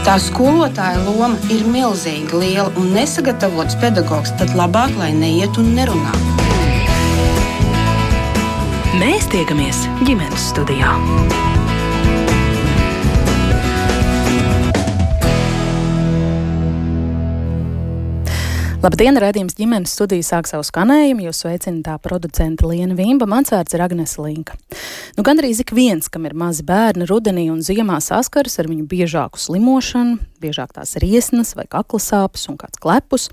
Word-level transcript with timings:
Tā 0.00 0.14
skolotāja 0.16 1.02
loma 1.04 1.36
ir 1.52 1.66
milzīgi 1.68 2.40
liela 2.40 2.70
un 2.80 2.88
nesagatavots 2.96 3.76
pedagogs 3.82 4.32
tad 4.40 4.54
labāk, 4.56 4.96
lai 4.96 5.12
neiet 5.12 5.60
un 5.60 5.74
nerunā. 5.76 6.14
Mēs 8.96 9.28
tiekamies 9.32 9.84
ģimenes 10.08 10.50
studijā. 10.54 10.96
Labdien, 18.80 19.12
redzījums 19.20 19.58
ģimenes 19.58 19.92
studija 19.92 20.24
sāk 20.24 20.46
savu 20.48 20.64
skanējumu. 20.64 21.26
Jūs 21.26 21.42
sveicināt 21.42 21.82
tā 21.84 21.98
producenta 22.00 22.64
Liena 22.64 22.94
Vimba, 22.96 23.26
mans 23.28 23.50
vārds 23.52 23.74
ir 23.76 23.82
Agnes 23.84 24.14
Linka. 24.16 24.54
Nu, 25.18 25.24
Gan 25.26 25.36
arī 25.36 25.50
ik 25.52 25.74
viens, 25.76 26.08
kam 26.08 26.24
ir 26.24 26.32
mazi 26.32 26.64
bērni, 26.64 27.04
rudenī 27.04 27.50
un 27.52 27.58
ziemā 27.60 27.98
saskaras 28.00 28.56
ar 28.56 28.70
viņu 28.70 28.86
biežāku 28.88 29.36
slimošanu, 29.36 30.16
biežāk 30.40 30.72
tās 30.72 30.96
riesnas 30.96 31.52
vai 31.58 31.66
kakla 31.68 32.00
sāpes 32.00 32.46
un 32.48 32.56
kāds 32.56 32.80
klepus. 32.80 33.28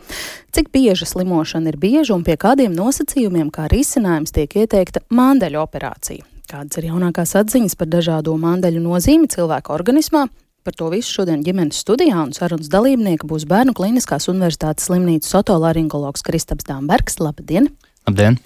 Cik 0.52 0.68
bieža 0.76 1.08
slimošana 1.08 1.72
ir 1.72 1.80
bieža 1.80 2.18
un 2.18 2.27
pie 2.27 2.36
kādiem 2.36 2.76
nosacījumiem 2.76 3.48
kā 3.48 3.70
risinājums 3.72 4.36
tiek 4.36 4.52
ieteikta 4.52 5.05
mandeļu 5.08 5.64
operācija? 5.64 6.27
Kādas 6.52 6.76
ir 6.82 6.90
jaunākās 6.91 7.38
atziņas 7.40 7.80
par 7.80 7.88
dažādo 7.88 8.36
mandeļu 8.36 8.84
nozīmi 8.84 9.32
cilvēka 9.32 9.72
organismā? 9.80 10.26
Par 10.67 10.76
to 10.76 10.89
visu 10.91 11.13
šodien 11.16 11.45
ģimenes 11.45 11.77
studijā 11.80 12.26
un 12.26 12.34
sarunas 12.35 12.67
dalībnieka 12.67 13.23
būs 13.31 13.45
Bērnu 13.48 13.71
Kliniskās 13.71 14.27
Universitātes 14.27 14.90
slimnīcas 14.90 15.38
otolaringologs 15.40 16.26
Kristaps 16.27 16.67
Dāmbergs. 16.67 17.21
Labdien! 17.23 17.70
Labdien! 18.08 18.38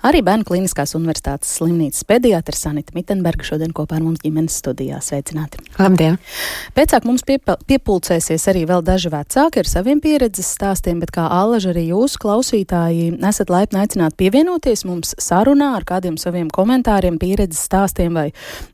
Arī 0.00 0.22
Bērnu 0.24 0.46
Kliniskās 0.48 0.94
Universitātes 0.96 1.50
slimnīcas 1.58 2.06
pediatra 2.08 2.56
Sanita 2.56 2.94
Mitenberga 2.96 3.44
šodien 3.44 3.74
kopā 3.76 3.98
ar 3.98 4.04
mums 4.06 4.22
ģimenes 4.22 4.54
studijā. 4.62 4.96
Sveicināti! 5.04 5.60
Labdien! 5.76 6.16
Pēcāk 6.72 7.04
mums 7.04 7.20
piepa, 7.28 7.58
piepulcēsies 7.68 8.48
arī 8.48 8.62
vēl 8.70 8.80
daži 8.86 9.12
vecāki 9.12 9.60
ar 9.60 9.68
saviem 9.68 10.00
pieredzes 10.00 10.48
stāstiem, 10.56 11.02
bet 11.04 11.12
kā 11.12 11.26
Allaž 11.36 11.66
arī 11.74 11.82
jūs, 11.90 12.14
klausītāji, 12.22 13.10
esat 13.28 13.52
laipni 13.52 13.82
aicināti 13.82 14.16
pievienoties 14.22 14.86
mums 14.88 15.12
sarunā 15.20 15.74
ar 15.76 15.84
kādiem 15.84 16.16
saviem 16.16 16.48
komentāriem, 16.48 17.20
pieredzes 17.20 17.60
stāstiem 17.68 18.16
vai 18.16 18.26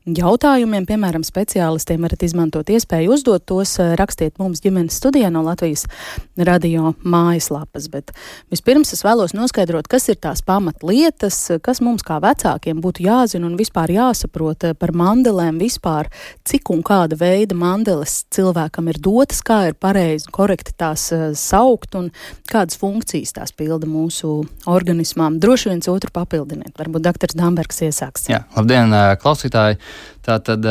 jautājumiem. 0.07 0.87
Piemēram, 0.87 1.27
speciālistiem 1.27 2.07
varat 2.07 2.23
izmantot 2.23 2.71
iespēju 2.71 3.17
uzdot 3.17 3.43
tos, 3.51 3.75
rakstiet 3.99 4.39
mums 4.39 4.63
ģimenes 4.63 4.95
studijā 5.03 5.27
no 5.27 5.43
Latvijas 5.43 5.89
radio 6.39 6.95
mājaslapas. 7.03 7.91
Bet 7.91 8.15
vispirms 8.47 8.95
es 8.95 9.03
vēlos 9.03 9.35
noskaidrot, 9.35 9.91
kas 9.91 10.07
ir 10.07 10.15
tās 10.23 10.36
tās 10.37 10.45
pamatlietas, 10.45 11.59
kas 11.63 11.81
mums 11.81 12.03
kā 12.05 12.19
vecākiem 12.21 12.81
būtu 12.81 13.05
jāzina 13.05 13.47
un 13.47 13.57
vispār 13.57 13.89
jāsaprot 13.89 14.69
eh, 14.69 14.73
par 14.77 14.93
mandelēm, 14.93 15.57
vispār 15.57 16.09
cik 16.45 16.69
un 16.69 16.83
kāda 16.83 17.17
veida 17.17 17.55
mandeles 17.55 18.25
cilvēkam 18.29 18.89
ir 18.89 18.99
dotas, 18.99 19.41
kā 19.41 19.69
ir 19.69 19.73
pareizi 19.73 20.29
korekti 20.31 20.73
tās 20.77 21.11
uh, 21.11 21.33
saukt 21.33 21.95
un 21.95 22.11
kādas 22.49 22.77
funkcijas 22.77 23.33
tās 23.33 23.51
pilda 23.51 23.87
mūsu 23.87 24.45
organismām. 24.67 25.39
Droši 25.39 25.71
viens 25.71 25.87
otru 25.89 26.11
papildiniet. 26.13 26.75
Varbūt 26.77 27.05
doktors 27.05 27.37
Dambergs 27.37 27.81
iesāks. 27.81 28.27
Jā, 28.29 28.43
labdien, 28.55 28.93
eh, 28.93 29.15
klausītāji! 29.21 29.79
Tātad 30.27 30.65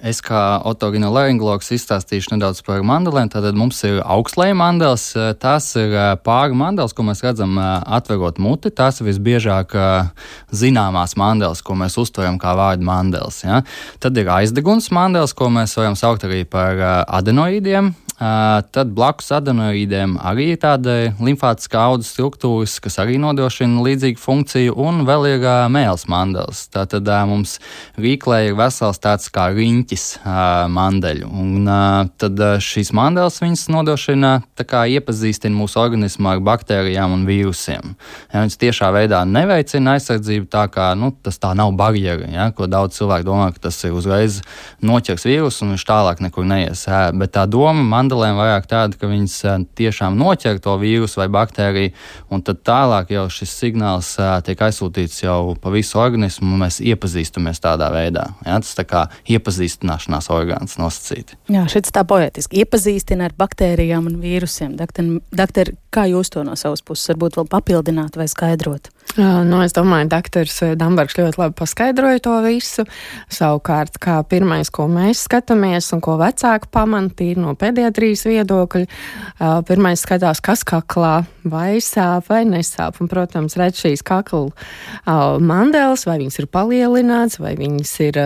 es 0.00 0.22
kā 0.24 0.42
otoginolaringologs 0.64 1.68
izstāstīšu 1.76 2.32
nedaudz 2.32 2.62
par 2.64 2.80
mandelēm. 2.86 3.28
Tātad 3.32 3.58
mums 3.58 3.82
ir 3.84 3.98
augstlēja 4.00 4.56
mandels, 4.56 5.10
tās 5.42 5.68
ir 5.76 5.92
pāri 6.24 6.56
mandels, 6.56 6.96
ko 6.96 7.04
mēs 7.04 7.20
redzam 7.26 7.58
atverot 7.60 8.40
muti. 8.40 8.72
Tās 8.72 9.02
ir 9.02 9.10
visbiežāk 9.10 9.76
zināmās 10.48 11.16
mandels, 11.20 11.60
ko 11.60 11.76
mēs 11.76 11.98
uztveram 12.00 12.40
kā 12.40 12.56
vārdu 12.56 12.88
mandels. 12.88 13.42
Ja? 13.44 13.60
Tad 14.00 14.16
ir 14.16 14.32
aizdeguns 14.32 14.88
mandels, 14.96 15.36
ko 15.36 15.52
mēs 15.52 15.76
varam 15.76 15.98
saukt 15.98 16.24
arī 16.24 16.46
par 16.48 16.80
adenoīdiem. 17.04 17.92
Tad 18.16 18.92
blakus 18.96 19.28
adenoīdiem 19.36 20.14
arī 20.24 20.46
ir 20.54 20.60
tāda 20.62 20.92
limfātiskā 21.20 21.82
audas 21.90 22.08
struktūras, 22.14 22.78
kas 22.80 22.96
arī 23.02 23.18
nodrošina 23.20 23.82
līdzīgu 23.84 24.20
funkciju, 24.22 24.72
un 24.80 25.02
vēl 25.04 25.26
ir 25.34 25.44
mēls 25.68 26.06
mandels. 26.08 26.62
Tātad 26.72 27.04
mums 27.28 27.58
rīklē 28.00 28.38
ir 28.46 28.56
vesels 28.56 29.02
tāds 29.04 29.28
kā 29.32 29.50
riņķis 29.52 30.06
mandeļu, 30.72 31.28
un 31.28 31.68
tad 32.16 32.40
šīs 32.64 32.94
mandeles 32.96 33.36
viņas 33.42 33.66
nodrošina 33.74 34.32
kā 34.64 34.86
iepazīstina 34.96 35.52
mūsu 35.52 35.82
organismu 35.82 36.32
ar 36.32 36.40
baktērijām 36.46 37.12
un 37.18 37.28
vīrusiem. 37.28 37.92
Ja, 38.32 38.40
viņas 38.46 38.58
tiešā 38.64 38.90
veidā 38.96 39.20
neveicina 39.28 39.98
aizsardzību, 39.98 40.48
tā 40.56 40.64
kā 40.72 40.88
nu, 40.96 41.12
tas 41.20 41.36
tā 41.42 41.52
nav 41.58 41.74
barjera, 41.76 42.26
ja, 42.32 42.48
ko 42.56 42.64
daudz 42.70 42.96
cilvēku 42.96 43.28
domā, 43.28 43.52
ka 43.52 43.68
tas 43.68 43.82
ir 43.84 43.92
uzreiz 43.92 44.40
noķers 44.80 45.28
vīrusu 45.28 45.66
un 45.66 45.76
viņš 45.76 45.86
tālāk 45.92 46.24
nekur 46.24 46.48
neies. 46.48 46.86
Bet 47.20 47.36
tā 47.36 47.44
doma 47.50 47.84
man 47.84 48.05
mandelēm 48.06 48.38
vairāk 48.38 48.68
tāda, 48.70 48.96
ka 48.98 49.10
viņas 49.10 49.36
tiešām 49.78 50.16
noķer 50.18 50.60
to 50.62 50.76
vīrusu 50.80 51.20
vai 51.20 51.28
baktēriju, 51.34 51.92
un 52.30 52.42
tad 52.46 52.62
tālāk 52.66 53.10
jau 53.16 53.26
šis 53.32 53.54
signāls 53.60 54.14
tiek 54.46 54.62
aizsūtīts 54.68 55.24
jau 55.24 55.56
pa 55.60 55.72
visu 55.74 55.98
organismu, 56.00 56.52
un 56.54 56.64
mēs 56.64 56.80
iepazīstamies 56.84 57.62
tādā 57.64 57.90
veidā. 57.94 58.28
Ja? 58.46 58.60
Tas 58.62 58.74
tā 58.78 58.86
kā 58.88 59.06
iepazīstināšanās 59.36 60.30
orgāns 60.34 60.78
nosacīti. 60.80 61.38
Jā, 61.52 61.66
šis 61.70 61.94
tā 61.94 62.06
poetiski 62.06 62.62
iepazīstina 62.62 63.30
ar 63.30 63.36
baktērijām 63.38 64.10
un 64.10 64.20
vīrusiem. 64.22 64.76
Doktor, 64.78 65.16
doktor, 65.34 65.72
kā 65.90 66.06
jūs 66.10 66.30
to 66.32 66.46
no 66.46 66.56
savas 66.58 66.84
puses 66.86 67.10
varbūt 67.12 67.40
vēl 67.40 67.50
papildināt 67.56 68.18
vai 68.18 68.28
skaidrot? 68.30 68.92
Nu, 69.16 69.62
es 69.64 69.72
domāju, 69.72 70.10
ka 70.10 70.16
doktors 70.18 70.58
Dambergs 70.76 71.14
ļoti 71.16 71.38
labi 71.40 71.54
paskaidroja 71.56 72.20
to 72.20 72.34
visu. 72.44 72.84
Savukārt, 73.32 73.96
kā 74.02 74.18
pirmais, 74.28 74.68
ko 74.68 74.88
mēs 74.92 75.22
skatāmies 75.24 75.88
un 75.94 76.02
ko 76.04 76.18
vecāki 76.20 76.68
pamantīja 76.74 77.38
no 77.40 77.54
pediatrijas 77.56 78.26
viedokļa, 78.28 78.84
pirmais 79.68 80.02
skatās, 80.04 80.42
kas 80.44 80.66
kaklā 80.68 81.22
vai 81.48 81.78
sāp 81.80 82.28
vai 82.28 82.42
nesāp. 82.48 82.98
Un, 83.00 83.08
protams, 83.08 83.56
redz 83.56 83.80
šīs 83.86 84.04
kakla 84.04 84.50
mandeles, 85.40 86.04
vai 86.04 86.18
viņas 86.20 86.40
ir 86.42 86.50
palielināts, 86.52 87.40
vai 87.40 87.54
viņas 87.56 87.94
ir 88.08 88.20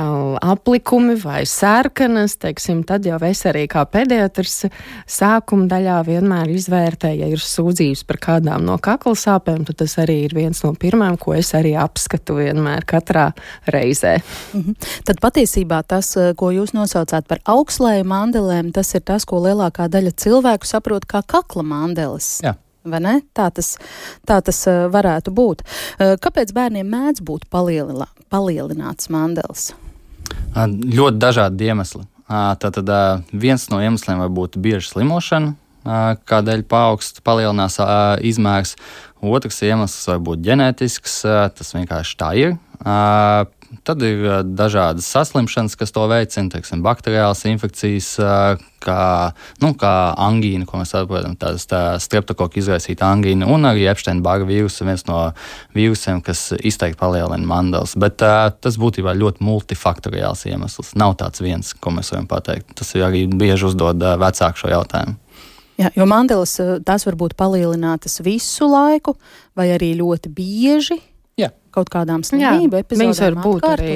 aplikumi 0.00 1.18
vai 1.20 1.42
sērkanas, 1.44 2.38
teiksim, 2.40 2.80
tad 2.88 3.04
jau 3.04 3.20
es 3.28 3.44
arī 3.50 3.66
kā 3.68 3.84
pediatrs 3.84 4.62
sākuma 5.10 5.68
daļā 5.68 6.00
vienmēr 6.08 6.54
izvērtēju, 6.54 7.26
ja 7.26 7.30
ir 7.34 7.44
sūdzības 7.44 8.06
par 8.08 8.22
kādām 8.30 8.64
no 8.70 8.80
kakla 8.80 9.18
sāpēm, 9.18 9.66
tad 9.68 9.82
tas 9.84 9.98
arī 10.00 10.19
ir 10.24 10.34
viens 10.34 10.62
no 10.64 10.72
pirmajiem, 10.74 11.18
ko 11.20 11.34
es 11.34 11.52
arī 11.54 11.74
apskatu 11.80 12.38
vienmēr 12.38 12.84
katrā 12.84 13.30
reizē. 13.66 14.20
Mm 14.52 14.60
-hmm. 14.62 14.88
Tad 15.04 15.20
patiesībā 15.20 15.82
tas, 15.86 16.14
ko 16.36 16.50
jūs 16.50 16.74
nosaucāt 16.74 17.26
par 17.28 17.38
augstlēju 17.44 18.04
mandelēm, 18.04 18.72
tas 18.72 18.94
ir 18.94 19.00
tas, 19.00 19.24
ko 19.24 19.36
lielākā 19.36 19.88
daļa 19.88 20.10
cilvēku 20.16 20.66
saprot 20.66 21.06
kā 21.06 21.22
kakla 21.26 21.62
mandeles. 21.62 22.40
Jā. 22.42 22.54
Tā 23.34 23.50
tas, 23.52 23.78
tā 24.26 24.40
tas 24.42 24.66
varētu 24.66 25.30
būt. 25.30 25.62
Kāpēc 25.98 26.52
bērniem 26.52 26.88
mēdz 26.88 27.20
būt 27.20 27.44
palielina, 27.50 28.06
palielināts 28.30 29.10
mandels? 29.12 29.74
Ļoti 30.56 31.18
dažādi 31.18 31.68
iemesli. 31.68 32.06
Tātad 32.30 32.90
viens 33.32 33.68
no 33.70 33.80
iemesliem 33.82 34.18
var 34.22 34.30
būt 34.30 34.56
bieža 34.56 34.94
slimošana, 34.94 35.54
kādēļ 36.30 36.62
paaugst, 36.70 37.22
palielinās 37.26 37.80
izmērs. 38.22 38.76
Otrs 39.20 39.62
iemesls 39.66 40.08
var 40.08 40.20
būt 40.24 40.44
ģenētisks, 40.46 41.22
tas 41.56 41.74
vienkārši 41.76 42.20
tā 42.20 42.34
ir. 42.40 42.54
Tad 43.86 44.02
ir 44.02 44.24
dažādas 44.58 45.06
saslimšanas, 45.12 45.76
kas 45.78 45.92
to 45.94 46.02
veicina, 46.10 46.50
teiksim, 46.50 46.80
bakteriālas 46.82 47.44
infekcijas, 47.46 48.08
kā, 48.82 49.02
nu, 49.62 49.70
kā 49.78 49.92
angīna, 50.18 50.66
ko 50.66 50.80
mēs 50.80 50.90
saprotam, 50.96 51.36
tādas 51.38 51.68
tā 51.70 51.82
streptokoka 52.02 52.58
izraisīta 52.58 53.06
angīna, 53.12 53.46
un 53.46 53.68
arī 53.68 53.86
Epsteina-Barga 53.92 54.48
vīrusa, 54.48 54.88
viens 54.88 55.06
no 55.06 55.20
vīrusiem, 55.76 56.18
kas 56.24 56.48
izteikti 56.56 56.98
palielina 56.98 57.46
mandels. 57.46 57.94
Bet 58.00 58.18
tas 58.18 58.80
būtībā 58.80 59.14
ļoti 59.20 59.46
multifaktoriāls 59.46 60.48
iemesls. 60.50 60.96
Nav 60.98 61.14
tāds 61.22 61.44
viens, 61.44 61.70
ko 61.78 61.94
mēs 61.94 62.10
varam 62.16 62.26
pateikt. 62.32 62.74
Tas 62.80 62.96
arī 62.98 63.28
bieži 63.30 63.70
uzdod 63.70 64.02
vecāku 64.02 64.64
šo 64.64 64.74
jautājumu. 64.74 65.20
Jā, 65.80 65.90
jo 65.96 66.06
mandelas 66.08 66.58
tās 66.84 67.06
var 67.08 67.16
būt 67.20 67.36
palielinātas 67.40 68.20
visu 68.24 68.68
laiku, 68.68 69.16
vai 69.56 69.70
arī 69.76 69.94
ļoti 70.00 70.32
bieži. 70.36 70.98
Jā. 71.40 71.48
Kaut 71.70 71.90
kādām 71.92 72.24
slimību 72.26 72.80
epizodēm. 72.80 73.06
Viņas 73.06 73.22
var 73.22 73.38
būt 73.44 73.66
arī, 73.68 73.94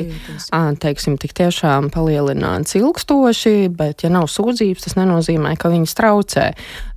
teiksim, 0.83 1.19
tik 1.19 1.35
tiešām 1.35 1.91
palielināts 1.95 2.77
ilgstoši, 2.79 3.69
bet, 3.75 4.07
ja 4.07 4.13
nav 4.15 4.29
sūdzības, 4.31 4.87
tas 4.87 4.99
nenozīmē, 5.01 5.57
ka 5.59 5.73
viņas 5.73 5.97
traucē. 5.99 6.53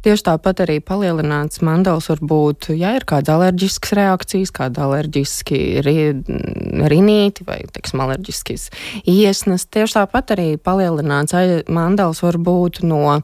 Tieši 0.06 0.24
tāpat 0.24 0.62
arī 0.64 0.78
palielināts 0.86 1.60
mandels 1.66 2.06
var 2.08 2.22
būt, 2.24 2.70
ja 2.78 2.94
ir 2.96 3.04
kāda 3.10 3.34
alerģiskas 3.36 3.92
reakcijas, 3.98 4.54
kāda 4.56 4.86
alerģiski 4.86 5.58
ri, 5.84 5.96
rinīti 6.94 7.44
vai, 7.48 7.58
teiksim, 7.74 8.04
alerģiskas 8.06 8.70
iesnas. 9.04 9.66
Tieši 9.68 9.98
tāpat 9.98 10.36
arī 10.38 10.48
palielināts 10.62 11.36
mandels 11.68 12.22
var 12.24 12.38
būt 12.40 12.84
no 12.88 13.18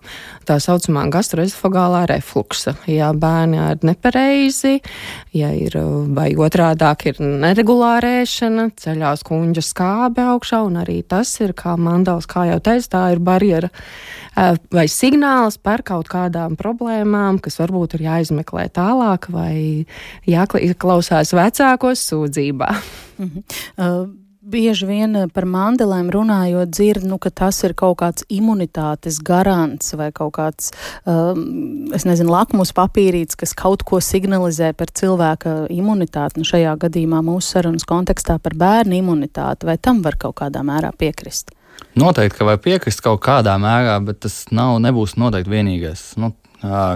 tā 0.49 0.57
saucamā 0.59 1.05
gastroezofagālā 1.13 2.03
refluksa. 2.11 2.75
Ja 2.89 3.13
bērni 3.15 3.61
ir 3.61 3.87
nepareizi, 3.87 4.81
ja 5.37 5.53
ir 5.55 5.77
vai 6.17 6.33
otrādāk 6.35 7.07
ir 7.13 7.21
neregulāra 7.43 8.21
ēšana, 8.21 8.69
ceļās 8.79 9.23
kuņģa 9.27 9.63
skābe 9.65 10.23
augšā, 10.33 10.63
un 10.67 10.79
arī 10.81 11.01
tas 11.07 11.31
ir, 11.43 11.53
kā 11.57 11.75
mandals, 11.79 12.27
kā 12.29 12.47
jau 12.49 12.59
teicu, 12.63 12.89
tā 12.95 13.03
ir 13.13 13.21
barjera 13.23 13.69
vai 14.73 14.87
signāls 14.89 15.59
par 15.61 15.83
kaut 15.85 16.09
kādām 16.09 16.57
problēmām, 16.57 17.37
kas 17.43 17.59
varbūt 17.61 17.99
ir 17.99 18.07
jāizmeklē 18.07 18.65
tālāk 18.73 19.29
vai 19.33 19.85
jāklausās 20.25 21.35
vecākos 21.37 22.07
sūdzībā. 22.09 22.73
Mm 23.19 23.29
-hmm. 23.29 23.43
uh 23.77 24.22
bieži 24.53 24.87
vien 24.89 25.17
eh, 25.17 25.29
par 25.33 25.47
mandelēm 25.49 26.11
runājot, 26.13 26.71
dzird, 26.71 27.07
nu, 27.09 27.17
ka 27.21 27.31
tas 27.33 27.63
ir 27.65 27.75
kaut 27.77 27.97
kāds 28.03 28.27
imunitātes 28.33 29.19
garants 29.25 29.95
vai 29.99 30.11
kaut 30.15 30.35
kāds, 30.37 30.71
um, 31.09 31.89
es 31.95 32.05
nezinu, 32.07 32.31
lakmus 32.33 32.73
papīrīts, 32.77 33.37
kas 33.39 33.55
kaut 33.57 33.85
ko 33.87 34.01
signalizē 34.03 34.73
par 34.77 34.93
cilvēka 34.93 35.55
imunitāti. 35.73 36.41
Nu, 36.41 36.47
šajā 36.47 36.77
gadījumā 36.85 37.23
mūsu 37.25 37.57
sarunas 37.57 37.87
kontekstā 37.89 38.39
par 38.43 38.57
bērnu 38.59 38.99
imunitāti, 39.01 39.69
vai 39.69 39.79
tam 39.81 40.01
var 40.05 40.19
kaut 40.21 40.39
kādā 40.41 40.63
mērā 40.65 40.93
piekrist? 40.97 41.53
Noteikti, 41.97 42.39
ka 42.39 42.47
var 42.47 42.61
piekrist 42.61 43.01
kaut 43.05 43.21
kādā 43.25 43.53
mērā, 43.61 43.99
bet 44.05 44.23
tas 44.25 44.43
nav, 44.53 44.79
nebūs 44.81 45.17
noteikti 45.21 45.51
vienīgais. 45.53 46.05
Nu, 46.21 46.31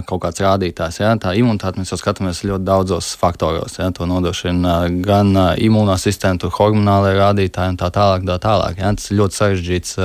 kaut 0.07 0.21
kāds 0.23 0.41
rādītājs. 0.43 1.01
Ja? 1.01 1.11
Tā 1.19 1.33
imunitāte 1.37 1.81
mēs 1.81 1.91
jau 1.91 1.99
skatāmies 1.99 2.43
ļoti 2.47 2.65
daudzos 2.67 3.09
faktoros. 3.19 3.77
Ja? 3.81 3.89
To 3.95 4.07
nodrošina 4.07 4.77
gan 5.03 5.33
imūnā 5.35 5.97
sistēma, 5.99 6.39
tur 6.41 6.53
hormonālai 6.55 7.15
rādītāji 7.17 7.73
un 7.73 7.79
tā 7.81 7.89
tālāk. 7.93 8.23
Tā 8.27 8.37
tālāk 8.43 8.79
ja? 8.81 8.93
Tas 8.95 9.09
ir 9.11 9.19
ļoti 9.19 9.39
sarežģīts, 9.41 9.95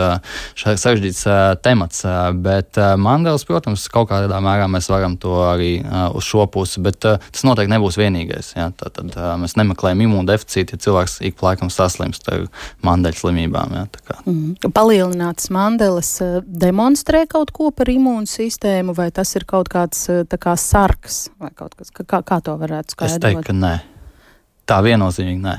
sarežģīts 0.62 1.22
temats. 1.62 2.02
Bet 2.42 2.78
mandēls, 2.78 3.46
protams, 3.48 3.86
kaut 3.92 4.10
kādā 4.10 4.40
mērā 4.42 4.66
mēs 4.72 4.90
varam 4.92 5.16
to 5.20 5.38
arī 5.46 5.76
uz 6.16 6.26
šo 6.26 6.48
pusi, 6.50 6.82
bet 6.82 6.98
tas 7.04 7.46
noteikti 7.46 7.74
nebūs 7.74 8.00
vienīgais. 8.00 8.54
Ja? 8.58 8.70
Tad, 8.76 8.98
tad 8.98 9.38
mēs 9.42 9.56
nemeklējam 9.60 10.02
imūndeficītu, 10.08 10.74
ja 10.74 10.86
cilvēks 10.88 11.20
ik 11.28 11.38
pa 11.38 11.52
laikam 11.52 11.70
saslimst 11.72 12.26
ar 12.32 12.48
mandeļu 12.82 13.22
slimībām. 13.22 13.78
Ja? 13.78 13.86
Mm. 14.26 14.72
Palielināts 14.74 15.52
mandelis 15.54 16.16
demonstrē 16.46 17.24
kaut 17.30 17.54
ko 17.54 17.70
par 17.74 17.90
imūnu 17.92 18.26
sistēmu, 18.30 18.96
vai 18.96 19.10
tas 19.14 19.30
ir 19.38 19.46
kaut 19.52 19.68
kāds 19.72 20.06
eh, 20.12 20.22
kā 20.40 20.56
sarks 20.58 21.26
vai 21.40 21.52
kaut 21.56 21.76
kas, 21.78 21.92
kā, 21.92 22.22
kā 22.24 22.40
to 22.44 22.56
varētu 22.60 22.96
skaidrot? 22.96 23.18
Es 23.18 23.22
teiktu, 23.22 23.44
ka 23.50 23.56
nē. 23.58 23.74
Tā 24.68 24.80
viennozīmīgi 24.84 25.42
nē. 25.42 25.58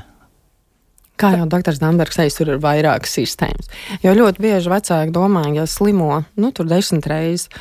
Kā 1.19 1.29
jau 1.37 1.45
dr. 1.45 1.77
Dambergs 1.77 2.17
teica, 2.17 2.35
tur 2.39 2.55
ir 2.55 2.61
vairākas 2.63 3.13
sistēmas. 3.19 3.69
Jo 4.01 4.15
ļoti 4.17 4.41
bieži 4.43 4.71
vecāki 4.71 5.13
domā, 5.13 5.45
ja 5.53 5.67
slimo 5.69 6.23
nu, 6.41 6.49
tur 6.55 6.67
desmit 6.69 7.05
reizes 7.09 7.51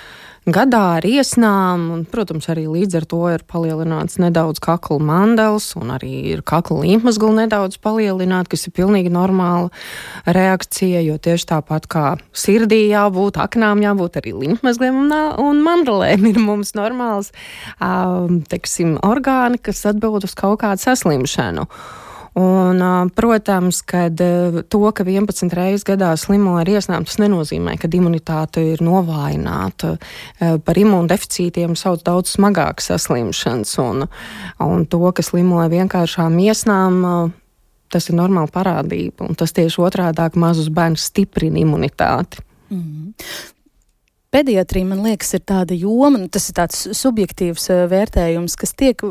gadā 0.50 0.80
ar 0.96 1.06
iesnām, 1.06 1.84
un, 1.94 2.02
protams, 2.08 2.48
arī 2.50 2.64
līdz 2.66 2.96
ar 2.98 3.06
to 3.06 3.20
ir 3.30 3.44
palielināts 3.46 4.18
nedaudz 4.22 4.58
kakla 4.62 4.98
mandels, 4.98 5.68
un 5.78 5.92
arī 5.94 6.10
ir 6.32 6.42
kakla 6.46 6.80
līmfmazgla 6.82 7.44
nedaudz 7.44 7.78
palielināta, 7.82 8.50
kas 8.50 8.66
ir 8.66 8.74
pilnīgi 8.74 9.12
normāla 9.14 9.70
reakcija, 10.26 11.04
jo 11.06 11.18
tieši 11.22 11.48
tāpat 11.54 11.86
kā 11.92 12.06
sirdī 12.34 12.84
jābūt, 12.90 13.38
aknām 13.42 13.84
jābūt 13.84 14.18
arī 14.22 14.34
līmfmazgliem 14.40 15.02
un, 15.04 15.16
un 15.42 15.62
mandelēm 15.62 16.26
ir 16.32 16.42
mums 16.42 16.74
normāls, 16.78 17.30
teiksim, 18.50 18.96
orgāni, 19.06 19.62
kas 19.62 19.86
atbild 19.92 20.26
uz 20.26 20.34
kaut 20.38 20.62
kādu 20.64 20.82
saslimšanu. 20.82 21.68
Un, 22.32 22.80
protams, 23.12 23.82
ka 23.84 24.06
to, 24.08 24.80
ka 24.96 25.04
11 25.04 25.52
reizes 25.52 25.84
gadā 25.84 26.14
slimo 26.16 26.54
ar 26.56 26.68
iesnām, 26.70 27.04
tas 27.04 27.18
nenozīmē, 27.20 27.74
ka 27.76 27.90
imunitāte 27.92 28.64
ir 28.72 28.80
novājināta. 28.80 29.98
Par 30.40 30.80
imūndeficītiem 30.80 31.76
sauc 31.76 32.00
daudz 32.06 32.32
smagākas 32.38 32.88
saslimšanas, 32.88 33.74
un, 33.84 34.06
un 34.64 34.86
to, 34.88 35.02
ka 35.12 35.24
slimo 35.26 35.60
ar 35.60 35.68
vienkāršām 35.74 36.40
iesnām, 36.40 37.04
tas 37.92 38.08
ir 38.08 38.16
normāla 38.16 38.48
parādība. 38.48 39.28
Un 39.28 39.36
tas 39.36 39.52
tieši 39.52 39.84
otrādi 39.84 40.40
mazus 40.40 40.72
bērnus 40.72 41.10
stiprina 41.12 41.60
imunitāti. 41.60 42.40
Mm. 42.72 43.12
Pediatrija, 44.32 44.86
man 44.88 45.02
liekas, 45.04 45.34
ir 45.36 45.42
tāda 45.44 45.76
joma, 45.76 46.16
nu, 46.16 46.24
tas 46.32 46.46
ir 46.48 46.54
tāds 46.56 46.78
subjektīvs 46.96 47.66
uh, 47.68 47.82
vērtējums, 47.90 48.54
kas 48.56 48.70
tiek 48.80 49.02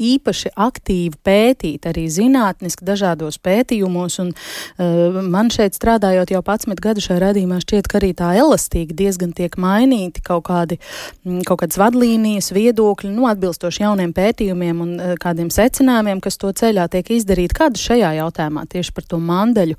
īpaši 0.00 0.54
aktīvi 0.56 1.18
pētīt 1.20 1.84
arī 1.90 2.06
zinātniski 2.08 2.86
dažādos 2.88 3.36
pētījumos. 3.44 4.16
Un, 4.24 4.30
uh, 4.32 5.18
man 5.28 5.50
šeit 5.52 5.76
strādājot 5.76 6.32
jau 6.32 6.40
11 6.40 6.80
gadu 6.86 7.04
šajā 7.04 7.20
radījumā, 7.20 7.58
šķiet, 7.60 7.90
ka 7.92 8.00
arī 8.00 8.14
tā 8.16 8.30
elastīgi 8.40 8.96
diezgan 8.96 9.34
tiek 9.36 9.58
mainīti 9.60 10.24
kaut, 10.24 10.46
kādi, 10.48 10.80
mm, 11.26 11.44
kaut 11.50 11.66
kādas 11.66 11.76
vadlīnijas, 11.82 12.48
viedokļi, 12.56 13.12
nu, 13.12 13.28
atbilstoši 13.28 13.84
jauniem 13.84 14.16
pētījumiem 14.16 14.80
un 14.86 14.96
uh, 14.96 15.12
kādiem 15.20 15.52
secinājumiem, 15.52 16.24
kas 16.24 16.40
to 16.40 16.48
ceļā 16.48 16.88
tiek 16.96 17.12
izdarīti. 17.18 17.60
Kāda 17.60 17.76
šajā 17.76 18.16
jautājumā 18.22 18.64
tieši 18.72 18.96
par 18.96 19.04
to 19.12 19.20
mandeļu? 19.20 19.76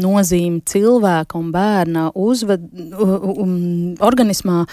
Nozīmi 0.00 0.62
cilvēka 0.68 1.38
un 1.38 1.50
bērna 1.54 2.10
uzved, 2.14 2.68
um, 2.94 3.94
organismā 3.98 4.64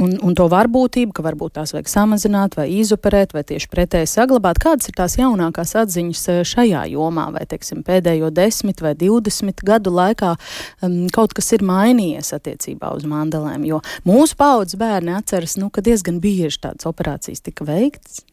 un, 0.00 0.14
un 0.24 0.34
to 0.36 0.46
varbūtību, 0.50 1.14
ka 1.14 1.24
varbūt 1.24 1.56
tās 1.58 1.74
vajag 1.74 1.90
samazināt 1.90 2.56
vai 2.58 2.66
izoperēt 2.80 3.34
vai 3.36 3.44
tieši 3.46 3.70
pretēji 3.70 4.10
saglabāt. 4.10 4.58
Kādas 4.62 4.90
ir 4.90 4.96
tās 4.98 5.16
jaunākās 5.20 5.74
atziņas 5.84 6.24
eh, 6.32 6.42
šajā 6.48 6.84
jomā 6.94 7.28
vai, 7.34 7.44
teiksim, 7.50 7.84
pēdējo 7.86 8.32
desmit 8.34 8.82
vai 8.84 8.94
divdesmit 8.98 9.62
gadu 9.66 9.94
laikā 9.94 10.34
um, 10.34 11.04
kaut 11.14 11.36
kas 11.36 11.52
ir 11.56 11.66
mainījies 11.66 12.34
attiecībā 12.36 12.94
uz 12.96 13.06
mandelēm, 13.08 13.66
jo 13.68 13.80
mūsu 14.08 14.38
paudzes 14.40 14.78
bērni 14.80 15.14
atceras, 15.18 15.58
nu, 15.60 15.70
ka 15.70 15.84
diezgan 15.84 16.20
bieži 16.22 16.64
tādas 16.66 16.88
operācijas 16.90 17.44
tika 17.44 17.66
veikts. 17.68 18.24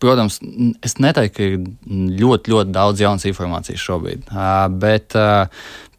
Protams, 0.00 0.38
es 0.86 0.94
neteiktu, 1.02 1.36
ka 1.36 1.46
ir 1.46 2.18
ļoti, 2.20 2.52
ļoti 2.52 2.72
daudz 2.72 3.02
jaunas 3.02 3.26
informācijas 3.28 3.82
šobrīd, 3.84 4.30
bet 4.80 5.16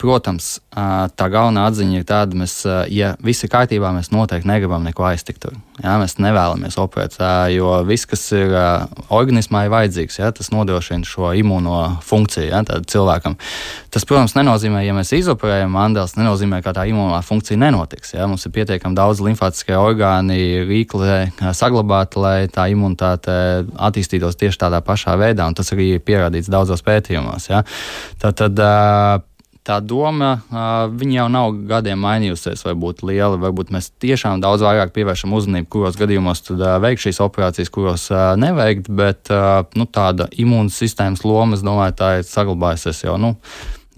Protams, 0.02 0.56
tā 0.74 1.28
galvenā 1.30 1.68
atziņa 1.70 2.00
ir 2.00 2.06
tāda, 2.10 2.38
mēs, 2.42 2.56
ja 2.90 3.12
viss 3.22 3.46
ir 3.46 3.52
kārtībā, 3.54 3.92
mēs 3.94 4.10
noteikti 4.10 4.50
negribam 4.50 4.82
neko 4.88 5.06
aiztikt. 5.06 5.46
Jā, 5.82 5.94
mēs 6.02 6.16
nevēlamies 6.22 6.78
operēt, 6.82 7.20
jo 7.54 7.76
viss, 7.86 8.08
kas 8.10 8.24
ir 8.34 8.56
organismā, 9.14 9.68
ir 9.68 9.74
vajadzīgs. 9.74 10.18
Jā, 10.18 10.32
tas 10.34 10.50
nodrošina 10.54 11.06
šo 11.06 11.30
imūno 11.38 11.78
funkciju 12.06 12.50
jā, 12.50 12.64
cilvēkam. 12.94 13.38
Tas, 13.94 14.06
protams, 14.10 14.34
nenozīmē, 14.38 14.82
ja 14.88 14.96
mēs 14.98 15.14
izoperējam 15.20 15.74
mandēlus, 15.78 16.18
nenozīmē, 16.18 16.64
ka 16.66 16.74
tā 16.78 16.88
imūnā 16.90 17.22
funkcija 17.26 17.62
nenotiks. 17.62 18.16
Jā. 18.16 18.26
Mums 18.30 18.48
ir 18.48 18.56
pietiekami 18.58 18.98
daudz 18.98 19.22
limfātiskie 19.22 19.78
orgāni, 19.78 20.64
rīkli 20.66 21.30
saglabāti, 21.58 22.22
lai 22.22 22.36
tā 22.50 22.72
imunitāte 22.74 23.31
attīstītos 23.90 24.40
tieši 24.40 24.64
tādā 24.66 24.82
pašā 24.86 25.18
veidā, 25.20 25.48
un 25.48 25.58
tas 25.58 25.74
arī 25.76 25.96
ir 25.96 26.06
pierādīts 26.06 26.52
daudzos 26.52 26.84
pētījumos. 26.86 27.50
Jā. 27.52 27.64
Tad, 28.22 28.40
tad 28.42 28.62
tā 29.68 29.78
doma 29.86 30.32
jau 30.50 31.28
nav 31.32 31.54
gadiem 31.70 32.02
mainījusies, 32.02 32.64
vai 32.66 32.74
būtu 32.84 33.10
liela. 33.12 33.38
Varbūt 33.42 33.74
mēs 33.74 33.92
tiešām 34.02 34.42
daudz 34.42 34.66
vairāk 34.66 34.94
pievēršam 34.96 35.36
uzmanību, 35.38 35.70
kuros 35.72 36.00
gadījumos 36.00 36.44
veikt 36.82 37.06
šīs 37.06 37.22
operācijas, 37.24 37.74
kuros 37.74 38.10
neveikt, 38.42 38.90
bet 38.90 39.32
nu, 39.78 39.86
tāda 39.86 40.30
imūnsistēmas 40.34 41.26
loma, 41.28 41.58
es 41.58 41.66
domāju, 41.66 41.98
tā 42.02 42.12
ir 42.20 42.28
saglabājusies 42.28 43.06
jau, 43.06 43.18
nu, 43.22 43.36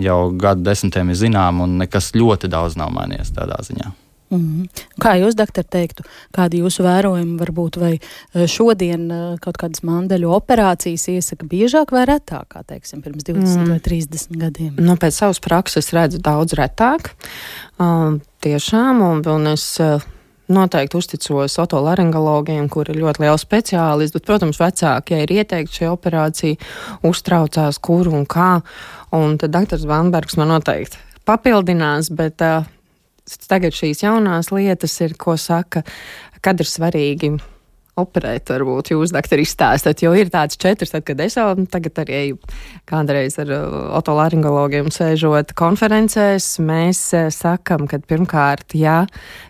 jau 0.02 0.20
gadu 0.36 0.66
desmitiem 0.68 1.13
ir 1.13 1.22
zināma, 1.25 1.68
un 1.68 1.80
nekas 1.84 2.13
ļoti 2.18 2.52
daudz 2.52 2.80
nav 2.80 2.94
mainījies 2.96 3.36
tādā 3.36 3.62
ziņā. 3.63 3.94
Mm. 4.34 4.68
Kā 5.02 5.16
jūs, 5.20 5.36
doktor, 5.38 5.66
teiktu, 5.66 6.06
kādi 6.36 6.63
jūsu 6.63 6.86
vērojumi 6.86 7.36
varbūt 7.42 7.78
vai 7.82 7.92
e, 7.98 8.46
šodien 8.50 9.06
e, 9.08 9.20
kaut 9.44 9.60
kādas 9.62 9.84
mandeļu 9.86 10.32
operācijas 10.34 11.06
iesaka 11.13 11.48
biežāk 11.50 11.94
vai 11.94 12.08
retāk, 12.10 12.48
kā 12.56 12.63
teiksim, 12.68 13.04
pirms 13.06 13.28
20 13.28 13.62
mm. 13.62 13.70
vai 13.75 13.80
30 13.84 14.42
gadiem? 14.46 14.74
Nu, 14.82 14.98
pēc 15.00 15.20
savas 15.22 15.42
prakses 15.44 15.92
redzu 15.96 16.22
daudz 16.24 16.58
retāk. 16.58 17.13
Uh, 17.82 18.20
tiešām, 18.46 19.02
un, 19.06 19.24
un 19.34 19.54
es 19.54 19.66
uh, 19.84 20.04
noteikti 20.54 20.98
uzticos 21.00 21.56
otolaringologiem, 21.62 22.68
kur 22.72 22.90
ir 22.92 23.00
ļoti 23.02 23.24
liela 23.24 23.40
speciālisti, 23.40 24.18
bet, 24.18 24.28
protams, 24.28 24.60
vecāki, 24.62 25.16
ja 25.16 25.24
ir 25.25 25.34
ieteikti 25.40 25.82
šī 25.82 25.90
operācija, 25.94 26.74
uztraucās, 27.08 27.82
kur 27.84 28.12
un 28.12 28.28
kā. 28.30 28.52
Un 29.13 29.38
tad 29.42 29.54
doktors 29.54 29.88
Vanbergs 29.90 30.38
man 30.40 30.54
noteikti 30.56 31.02
papildinās, 31.28 32.12
bet 32.12 32.42
uh, 32.44 32.66
tagad 33.48 33.75
šīs 33.75 34.03
jaunās 34.03 34.51
lietas 34.53 34.96
ir, 35.06 35.15
ko 35.20 35.38
saka, 35.39 35.84
kad 36.44 36.60
ir 36.60 36.70
svarīgi 36.70 37.34
operēt, 38.00 38.50
varbūt 38.50 38.94
jūs, 38.94 39.12
doktori, 39.14 39.46
izstāstāt, 39.46 40.02
jo 40.02 40.14
ir 40.18 40.32
tāds 40.34 40.58
četrs, 40.58 40.94
tad, 40.96 41.04
kad 41.06 41.20
es 41.22 41.38
jau 41.38 41.52
tagad 41.70 42.00
arī 42.02 42.16
eju 42.20 42.40
kādreiz 42.90 43.38
ar 43.42 43.52
uh, 43.54 43.76
otolaringologiem 44.00 44.90
sēžot 44.94 45.54
konferencēs, 45.58 46.56
mēs 46.66 47.04
uh, 47.14 47.28
sakam, 47.34 47.86
ka 47.90 48.02
pirmkārt, 48.10 48.74
ja 48.80 49.04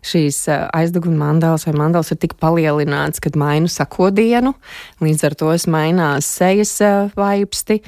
šīs 0.04 0.42
uh, 0.52 0.66
aizdeguma 0.76 1.30
mandāls 1.30 1.68
vai 1.70 1.76
mandāls 1.86 2.12
ir 2.12 2.20
tik 2.24 2.36
palielināts, 2.42 3.24
kad 3.24 3.40
mainu 3.40 3.72
sakodienu, 3.72 4.56
līdz 5.04 5.30
ar 5.30 5.40
to 5.40 5.54
es 5.56 5.70
mainās 5.72 6.28
sejas 6.28 6.76
vaipsti, 7.16 7.80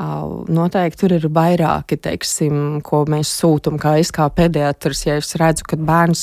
Noteikti 0.00 1.02
tur 1.02 1.12
ir 1.12 1.26
vairāki, 1.28 1.98
teiksim, 2.00 2.78
ko 2.84 3.02
mēs 3.10 3.28
sūtām, 3.36 3.76
kā 3.80 3.98
es 4.00 4.08
kā 4.14 4.30
pediatrs, 4.32 5.02
ja 5.04 5.18
es 5.20 5.34
redzu, 5.36 5.66
ka 5.68 5.76
bērns 5.76 6.22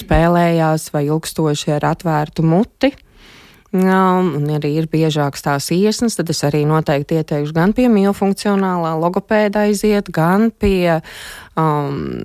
spēlējās 0.00 0.90
vai 0.92 1.06
ilgstoši 1.06 1.72
ar 1.78 1.86
atvērtu 1.94 2.44
muti. 2.44 2.83
Um, 3.74 4.28
un 4.38 4.44
arī 4.54 4.70
ir 4.78 4.86
biežākas 4.90 5.44
tās 5.44 5.68
iesnas, 5.74 6.14
tad 6.18 6.30
es 6.30 6.44
arī 6.46 6.62
noteikti 6.68 7.18
ieteikšu 7.18 7.54
gan 7.56 7.74
pie 7.76 7.88
miofunkcionālā 7.92 8.94
logopēda 9.02 9.66
aiziet, 9.66 10.10
gan 10.14 10.48
pie 10.50 11.00
um, 11.58 12.22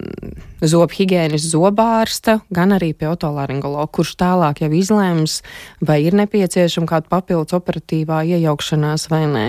zobhigienas 0.62 1.48
zobārsta, 1.50 2.40
gan 2.54 2.76
arī 2.76 2.92
pie 2.98 3.10
otolaringologa, 3.10 3.88
kurš 3.98 4.14
tālāk 4.20 4.62
jau 4.64 4.72
izlēms, 4.78 5.40
vai 5.82 6.02
ir 6.06 6.18
nepieciešama 6.20 6.90
kāda 6.90 7.10
papildus 7.12 7.58
operatīvā 7.58 8.22
iejaukšanās 8.36 9.10
vai 9.12 9.24
nē. 9.32 9.48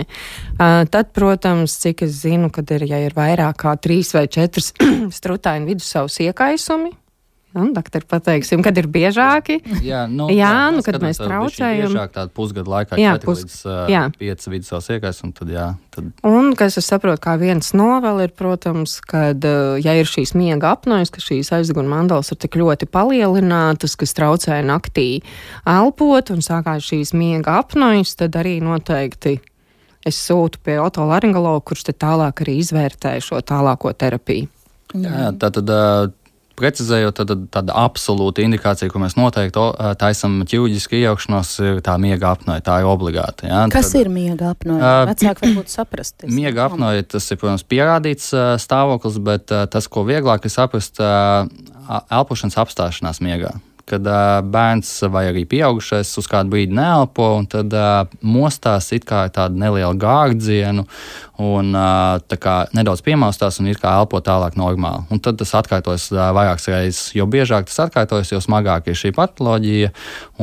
Uh, 0.57 0.83
tad, 0.91 1.13
protams, 1.17 1.77
cik 1.85 2.07
es 2.09 2.17
zinu, 2.25 2.51
kad 2.55 2.71
ir, 2.77 2.87
ja 2.89 3.03
ir 3.05 3.17
vairāk 3.17 3.61
kā 3.65 3.77
trīs 3.77 4.15
vai 4.17 4.25
četras 4.31 4.73
strutaini 5.21 5.75
vidusavas 5.75 6.17
iekaisumi, 6.25 6.95
Un, 7.51 7.73
doktor, 7.75 8.05
pateiksim, 8.07 8.61
kad 8.63 8.77
ir 8.79 8.87
biežāki. 8.87 9.57
Jā, 9.83 10.05
nu, 10.07 10.29
jā, 10.31 10.71
nu, 10.71 10.85
kad 10.87 11.01
mēs 11.03 11.19
traucējam. 11.19 11.89
Biežāk 11.91 12.13
tādu 12.15 12.31
pusgadu 12.37 12.71
laikā, 12.71 12.99
jā, 13.01 13.17
pus, 13.25 13.43
līdz 13.43 13.57
uh, 13.67 14.13
5 14.21 14.47
vidusās 14.53 14.87
iekais, 14.95 15.19
un 15.27 15.33
tad, 15.35 15.51
jā. 15.51 15.65
Tad... 15.91 16.13
Un, 16.31 16.53
kas 16.59 16.79
es 16.79 16.87
saprotu, 16.87 17.19
kā 17.25 17.35
viens 17.41 17.73
novēl 17.75 18.23
ir, 18.29 18.35
protams, 18.39 19.01
kad, 19.03 19.43
ja 19.83 19.97
ir 19.99 20.07
šīs 20.07 20.37
miega 20.39 20.71
apnojas, 20.77 21.11
ka 21.11 21.25
šīs 21.25 21.51
aizguna 21.59 21.91
mandals 21.91 22.31
ir 22.31 22.39
tik 22.39 22.61
ļoti 22.61 22.87
palielinātas, 22.87 23.99
kas 23.99 24.15
traucē 24.15 24.61
naktī 24.63 25.09
elpot, 25.67 26.31
un 26.31 26.47
sākās 26.47 26.87
šīs 26.87 27.17
miega 27.19 27.59
apnojas, 27.65 28.15
tad 28.21 28.39
arī 28.39 28.61
noteikti 28.63 29.41
es 30.07 30.23
sūtu 30.23 30.63
pie 30.63 30.79
otolaringologa, 30.81 31.67
kurš 31.67 31.89
te 31.91 31.99
tālāk 31.99 32.47
arī 32.47 32.61
izvērtē 32.63 33.19
šo 33.27 33.43
tālāko 33.43 33.91
terapiju. 33.91 34.47
Jā, 34.95 35.29
tā 35.39 35.53
tad 35.55 35.69
precizējot, 36.61 37.23
tad 37.23 37.47
tāda 37.57 37.77
absolūta 37.83 38.45
indikācija, 38.45 38.91
ko 38.93 39.03
mēs 39.03 39.17
noteikti 39.19 39.65
taisam 40.01 40.41
ķirurģiski 40.49 41.01
iejaukšanos, 41.01 41.55
ir 41.65 41.81
tā 41.87 41.97
miega 42.03 42.35
apnoja. 42.35 42.65
Tā 42.67 42.81
ir 42.83 42.91
obligāta. 42.91 43.49
Ja? 43.49 43.65
Kas 43.73 43.93
tad, 43.95 44.05
ir 44.05 44.13
miega 44.13 44.53
apnoja? 44.55 44.93
Vecāki 45.11 45.49
varbūt 45.49 45.73
saprast. 45.73 46.29
Miega 46.29 46.69
apnoja, 46.69 47.07
tas 47.17 47.27
ir, 47.33 47.41
protams, 47.41 47.65
pierādīts 47.65 48.31
stāvoklis, 48.65 49.19
bet 49.25 49.49
tas, 49.49 49.89
ko 49.91 50.05
vieglāk 50.09 50.47
ir 50.47 50.55
saprast, 50.55 51.01
elpošanas 51.01 52.61
apstāšanās 52.61 53.25
miegā 53.25 53.57
kad 53.91 54.07
uh, 54.07 54.39
bērns 54.47 54.93
vai 55.11 55.27
arī 55.31 55.45
pieaugušais 55.51 56.13
uz 56.21 56.29
kādu 56.31 56.55
brīdi 56.55 56.77
neelpo, 56.77 57.27
un 57.41 57.49
tad 57.51 57.75
uh, 57.75 58.05
mostās 58.23 58.91
it 58.97 59.07
kā 59.09 59.25
tādu 59.35 59.59
nelielu 59.61 59.99
gārdzienu, 60.01 60.87
un 61.41 61.75
uh, 61.75 62.37
kā 62.41 62.57
nedaudz 62.77 63.03
piemaustās 63.05 63.61
un 63.61 63.71
it 63.73 63.81
kā 63.83 63.93
elpo 64.01 64.21
tālāk 64.25 64.59
normāli. 64.61 65.07
Un 65.11 65.23
tad 65.25 65.41
tas 65.41 65.55
atkārtojas 65.59 66.11
uh, 66.15 66.29
vairākas 66.37 66.69
reizes. 66.71 67.03
Jo 67.17 67.27
biežāk 67.31 67.69
tas 67.71 67.81
atkārtojas, 67.87 68.33
jo 68.35 68.41
smagāk 68.45 68.91
ir 68.91 68.99
šī 68.99 69.13
patoloģija, 69.17 69.93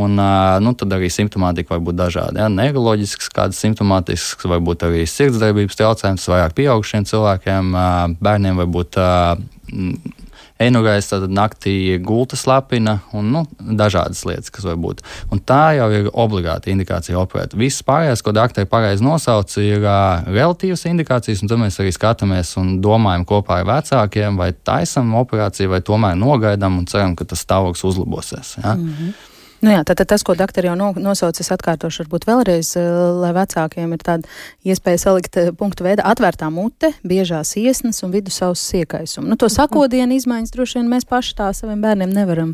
un 0.01 0.20
uh, 0.20 0.58
nu, 0.63 0.75
tad 0.77 0.98
arī 0.98 1.12
simptomātika 1.13 1.75
var 1.75 1.84
būt 1.88 2.00
dažāda. 2.01 2.44
Ja? 2.44 2.51
Neiroloģisks, 2.54 3.32
kādas 3.34 3.62
simptomātisks, 3.63 4.48
varbūt 4.50 4.88
arī 4.89 5.06
sirdsdarbības 5.10 5.80
traucējums, 5.80 6.30
vairāk 6.34 6.58
pieaugušiem 6.58 7.08
cilvēkiem, 7.08 7.75
uh, 7.75 8.18
bērniem 8.22 8.63
varbūt. 8.66 9.01
Uh, 9.01 10.17
Einugais 10.60 11.10
tad 11.10 11.28
naktī 11.30 11.98
gulta 12.02 12.38
slapina 12.40 12.98
un 13.14 13.30
nu, 13.34 13.44
dažādas 13.60 14.24
lietas, 14.26 14.50
kas 14.54 14.66
var 14.66 14.80
būt. 14.82 15.04
Un 15.34 15.42
tā 15.46 15.78
jau 15.78 15.88
ir 15.94 16.10
obligāta 16.14 16.72
indikācija 16.74 17.20
operēt. 17.22 17.54
Viss 17.58 17.86
pārējais, 17.86 18.24
ko 18.26 18.34
doktori 18.36 18.70
pareizi 18.70 19.06
nosauc, 19.06 19.54
ir 19.62 19.86
uh, 19.86 20.26
relatīvas 20.26 20.88
indikācijas, 20.90 21.44
un 21.46 21.52
tad 21.52 21.62
mēs 21.62 21.78
arī 21.84 21.94
skatāmies 21.94 22.56
un 22.62 22.78
domājam 22.82 23.28
kopā 23.30 23.62
ar 23.62 23.70
vecākiem, 23.70 24.42
vai 24.42 24.52
taisam 24.56 25.14
operāciju, 25.22 25.76
vai 25.76 25.84
tomēr 25.86 26.18
nogaidām 26.18 26.82
un 26.82 26.90
ceram, 26.90 27.16
ka 27.18 27.28
tas 27.30 27.46
stāvoklis 27.46 27.86
uzlabosies. 27.92 28.58
Ja? 28.64 28.74
Mm 28.74 28.94
-hmm. 28.94 29.37
Nu 29.58 29.72
jā, 29.74 29.82
tad, 29.82 29.98
tad 29.98 30.12
tas, 30.12 30.22
ko 30.22 30.36
doktori 30.38 30.70
jau 30.70 30.76
no, 30.78 30.92
nosauca, 31.02 31.42
es 31.42 31.50
atkārtošu 31.54 32.04
varbūt 32.04 32.28
vēlreiz, 32.30 32.76
eh, 32.78 32.88
lai 33.18 33.32
vecākiem 33.34 33.94
ir 33.96 34.04
tāda 34.06 34.30
iespēja 34.68 35.00
salikt 35.02 35.38
eh, 35.42 35.50
punktu 35.50 35.88
veidā 35.88 36.06
atvērtā 36.06 36.52
mute, 36.54 36.92
biežās 37.02 37.56
iesnas 37.58 38.04
un 38.06 38.14
vidusauss 38.14 38.76
iekaisumu. 38.78 39.26
Nu, 39.32 39.38
to 39.40 39.50
sakodienu 39.50 40.14
izmaiņas 40.20 40.54
droši 40.54 40.78
vien 40.78 40.92
mēs 40.92 41.08
paši 41.10 41.34
tā 41.40 41.48
saviem 41.58 41.82
bērniem 41.82 42.14
nevaram 42.14 42.52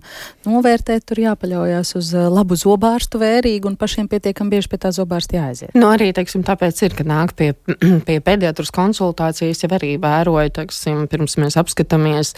novērtēt, 0.48 1.04
tur 1.10 1.20
jāpaļaujas 1.26 1.92
uz 2.00 2.14
eh, 2.16 2.30
labu 2.32 2.56
zobārstu 2.60 3.20
vērīgu 3.20 3.74
un 3.74 3.76
pašiem 3.80 4.08
pietiekam 4.08 4.48
bieži 4.54 4.72
pie 4.72 4.80
tā 4.86 4.94
zobārsta 4.96 5.42
jāaiziet. 5.42 5.76
Nu, 5.76 5.90
arī, 5.92 6.14
teiksim, 6.16 6.48
tāpēc 6.48 6.86
ir, 6.88 6.96
ka 6.96 7.08
nāk 7.08 7.36
pie, 7.36 7.52
pie 8.08 8.18
pediatras 8.24 8.72
konsultācijas, 8.72 9.66
jau 9.66 9.74
arī 9.76 9.98
vēroja, 10.00 10.56
teiksim, 10.62 11.04
pirms 11.12 11.36
mēs 11.44 11.60
apskatāmies, 11.60 12.32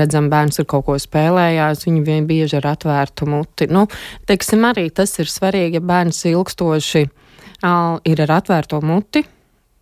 redzam, 0.00 0.32
bērns 0.32 0.64
ir 0.64 0.70
kaut 0.70 0.88
ko 0.88 0.96
spēlējās, 0.96 1.84
viņi 1.84 2.04
vien 2.08 2.24
bieži 2.30 2.56
ar 2.62 2.72
atvērtu 2.72 3.28
muti. 3.28 3.68
Nu, 3.68 3.84
Teiksim, 4.28 4.64
arī 4.68 4.88
tas 4.94 5.14
ir 5.18 5.30
svarīgi, 5.30 5.78
ja 5.78 5.84
bērns 5.84 6.24
ilgstoši 6.30 7.04
uh, 7.08 7.98
ir 8.04 8.22
ar 8.26 8.38
atvērto 8.38 8.80
muti. 8.84 9.24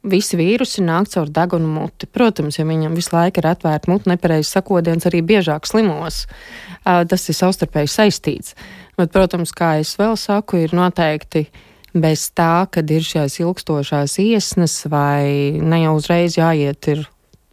Visi 0.06 0.38
vīrusi 0.38 0.84
nāk 0.86 1.08
caur 1.10 1.30
degunu 1.34 1.66
muti. 1.66 2.06
Protams, 2.06 2.60
ja 2.60 2.66
viņam 2.66 2.94
visu 2.94 3.10
laiku 3.16 3.42
ir 3.42 3.48
atvērta 3.50 3.90
mute, 3.90 4.06
nepareizs 4.10 4.52
sakodiens, 4.54 5.06
arī 5.08 5.22
biežāk 5.26 5.66
slimos. 5.66 6.26
Tas 6.84 7.26
ir 7.26 7.34
savstarpēji 7.34 7.90
saistīts. 7.90 8.54
Bet, 8.96 9.10
protams, 9.10 9.50
kā 9.50 9.80
es 9.80 9.96
vēl 9.98 10.14
saku, 10.14 10.62
ir 10.62 10.76
noteikti 10.78 11.48
bez 11.96 12.28
tā, 12.36 12.68
kad 12.70 12.90
ir 12.92 13.02
šīs 13.02 13.40
ilgstošās 13.42 14.18
iesnas, 14.22 14.78
vai 14.92 15.58
ne 15.58 15.82
jau 15.82 15.96
uzreiz 15.98 16.38
jāiet 16.38 16.92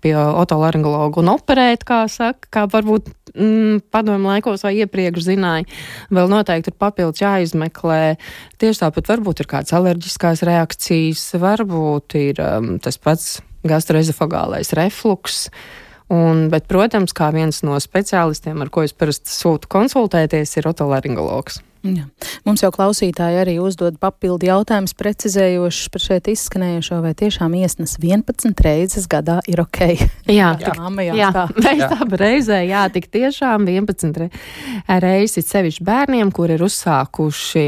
pie 0.04 0.14
otolaringologa 0.20 1.22
un 1.24 1.32
operēt, 1.34 1.86
kā 1.88 2.04
saka, 2.12 2.50
kā 2.52 2.66
varbūt 2.72 3.10
mm, 3.34 3.86
padomu 3.94 4.32
laikos 4.34 4.66
vai 4.68 4.76
iepriekš 4.82 5.28
zināja. 5.30 5.68
Vēl 6.14 6.32
noteikti 6.32 6.74
ir 6.74 6.80
papildus 6.80 7.24
jāizmeklē. 7.24 8.02
Tieši 8.62 8.84
tāpat 8.84 9.14
varbūt 9.14 9.44
ir 9.44 9.52
kādas 9.56 9.76
alerģiskās 9.78 10.44
reakcijas, 10.48 11.26
varbūt 11.42 12.20
ir 12.20 12.44
um, 12.44 12.76
tas 12.84 13.00
pats 13.02 13.38
gastroezofagālais 13.68 14.76
refluks. 14.78 15.48
Un, 16.14 16.50
bet, 16.52 16.68
protams, 16.70 17.16
kā 17.16 17.32
viens 17.34 17.64
no 17.66 17.80
speciālistiem, 17.80 18.60
ar 18.62 18.70
ko 18.74 18.84
es 18.86 18.94
parasti 18.94 19.32
sūtu 19.34 19.72
konsultēties, 19.72 20.58
ir 20.60 20.68
otolaringologs. 20.70 21.64
Jā. 21.84 22.06
Mums 22.48 22.62
jau 22.64 22.70
klausītāji 22.72 23.42
arī 23.42 23.54
uzdod 23.60 23.98
papildu 24.00 24.48
jautājumus, 24.48 24.94
precizējošus 24.96 25.90
par 25.92 26.04
šeit 26.04 26.30
izskanējušo, 26.32 27.00
vai 27.04 27.12
tiešām 27.20 27.58
iesnas 27.60 27.98
11 28.00 28.64
reizes 28.64 29.08
gadā 29.12 29.42
ir 29.52 29.60
ok. 29.60 29.82
Jā, 30.32 30.54
jā, 30.64 30.74
mamma, 30.80 31.04
jā, 31.04 31.18
jā. 31.20 31.32
tā. 31.36 31.44
Reiz 31.60 31.84
tā 31.92 32.08
reizē, 32.24 32.62
jā, 32.70 32.86
tik 32.94 33.10
tiešām 33.12 33.68
11 33.68 34.30
reizes 35.04 35.50
sevišķi 35.52 35.84
bērniem, 35.88 36.32
kur 36.32 36.54
ir 36.56 36.64
uzsākuši 36.64 37.66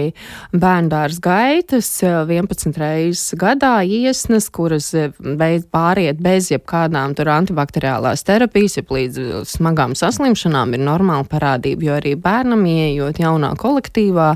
bērndārs 0.55 1.19
gaitas, 1.24 1.91
11 2.05 2.79
reizes 2.79 3.36
gadā 3.39 3.74
iesnas, 3.84 4.48
kuras 4.48 4.93
beidz 5.19 5.67
pāriet 5.75 6.24
bez 6.24 6.53
jebkādām 6.53 7.17
tur 7.19 7.34
antibakteriālās 7.36 8.24
terapijas, 8.24 8.79
jeb 8.79 8.95
līdz 8.95 9.22
smagām 9.57 9.95
saslimšanām 10.00 10.77
ir 10.79 10.88
normāla 10.88 11.27
parādība, 11.27 11.89
jo 11.89 12.00
arī 12.00 12.15
bērnam 12.15 12.63
ieejot 12.72 13.19
jaunā 13.19 13.51
kolektīvā, 13.60 14.04
aktīvā. 14.05 14.35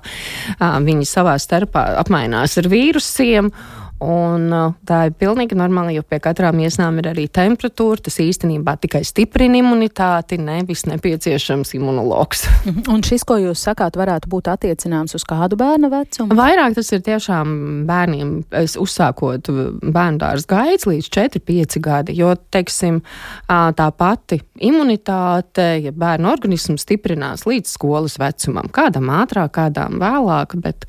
Viņi 0.85 1.05
savā 1.07 1.37
starpā 1.39 1.85
apmainās 2.01 2.57
ar 2.57 2.69
vīrusiem. 2.69 3.51
Un, 3.99 4.45
uh, 4.55 4.75
tā 4.87 5.01
ir 5.09 5.15
pilnīgi 5.19 5.57
normāli, 5.59 5.97
jo 5.97 6.05
pie 6.07 6.21
katrām 6.23 6.61
iesnām 6.63 7.01
ir 7.01 7.09
arī 7.11 7.25
temperatūra. 7.35 7.99
Tas 8.05 8.19
īstenībā 8.23 8.77
tikai 8.79 9.01
stiprina 9.07 9.59
imunitāti, 9.59 10.37
nevis 10.39 10.85
nepieciešams 10.87 11.73
imunologs. 11.75 12.45
Un 12.93 13.03
šis, 13.03 13.25
ko 13.27 13.35
jūs 13.41 13.65
sakāt, 13.67 13.99
varētu 13.99 14.31
būt 14.31 14.47
attiecināms 14.53 15.17
uz 15.19 15.27
kādu 15.27 15.59
bērnu 15.59 15.91
vecumu? 15.91 16.37
Vairāk 16.39 16.77
tas 16.79 16.93
ir 16.95 17.03
tiešām 17.03 17.53
bērniem, 17.89 18.33
uzsākot 18.79 19.51
bērnu 19.51 20.23
dārza 20.23 20.47
gaids 20.47 20.87
līdz 20.87 21.11
4-5 21.19 21.79
gadi, 21.83 22.15
jo, 22.21 22.31
teiksim, 22.55 23.01
tā 23.49 23.91
pati 23.99 24.39
imunitāte, 24.63 25.73
ja 25.83 25.91
bērnu 25.91 26.31
organisms 26.31 26.87
stiprinās 26.87 27.43
līdz 27.49 27.75
skolas 27.75 28.15
vecumam, 28.21 28.71
kādam 28.71 29.11
ātrāk, 29.19 29.57
kādām 29.59 29.99
vēlāk, 29.99 30.55
bet 30.63 30.87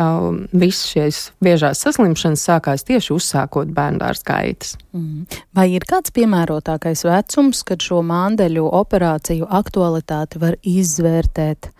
um, 0.00 0.44
visas 0.52 0.90
šīs 0.92 1.20
biežās 1.44 1.82
saslimšanas 1.84 2.44
sākās 2.48 2.84
tieši 2.86 3.12
uzsākot 3.16 3.72
bērndārs 3.76 4.24
gaitas. 4.26 4.76
Mm. 4.96 5.26
Vai 5.56 5.68
ir 5.74 5.86
kāds 5.88 6.14
piemērotākais 6.16 7.06
vecums, 7.08 7.62
kad 7.66 7.84
šo 7.84 8.02
māndeļu 8.06 8.66
operāciju 8.80 9.48
aktualitāti 9.60 10.42
var 10.42 10.58
izvērtēt? 10.62 11.70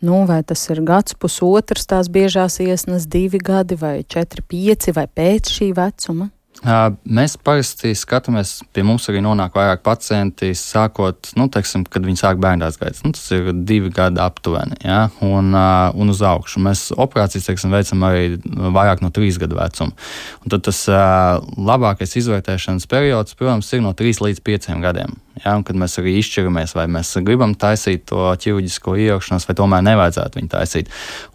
Nu, 0.00 0.22
vai 0.24 0.40
tas 0.48 0.62
ir 0.72 0.80
gads, 0.88 1.12
pusotrs, 1.20 1.84
tās 1.88 2.08
biežās 2.08 2.56
iesnas, 2.64 3.04
divi 3.04 3.36
gadi, 3.36 3.76
vai 3.76 3.98
četri, 4.08 4.40
pieci, 4.48 4.94
vai 4.96 5.04
pēc 5.04 5.52
šī 5.52 5.74
vecuma? 5.76 6.30
Mēs 6.60 7.38
parasti 7.40 7.94
skatāmies, 7.96 8.58
pie 8.76 8.82
mums 8.84 9.06
arī 9.08 9.22
nonāk 9.24 9.54
vairāk 9.56 9.80
pacienti, 9.86 10.50
sākot, 10.58 11.32
nu, 11.40 11.46
teiksim, 11.52 11.86
kad 11.88 12.04
viņi 12.04 12.20
sāk 12.20 12.42
bērnās 12.42 12.76
gaitas. 12.80 13.00
Nu, 13.06 13.14
tas 13.16 13.24
ir 13.32 13.48
divi 13.64 13.88
gadi 13.94 14.20
aptuveni, 14.20 14.76
ja, 14.84 15.06
un, 15.24 15.54
un 15.56 16.12
uz 16.12 16.20
augšu. 16.26 16.60
Mēs 16.66 16.90
operācijas, 16.92 17.48
teiksim, 17.48 17.72
veicam 17.72 18.04
arī 18.10 18.36
vairāk 18.44 19.00
no 19.00 19.08
trīs 19.14 19.40
gadu 19.40 19.56
vecuma. 19.56 19.96
Un 20.44 20.52
tad 20.52 20.68
tas 20.68 20.84
labākais 20.90 22.18
izvērtēšanas 22.20 22.88
periods, 22.90 23.38
protams, 23.40 23.72
ir 23.72 23.84
no 23.86 23.96
trīs 23.96 24.20
līdz 24.20 24.44
pieciem 24.44 24.84
gadiem. 24.84 25.16
Ja, 25.40 25.54
un 25.56 25.62
kad 25.64 25.78
mēs 25.80 25.96
arī 26.00 26.18
izšķiramies, 26.20 26.74
vai 26.76 26.84
mēs 26.92 27.14
gribam 27.24 27.54
taisīt 27.56 28.02
to 28.10 28.26
ķirurģisko 28.42 28.92
iejaukšanos, 29.00 29.46
vai 29.48 29.54
tomēr 29.56 29.84
nevajadzētu 29.86 30.36
viņu 30.36 30.50
taisīt. 30.52 30.90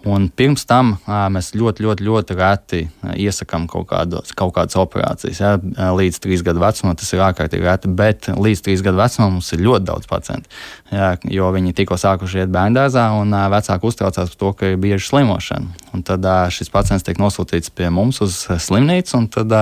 Un 0.05 0.27
pirms 0.29 0.67
tam 0.69 0.91
mēs 1.05 1.53
ļoti, 1.57 1.85
ļoti, 1.85 2.05
ļoti 2.05 2.37
reti 2.37 2.81
iesakām 3.15 3.65
kaut, 3.71 3.87
kādu, 3.89 4.21
kaut 4.37 4.53
kādas 4.57 4.77
operācijas. 4.77 5.41
Ja, 5.41 5.55
līdz 5.97 6.19
trīs 6.21 6.43
gadu 6.45 6.61
vecumam 6.61 6.93
tas 6.99 7.09
ir 7.15 7.23
ārkārtīgi 7.25 7.65
reti, 7.65 7.93
bet 7.97 8.29
līdz 8.29 8.61
trīs 8.67 8.83
gadu 8.85 9.01
vecumam 9.01 9.39
mums 9.39 9.49
ir 9.55 9.65
ļoti 9.65 9.89
daudz 9.89 10.09
pacientu. 10.11 10.53
Ja, 10.93 11.15
jo 11.25 11.49
viņi 11.55 11.73
tikko 11.79 11.97
sākuši 11.97 12.43
iet 12.43 12.53
bērngārzā, 12.53 13.07
un 13.17 13.33
vecāki 13.33 13.89
uztraucās 13.89 14.35
par 14.35 14.41
to, 14.43 14.53
ka 14.59 14.69
ir 14.69 14.77
bieži 14.81 15.09
slimošana. 15.09 15.89
Un 15.97 16.05
tad 16.05 16.29
šis 16.53 16.69
pacients 16.69 17.07
tiek 17.07 17.17
nosūtīts 17.21 17.73
pie 17.73 17.89
mums 17.89 18.21
uz 18.21 18.37
slimnīcu, 18.67 19.17
un 19.17 19.27
tad 19.33 19.57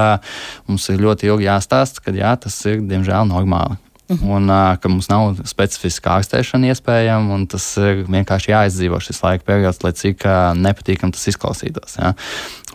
mums 0.67 0.91
ir 0.91 0.99
ļoti 0.99 1.31
ilgi 1.31 1.47
jāstāsta, 1.47 2.03
ka 2.03 2.15
jā, 2.17 2.35
tas 2.43 2.59
ir 2.67 2.83
diemžēl 2.83 3.31
normāli. 3.31 3.79
Mhm. 4.11 4.29
Un 4.29 4.49
uh, 4.51 4.73
ka 4.83 4.89
mums 4.91 5.07
nav 5.07 5.37
specifiska 5.47 6.17
ārstēšana 6.17 6.73
iespējama, 6.73 7.37
un 7.37 7.45
tas 7.47 7.63
ir 7.79 8.03
vienkārši 8.03 8.51
jāizdzīvo 8.51 8.99
šis 8.99 9.21
laika 9.23 9.47
periods, 9.47 9.79
lai 9.85 9.93
cik 9.95 10.25
uh, 10.27 10.51
nepatīkami 10.59 11.15
tas 11.15 11.23
izklausītos. 11.31 11.95
Ja? 12.01 12.11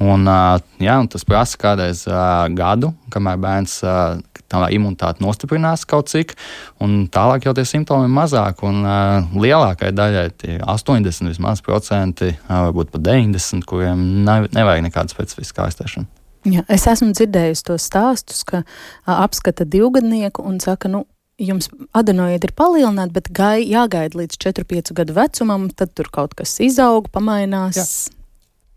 Un, 0.00 0.25
uh, 0.25 0.56
jā, 0.80 0.97
un 0.97 1.11
tas 1.12 1.26
prasa 1.28 1.61
kādreiz 1.61 2.06
uh, 2.08 2.47
gadu, 2.56 2.94
kamēr 3.12 3.37
bērns 3.44 3.76
uh, 3.85 4.16
tā 4.49 4.62
imunitāte 4.73 5.20
nostiprinās 5.20 5.85
kaut 5.88 6.08
cik, 6.08 6.32
un 6.80 7.02
tālāk 7.12 7.44
jau 7.44 7.52
tie 7.56 7.66
simptomi 7.68 8.08
ir 8.08 8.14
mazāk. 8.16 8.64
Un 8.64 8.80
uh, 8.87 9.28
lielākajai 9.37 9.97
daļai 9.97 10.28
tie 10.40 10.56
80 10.64 11.28
vismaz 11.28 11.61
procenti, 11.64 12.32
uh, 12.32 12.70
varbūt 12.70 12.94
pat 12.94 13.04
90, 13.11 13.68
kuriem 13.68 14.06
nav, 14.25 14.49
nevajag 14.56 14.88
nekādu 14.88 15.12
specifisku 15.12 15.66
ārstēšanu. 15.66 16.08
Jā, 16.49 16.62
es 16.70 16.87
esmu 16.88 17.11
dzirdējusi 17.12 17.64
tos 17.66 17.85
stāstus, 17.90 18.44
ka 18.47 18.62
a, 18.62 19.18
apskata 19.26 19.66
divgadnieku 19.68 20.44
un 20.47 20.61
saka, 20.62 20.88
nu, 20.88 21.04
jums 21.38 21.71
adenoīdi 21.97 22.50
ir 22.50 22.54
palielināti, 22.59 23.14
bet 23.14 23.30
gai, 23.35 23.62
jāgaida 23.66 24.18
līdz 24.18 24.38
4-5 24.42 24.95
gadu 24.99 25.16
vecumam, 25.16 25.68
tad 25.71 25.95
tur 25.99 26.11
kaut 26.12 26.37
kas 26.38 26.59
izaug, 26.64 27.11
pamainās. 27.14 27.78
Jā. 27.78 28.17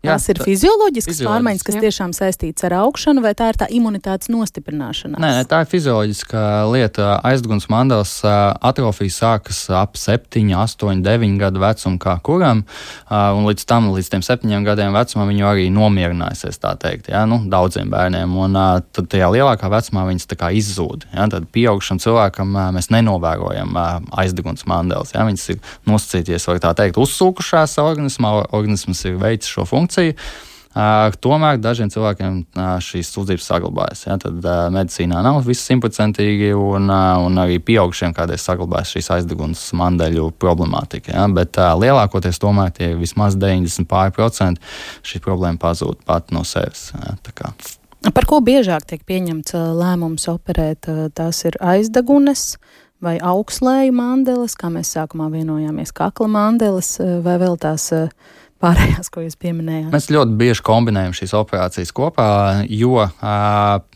Jā, 0.02 0.16
Tās 0.16 0.24
ir 0.32 0.40
fizioloģiskas 0.42 1.20
pārmaiņas, 1.22 1.62
kas 1.62 1.76
jā. 1.76 1.80
tiešām 1.84 2.12
saistītas 2.16 2.64
ar 2.66 2.74
augšanu, 2.80 3.22
vai 3.22 3.30
tā 3.38 3.52
ir 3.52 3.58
tā 3.60 3.68
imunitātes 3.70 4.32
nostiprināšana? 4.34 5.20
Nē, 5.22 5.44
tā 5.46 5.60
ir 5.62 5.68
fizioloģiska 5.70 6.40
lieta. 6.72 7.20
Aizguns 7.30 7.68
mandāls 7.70 8.16
atrofija 8.26 9.14
sākas 9.14 9.60
ap 9.70 9.94
7, 9.94 10.42
8, 10.58 11.04
9 11.06 11.36
gadu 11.38 11.62
vecumu 11.62 12.00
kā 12.02 12.16
kuram, 12.26 12.64
un 13.14 13.46
līdz 13.46 13.66
tam, 13.70 13.92
līdz 13.94 14.10
tiem 14.10 14.24
7 14.26 14.66
gadiem 14.66 14.90
vecumam, 14.96 15.30
viņu 15.30 15.46
arī 15.52 15.68
nomierinājusies, 15.70 16.58
tā 16.58 16.74
teikt, 16.82 17.12
jā, 17.14 17.22
nu, 17.30 17.38
daudziem 17.46 17.94
bērniem. 17.94 18.34
Un 18.42 18.58
tad 18.58 19.06
tajā 19.06 19.30
lielākā 19.36 19.70
vecumā 19.70 20.08
viņas 20.10 20.26
tā 20.34 20.40
kā 20.42 20.50
izzūd. 20.58 21.06
Jā, 21.14 21.28
tad 21.30 21.46
pieaugušam 21.54 22.02
cilvēkam 22.02 22.58
mēs 22.74 22.90
nenovērojam 22.90 23.78
aizdeguns 24.18 24.66
mandāls. 24.66 25.14
Jā, 25.14 25.22
viņas 25.30 25.48
ir 25.54 25.62
nosacīties, 25.86 26.50
var 26.50 26.60
tā 26.66 26.74
teikt, 26.82 26.98
uzsūkušās 26.98 27.78
organismā, 27.86 28.34
organisms 28.50 29.06
ir 29.06 29.22
veicis 29.22 29.54
šo 29.54 29.62
funkciju 29.70 29.91
funkciju. 29.92 30.16
Uh, 30.72 31.12
tomēr 31.20 31.58
dažiem 31.60 31.90
cilvēkiem 31.92 32.36
uh, 32.56 32.78
šīs 32.80 33.10
sūdzības 33.12 33.44
saglabājas. 33.44 34.06
Ja? 34.06 34.14
Tad 34.16 34.38
uh, 34.40 34.70
medicīnā 34.72 35.18
nav 35.20 35.42
viss 35.44 35.66
simtprocentīgi, 35.68 36.48
un, 36.56 36.88
uh, 36.88 37.20
un 37.20 37.36
arī 37.42 37.58
pieaugušiem 37.60 38.14
kādreiz 38.16 38.40
saglabājas 38.40 38.94
šīs 38.94 39.10
aizdegunas 39.18 39.66
mandeļu 39.76 40.30
problemātika. 40.40 41.12
Ja? 41.12 41.26
Bet 41.28 41.60
uh, 41.60 41.74
lielākoties 41.76 42.40
tomēr 42.40 42.72
tie 42.72 42.94
vismaz 42.96 43.36
90% 43.36 44.64
šī 45.04 45.20
problēma 45.20 45.60
pazūd 45.60 46.06
pat 46.08 46.32
no 46.32 46.40
sevis. 46.48 46.88
Ja? 46.96 47.18
Par 48.08 48.24
ko 48.24 48.40
biežāk 48.40 48.88
tiek 48.88 49.04
pieņemts 49.04 49.52
lēmums 49.76 50.24
operēt? 50.32 50.88
Tās 51.12 51.44
ir 51.44 51.60
aizdegunes 51.60 52.54
vai 53.04 53.18
augslēju 53.20 53.92
mandeles, 53.92 54.56
kā 54.56 54.72
mēs 54.72 54.96
sākumā 54.96 55.28
vienojāmies, 55.34 55.92
kakla 55.92 56.32
mandeles 56.32 56.96
vai 56.96 57.36
vēl 57.44 57.60
tās 57.60 57.90
pārējās, 58.62 59.10
ko 59.12 59.24
jūs 59.24 59.38
pieminējāt? 59.42 59.90
Mēs 59.92 60.08
ļoti 60.12 60.36
bieži 60.38 60.64
kombinējam 60.66 61.16
šīs 61.18 61.34
operācijas 61.38 61.92
kopā, 61.96 62.28
jo 62.70 63.02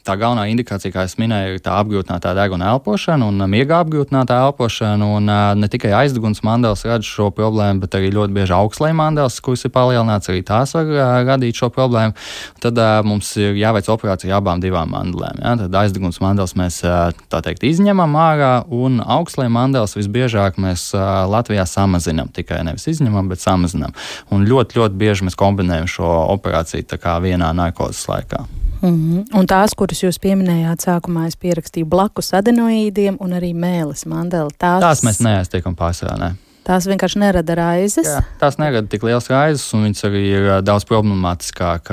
tā 0.06 0.14
galvenā 0.18 0.46
indikācija, 0.52 0.92
kā 0.94 1.04
jau 1.06 1.20
minēju, 1.22 1.56
ir 1.56 1.62
tā 1.64 1.76
apgrūtinātā 1.80 2.32
deguna 2.36 2.70
elpošana 2.74 3.26
un 3.26 3.42
miega 3.50 3.80
apgrūtinātā 3.82 4.38
elpošana. 4.46 5.08
Un, 5.16 5.30
ne 5.58 5.68
tikai 5.70 5.90
aizdeguns 5.98 6.42
mandels 6.46 6.84
rada 6.86 7.06
šo 7.06 7.30
problēmu, 7.34 7.82
bet 7.82 7.96
arī 7.98 8.12
ļoti 8.14 8.36
bieži 8.36 8.54
augstslēņa 8.56 8.98
mandels, 9.00 9.38
kuras 9.44 9.66
ir 9.66 9.72
palielināts, 9.74 10.30
arī 10.30 10.44
tās 10.46 10.74
var 10.76 10.92
radīt 11.26 11.58
šo 11.58 11.70
problēmu. 11.74 12.14
Tad 12.62 12.78
mums 13.06 13.32
ir 13.40 13.58
jāveic 13.58 13.90
operācija 13.92 14.38
abām 14.38 14.62
divām 14.62 14.92
mandelēm. 14.94 15.42
Ja? 15.42 15.56
Tad 15.62 15.78
aizdeguns 15.82 16.20
mandels 16.22 16.54
mēs 16.58 16.80
tā 16.82 17.42
teikt 17.46 17.66
izņemam 17.66 18.14
ārā, 18.20 18.52
un 18.70 19.00
augstslēņa 19.02 19.54
mandels 19.58 19.96
visbiežāk 19.98 20.60
mēs 20.62 20.88
Latvijā 20.94 21.66
samazinām. 21.70 22.30
Tikai 22.36 22.62
nevis 22.66 22.86
izņemam, 22.94 23.30
bet 23.32 23.42
samazinām. 23.42 23.94
Un 24.34 24.46
ļoti, 24.46 24.55
ļoti 24.62 24.94
bieži 24.94 25.24
mēs 25.24 25.36
kombinējam 25.36 25.86
šo 25.86 26.12
operāciju 26.36 26.84
vienā 27.22 27.52
narkozes 27.52 28.08
laikā. 28.08 28.44
Mm 28.82 28.88
-hmm. 28.88 29.38
Un 29.38 29.46
tās, 29.46 29.74
kuras 29.74 30.02
jūs 30.02 30.18
pieminējāt, 30.20 30.84
sākumā 30.84 31.26
es 31.26 31.36
pierakstīju 31.36 31.86
blakus 31.86 32.32
adenoīdiem 32.32 33.16
un 33.20 33.32
arī 33.32 33.54
mēlis 33.54 34.06
mandeli. 34.06 34.50
Tās, 34.58 34.80
tās 34.80 35.02
mēs 35.02 35.20
neaiztiekam 35.20 35.74
pārsvarā. 35.74 36.18
Ne. 36.18 36.34
Tās 36.66 36.86
vienkārši 36.86 37.18
nerada 37.18 37.54
raizes. 37.54 38.06
Jā, 38.06 38.22
tās 38.40 38.58
nerada 38.58 38.88
tik 38.88 39.02
liels 39.02 39.28
raizes, 39.30 39.74
un 39.74 39.84
viņas 39.86 40.04
arī 40.04 40.22
ir 40.32 40.48
daudz 40.62 40.84
problemātiskāk 40.84 41.92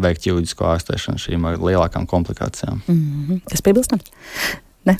veikt 0.00 0.24
ķīvisko 0.24 0.64
ārstēšanu 0.64 1.18
šīm 1.18 1.44
lielākām 1.60 2.06
komplikācijām. 2.06 2.80
Mm 2.86 3.26
-hmm. 3.28 3.40
Kas 3.50 3.62
piebilstams? 3.62 4.02
Ne. 4.86 4.94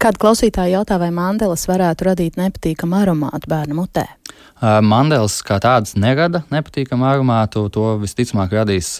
Kāda 0.00 0.20
klausītāja 0.22 0.78
jautā, 0.78 0.96
vai 1.02 1.10
mandelas 1.14 1.66
varētu 1.68 2.06
radīt 2.12 2.38
nepatīkamu 2.40 2.96
aromātu 3.02 3.50
bērnu 3.50 3.76
mutē? 3.76 4.06
Mandels 4.62 5.40
kā 5.42 5.56
tāds 5.58 5.96
nerada 5.98 6.44
nepatīkamu 6.52 7.02
aromātu. 7.08 7.64
To 7.74 7.96
visticamāk 7.98 8.54
radīs 8.54 8.92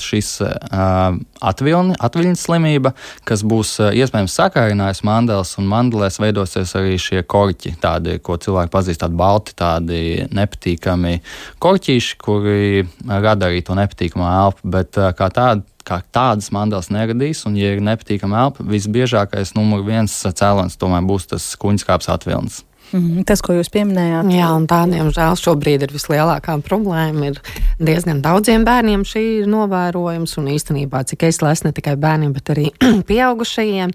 šis 0.00 0.28
atvilni, 0.40 1.96
atviļņas 1.98 2.44
slimība, 2.46 2.92
kas 3.26 3.42
būs 3.42 3.74
iespējams 3.90 4.36
sakārinājis 4.38 5.02
mandels, 5.08 5.56
un 5.58 5.66
mandelēs 5.72 6.20
veidosies 6.22 6.76
arī 6.78 6.94
šie 7.02 7.24
korķi, 7.26 7.74
tādi, 7.82 8.20
ko 8.22 8.38
cilvēki 8.38 8.72
pazīst, 8.72 9.02
tādi 9.02 9.18
balti, 9.18 9.56
tādi 9.58 10.00
nepatīkami 10.30 11.16
korķīši, 11.58 12.16
kuri 12.22 12.86
rada 13.10 13.50
arī 13.50 13.64
to 13.66 13.74
nepatīkamu 13.76 14.30
elpu, 14.30 14.72
bet 14.78 14.94
kā 15.18 15.30
tādu 15.34 15.66
kā 15.86 16.00
tādas 16.14 16.50
mandelas 16.54 16.90
neradīs, 16.92 17.44
un, 17.48 17.58
ja 17.58 17.74
ir 17.74 17.84
nepatīkama 17.84 18.46
elpa, 18.46 18.66
visbiežākais 18.66 19.54
numur 19.58 19.84
viens 19.86 20.16
cēlonis 20.24 20.78
tomēr 20.80 21.06
būs 21.08 21.30
tas 21.32 21.52
kuņskāps 21.60 22.10
atvilnis. 22.12 22.64
Mm. 22.90 23.22
Tas, 23.26 23.38
ko 23.44 23.54
jūs 23.54 23.70
pieminējāt, 23.70 24.30
Jā, 24.34 24.48
un 24.56 24.64
tā, 24.70 24.80
diemžēl, 24.90 25.36
šobrīd 25.38 25.84
ir 25.86 25.92
vislielākā 25.94 26.56
problēma. 26.66 27.30
Ir 27.30 27.38
diezgan 27.78 28.22
daudziem 28.24 28.64
bērniem 28.66 29.04
šī 29.06 29.22
ir 29.42 29.50
novērojams, 29.50 30.34
un 30.40 30.50
īstenībā, 30.56 31.04
cik 31.06 31.28
es 31.28 31.38
lasu, 31.44 31.68
ne 31.68 31.74
tikai 31.76 31.94
bērniem, 32.00 32.34
bet 32.34 32.50
arī 32.50 32.66
pieaugušajiem. 33.10 33.94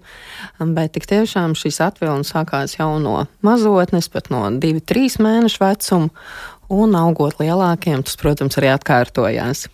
Bet 0.72 0.96
tik 0.96 1.08
tiešām 1.12 1.56
šis 1.58 1.82
atvilnis 1.84 2.32
sākās 2.32 2.78
jau 2.78 2.94
no 3.02 3.26
mazotnes, 3.44 4.08
pat 4.12 4.32
no 4.32 4.46
2-3 4.48 5.20
mēnešu 5.28 5.60
vecuma, 5.60 6.28
un 6.72 6.96
augot 6.98 7.36
lielākiem, 7.42 8.00
tas, 8.06 8.16
protams, 8.20 8.56
arī 8.58 8.72
atkārtojās. 8.72 9.66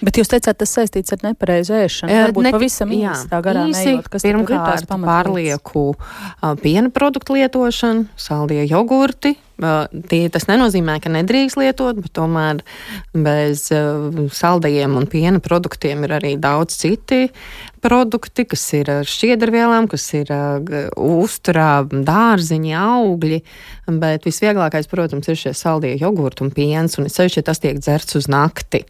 Bet 0.00 0.16
jūs 0.16 0.30
teicāt, 0.32 0.56
tas 0.62 0.72
saistīts 0.72 1.12
ar 1.12 1.20
nepareizu 1.26 1.74
ēšanu. 1.76 2.12
Jā, 2.12 2.24
varbūt 2.28 2.46
ne, 2.46 2.52
pavisam 2.54 2.92
jā, 2.96 3.12
tā 3.28 3.42
garā 3.44 3.66
īsi, 3.68 3.90
nejūt, 3.90 4.08
kas 4.08 4.24
pirmkārt 4.24 4.88
pārlieku 4.88 5.84
uh, 5.92 6.54
piena 6.62 6.88
produktu 6.94 7.36
lietošanu, 7.36 8.06
saldie 8.16 8.64
jogurti. 8.64 9.34
Uh, 9.60 9.84
tie, 10.08 10.22
tas 10.32 10.48
nenozīmē, 10.48 10.96
ka 11.04 11.12
nedrīkst 11.12 11.60
lietot, 11.60 12.00
bet 12.00 12.14
tomēr 12.16 12.62
bez 13.12 13.66
uh, 13.76 14.24
saldajiem 14.32 14.96
un 14.96 15.04
piena 15.10 15.42
produktiem 15.44 16.08
ir 16.08 16.16
arī 16.16 16.32
daudz 16.40 16.80
citi 16.80 17.26
produkti, 17.84 18.46
kas 18.48 18.64
ir 18.80 18.88
ar 18.94 19.08
šķiedrvielām, 19.08 19.88
kas 19.92 20.08
ir 20.16 20.32
uh, 20.32 20.88
uzturā, 20.96 21.84
dārziņi, 21.92 22.76
augļi. 22.80 23.42
Bet 24.00 24.24
visvieglākais, 24.24 24.88
protams, 24.88 25.28
ir 25.28 25.44
šie 25.44 25.52
saldie 25.56 25.92
jogurti 26.00 26.46
un 26.46 26.56
piens, 26.56 26.96
un 26.96 27.12
es 27.12 27.20
sevišķi, 27.20 27.44
tas 27.44 27.60
tiek 27.60 27.84
dzerts 27.84 28.16
uz 28.16 28.32
nakti. 28.32 28.86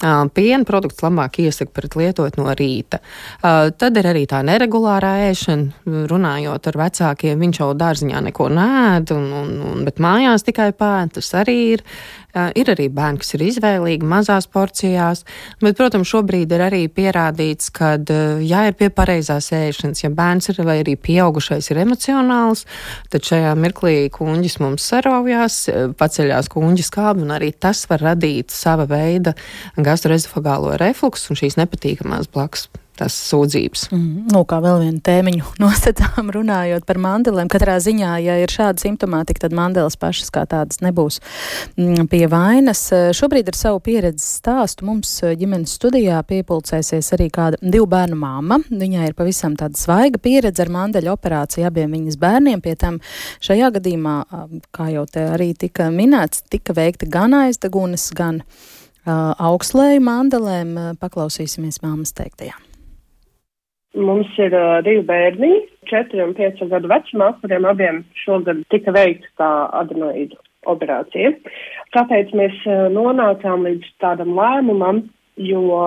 Piena 0.00 0.66
produkts 0.66 1.02
labāk 1.04 1.38
iesaka 1.44 1.70
pret 1.74 1.96
lietot 1.98 2.38
no 2.40 2.52
rīta. 2.58 2.98
Tad 3.42 4.00
ir 4.00 4.08
arī 4.10 4.24
tā 4.30 4.42
neregulārā 4.46 5.12
ēšana. 5.28 6.06
Runājot 6.10 6.70
ar 6.70 6.78
vecākiem, 6.80 7.44
viņš 7.44 7.60
jau 7.62 7.70
dārziņā 7.78 8.22
neko 8.28 8.48
nēd, 8.52 9.12
un, 9.14 9.28
un, 9.42 9.52
un, 9.72 9.84
bet 9.86 10.02
mājās 10.02 10.46
tikai 10.48 10.72
pēta. 10.72 11.20
Tas 11.20 11.32
arī 11.42 11.58
ir 11.76 11.84
Ir 12.32 12.70
arī 12.72 12.86
bērni, 12.88 13.20
kas 13.20 13.34
ir 13.36 13.44
izvēlīgi 13.44 14.06
mazās 14.08 14.46
porcijās, 14.48 15.20
bet, 15.60 15.76
protams, 15.76 16.08
šobrīd 16.08 16.54
ir 16.56 16.64
arī 16.64 16.82
pierādīts, 16.88 17.68
ka, 17.76 17.94
ja 18.40 18.62
ir 18.70 18.76
pie 18.78 18.88
pareizās 18.88 19.50
ēšanas, 19.52 20.00
ja 20.00 20.10
bērns 20.16 20.48
ir 20.48 20.62
vai 20.64 20.78
arī 20.80 20.96
pieaugušais 20.96 21.68
ir 21.68 21.82
emocionāls, 21.84 22.64
tad 23.12 23.28
šajā 23.28 23.52
mirklī 23.60 23.96
kuņģis 24.16 24.58
mums 24.64 24.86
saraujās, 24.94 25.58
paceļās 26.00 26.48
kuņģis 26.52 26.92
kābi, 26.96 27.26
un 27.26 27.36
arī 27.36 27.52
tas 27.52 27.84
var 27.90 28.06
radīt 28.12 28.54
sava 28.54 28.88
veida 28.88 29.36
gastroezofagālo 29.76 30.78
refluksu 30.80 31.34
un 31.34 31.42
šīs 31.44 31.60
nepatīkamās 31.60 32.32
blakus 32.32 32.70
tas 32.98 33.14
sūdzības. 33.30 33.86
Mm, 33.92 34.26
nu, 34.32 34.42
kā 34.48 34.58
vēl 34.62 34.82
vienu 34.84 35.00
tēmiņu 35.04 35.54
nostatām 35.62 36.30
runājot 36.34 36.86
par 36.88 37.00
mandelēm. 37.02 37.50
Katrā 37.52 37.78
ziņā, 37.82 38.14
ja 38.24 38.36
ir 38.42 38.52
šāda 38.52 38.82
simptomātika, 38.82 39.46
tad 39.46 39.56
mandeles 39.56 39.96
pašas 40.00 40.32
kā 40.34 40.44
tādas 40.50 40.82
nebūs 40.84 41.20
mm, 41.76 42.08
pie 42.12 42.24
vainas. 42.32 42.84
Šobrīd 43.16 43.50
ar 43.52 43.58
savu 43.58 43.82
pieredzes 43.84 44.38
stāstu 44.40 44.86
mums 44.88 45.14
ģimenes 45.38 45.76
studijā 45.78 46.20
piepulcēsies 46.28 47.12
arī 47.16 47.28
kāda 47.32 47.60
divu 47.62 47.88
bērnu 47.92 48.18
māma. 48.18 48.60
Viņai 48.68 49.10
ir 49.10 49.16
pavisam 49.18 49.56
tāda 49.58 49.78
svaiga 49.80 50.20
pieredze 50.22 50.64
ar 50.64 50.72
mandeļu 50.72 51.14
operāciju 51.14 51.68
abiem 51.68 51.96
viņas 51.96 52.20
bērniem. 52.22 52.62
Pie 52.64 52.76
tam 52.80 53.00
šajā 53.42 53.72
gadījumā, 53.78 54.16
kā 54.74 54.90
jau 54.92 55.06
te 55.10 55.26
arī 55.32 55.52
tika 55.58 55.88
minēts, 55.92 56.44
tika 56.52 56.76
veikta 56.76 57.08
gan 57.10 57.36
aizdegunas, 57.42 58.10
gan 58.16 58.42
uh, 58.42 59.32
augslēju 59.52 60.04
mandelēm. 60.04 60.76
Paklausīsimies 61.02 61.82
māmas 61.84 62.14
teiktajā. 62.18 62.71
Mums 63.92 64.30
ir 64.40 64.54
uh, 64.56 64.78
divi 64.84 65.02
bērni, 65.04 65.50
4 65.90 66.22
un 66.24 66.32
5 66.38 66.62
gadu 66.70 66.88
vecumā, 66.88 67.28
kuriem 67.42 67.66
abiem 67.68 68.00
šogad 68.22 68.62
tika 68.72 68.94
veikta 68.96 69.28
tā 69.42 69.50
adenoīdu 69.82 70.38
operācija. 70.72 71.34
Tāpēc 71.92 72.32
mēs 72.38 72.56
uh, 72.64 72.86
nonācām 72.94 73.66
līdz 73.68 73.90
tādam 74.00 74.32
lēmumam, 74.38 75.02
jo 75.36 75.82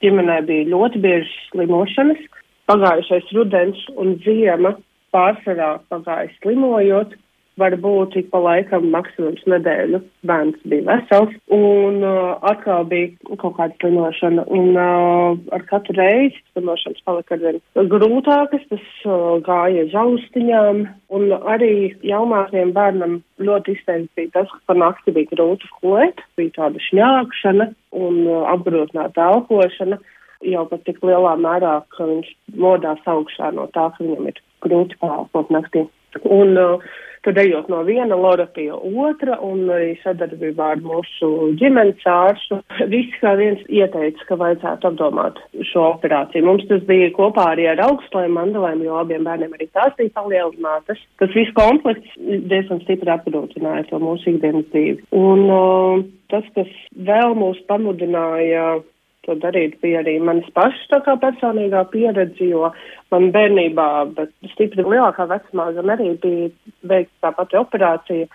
ģimenē 0.00 0.38
bija 0.48 0.70
ļoti 0.72 1.02
bieži 1.04 1.34
slimošanas. 1.50 2.22
Pagājušais 2.70 3.28
rudens 3.36 3.82
un 4.00 4.14
ziema 4.24 4.72
pārsvarā 5.12 5.74
pagāja 5.92 6.30
slimojot, 6.38 7.12
varbūt 7.58 8.16
ik 8.20 8.28
pa 8.32 8.40
laikam 8.42 8.88
maksimums 8.92 9.42
nedēļu 9.50 10.00
bērns 10.28 10.60
bija 10.70 10.86
vesels, 10.86 11.32
un 11.54 12.00
uh, 12.04 12.36
atkal 12.46 12.86
bija 12.90 13.36
kaut 13.40 13.56
kāda 13.58 13.74
slimošana, 13.80 14.44
un 14.48 14.70
uh, 14.76 15.40
ar 15.54 15.64
katru 15.70 15.96
reizi 15.98 16.38
slimošanas 16.52 17.02
palika 17.06 17.36
arvien 17.36 17.90
grūtākas, 17.92 18.64
tas 18.70 18.86
uh, 19.06 19.40
gāja 19.46 19.86
žaustiņām, 19.92 20.84
un 21.16 21.26
arī 21.40 21.72
jaunākiem 22.06 22.72
bērnam 22.76 23.20
ļoti 23.42 23.76
izteikti 23.76 24.22
bija 24.22 24.34
tas, 24.38 24.54
ka 24.54 24.72
pa 24.72 24.78
nakti 24.78 25.14
bija 25.16 25.32
grūti 25.34 25.68
skolēt, 25.74 26.24
bija 26.40 26.56
tāda 26.60 26.82
šņākšana 26.88 27.70
un 28.00 28.24
uh, 28.26 28.48
apgrūtināta 28.54 29.30
elpošana. 29.34 30.00
Jau 30.48 30.62
pat 30.70 30.86
tik 30.86 31.02
lielā 31.04 31.34
mērā, 31.36 31.82
ka 31.92 32.06
viņš 32.08 32.30
modās 32.56 33.00
augšā 33.12 33.50
no 33.52 33.66
tā, 33.74 33.90
ka 33.92 34.00
viņam 34.00 34.30
ir 34.30 34.38
grūti 34.64 34.96
pārelpot 35.02 35.50
naktī. 35.52 35.82
Un 36.24 36.56
uh, 36.56 36.86
Tad 37.26 37.36
ejot 37.36 37.68
no 37.68 37.82
viena 37.84 38.16
lora 38.16 38.46
pie 38.48 38.70
otra 38.72 39.36
un 39.44 39.66
arī 39.68 39.90
sadarbībā 40.00 40.70
ar 40.74 40.80
mūsu 40.84 41.50
ģimenes 41.60 42.06
ārstu, 42.08 42.60
visi 42.92 43.12
kā 43.20 43.34
viens 43.36 43.60
ieteica, 43.68 44.24
ka 44.28 44.38
vajadzētu 44.40 44.88
apdomāt 44.88 45.40
šo 45.68 45.84
operāciju. 45.90 46.46
Mums 46.48 46.64
tas 46.70 46.80
bija 46.88 47.10
kopā 47.16 47.50
arī 47.52 47.68
ar 47.68 47.82
augstlēm 47.90 48.38
mandelēm, 48.38 48.84
jo 48.86 48.96
abiem 49.02 49.26
bērniem 49.28 49.52
arī 49.58 49.68
tās 49.76 49.92
bija 49.98 50.14
palielinātas. 50.16 51.02
Tas 51.20 51.36
viss 51.36 51.52
komplekts 51.58 52.16
diezgan 52.24 52.80
stipri 52.86 53.12
apgrūtināja 53.12 53.90
to 53.90 54.00
mūsu 54.00 54.32
ikdienas 54.32 54.70
dzīvi. 54.72 55.04
Un 55.20 55.44
uh, 55.52 56.06
tas, 56.32 56.48
kas 56.56 56.72
vēl 56.96 57.36
mūs 57.36 57.60
pamudināja 57.68 58.80
to 59.26 59.36
darīt, 59.42 59.76
bija 59.82 60.00
arī 60.02 60.16
manas 60.22 60.48
pašas 60.56 60.86
tā 60.92 61.00
kā 61.06 61.16
personīgā 61.22 61.82
pieredze, 61.92 62.46
jo 62.52 62.70
man 63.12 63.28
bērnībā, 63.34 63.88
bet 64.16 64.32
stipri 64.54 64.86
lielākā 64.86 65.28
vecumā 65.30 65.70
gan 65.76 65.94
arī 65.96 66.14
bija 66.22 66.48
veikta 66.92 67.26
tā 67.26 67.34
pati 67.36 67.60
operācija, 67.60 68.30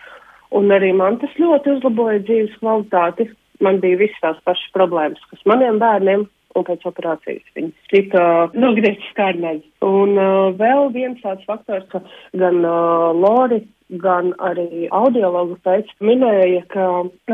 un 0.56 0.72
arī 0.76 0.94
man 0.98 1.20
tas 1.24 1.34
ļoti 1.42 1.78
uzlaboja 1.78 2.22
dzīves 2.28 2.62
kvalitāti. 2.62 3.30
Man 3.64 3.80
bija 3.80 4.02
visas 4.02 4.20
tās 4.20 4.40
pašas 4.44 4.74
problēmas, 4.76 5.22
kas 5.32 5.46
maniem 5.48 5.78
bērniem, 5.80 6.26
un 6.56 6.66
pēc 6.68 6.84
operācijas 6.90 7.54
viņas 7.56 7.88
tika 7.92 8.24
nogrieztas 8.56 9.16
kārnēs. 9.16 9.64
Un 9.86 10.16
uh, 10.20 10.52
vēl 10.60 10.92
viens 10.96 11.22
tāds 11.24 11.46
faktors, 11.48 11.88
ka 11.92 12.02
gan 12.36 12.62
uh, 12.64 13.12
Lori 13.16 13.62
gan 13.90 14.32
arī 14.42 14.88
audiologu 14.94 15.58
pēc 15.66 15.92
minēja, 16.02 16.64
ka 16.74 16.86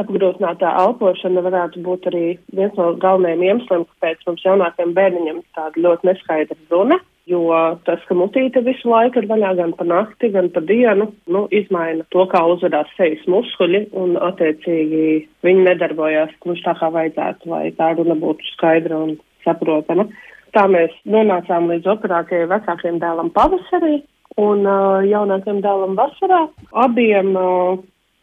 apgrūtinātā 0.01 0.73
elpošana 0.83 1.43
varētu 1.45 1.83
būt 1.85 2.09
arī 2.11 2.25
viens 2.51 2.75
no 2.79 2.91
galvenajiem 2.99 3.45
iemesliem, 3.47 3.85
kāpēc 3.93 4.27
mums 4.27 4.43
jaunākiem 4.45 4.91
bērniņiem 4.97 5.39
tāda 5.55 5.85
ļoti 5.85 6.09
neskaidra 6.09 6.59
runa, 6.73 6.99
jo 7.29 7.41
tas, 7.87 8.03
ka 8.07 8.17
mutīte 8.17 8.63
visu 8.65 8.89
laiku 8.91 9.21
ir 9.21 9.29
vaļā 9.29 9.53
gan 9.61 9.75
pa 9.77 9.87
nakti, 9.87 10.31
gan 10.33 10.49
pa 10.51 10.63
dienu, 10.65 11.11
nu, 11.31 11.45
izmaina 11.55 12.03
to, 12.11 12.25
kā 12.31 12.43
uzvedās 12.53 12.91
sejas 12.97 13.23
muskuļi, 13.31 13.85
un 13.95 14.17
attiecīgi 14.19 15.05
viņi 15.45 15.67
nedarbojās 15.69 16.35
gluži 16.43 16.65
tā, 16.67 16.75
kā 16.81 16.91
vajadzētu, 16.91 17.51
lai 17.53 17.69
tā 17.77 17.93
runa 17.95 18.17
būtu 18.19 18.51
skaidra 18.55 18.99
un 19.05 19.15
saprotama. 19.45 20.09
Tā 20.51 20.65
mēs 20.67 20.91
nonācām 21.07 21.69
līdz 21.71 21.87
operācijai 21.93 22.49
vecākiem 22.51 22.97
dēlam 22.99 23.31
pavasarī, 23.31 24.01
un 24.39 24.65
uh, 24.67 25.01
jaunākajam 25.07 25.61
dēlam 25.63 25.97
vasarā. 25.99 26.45
Abiem 26.83 27.33
uh, 27.35 27.79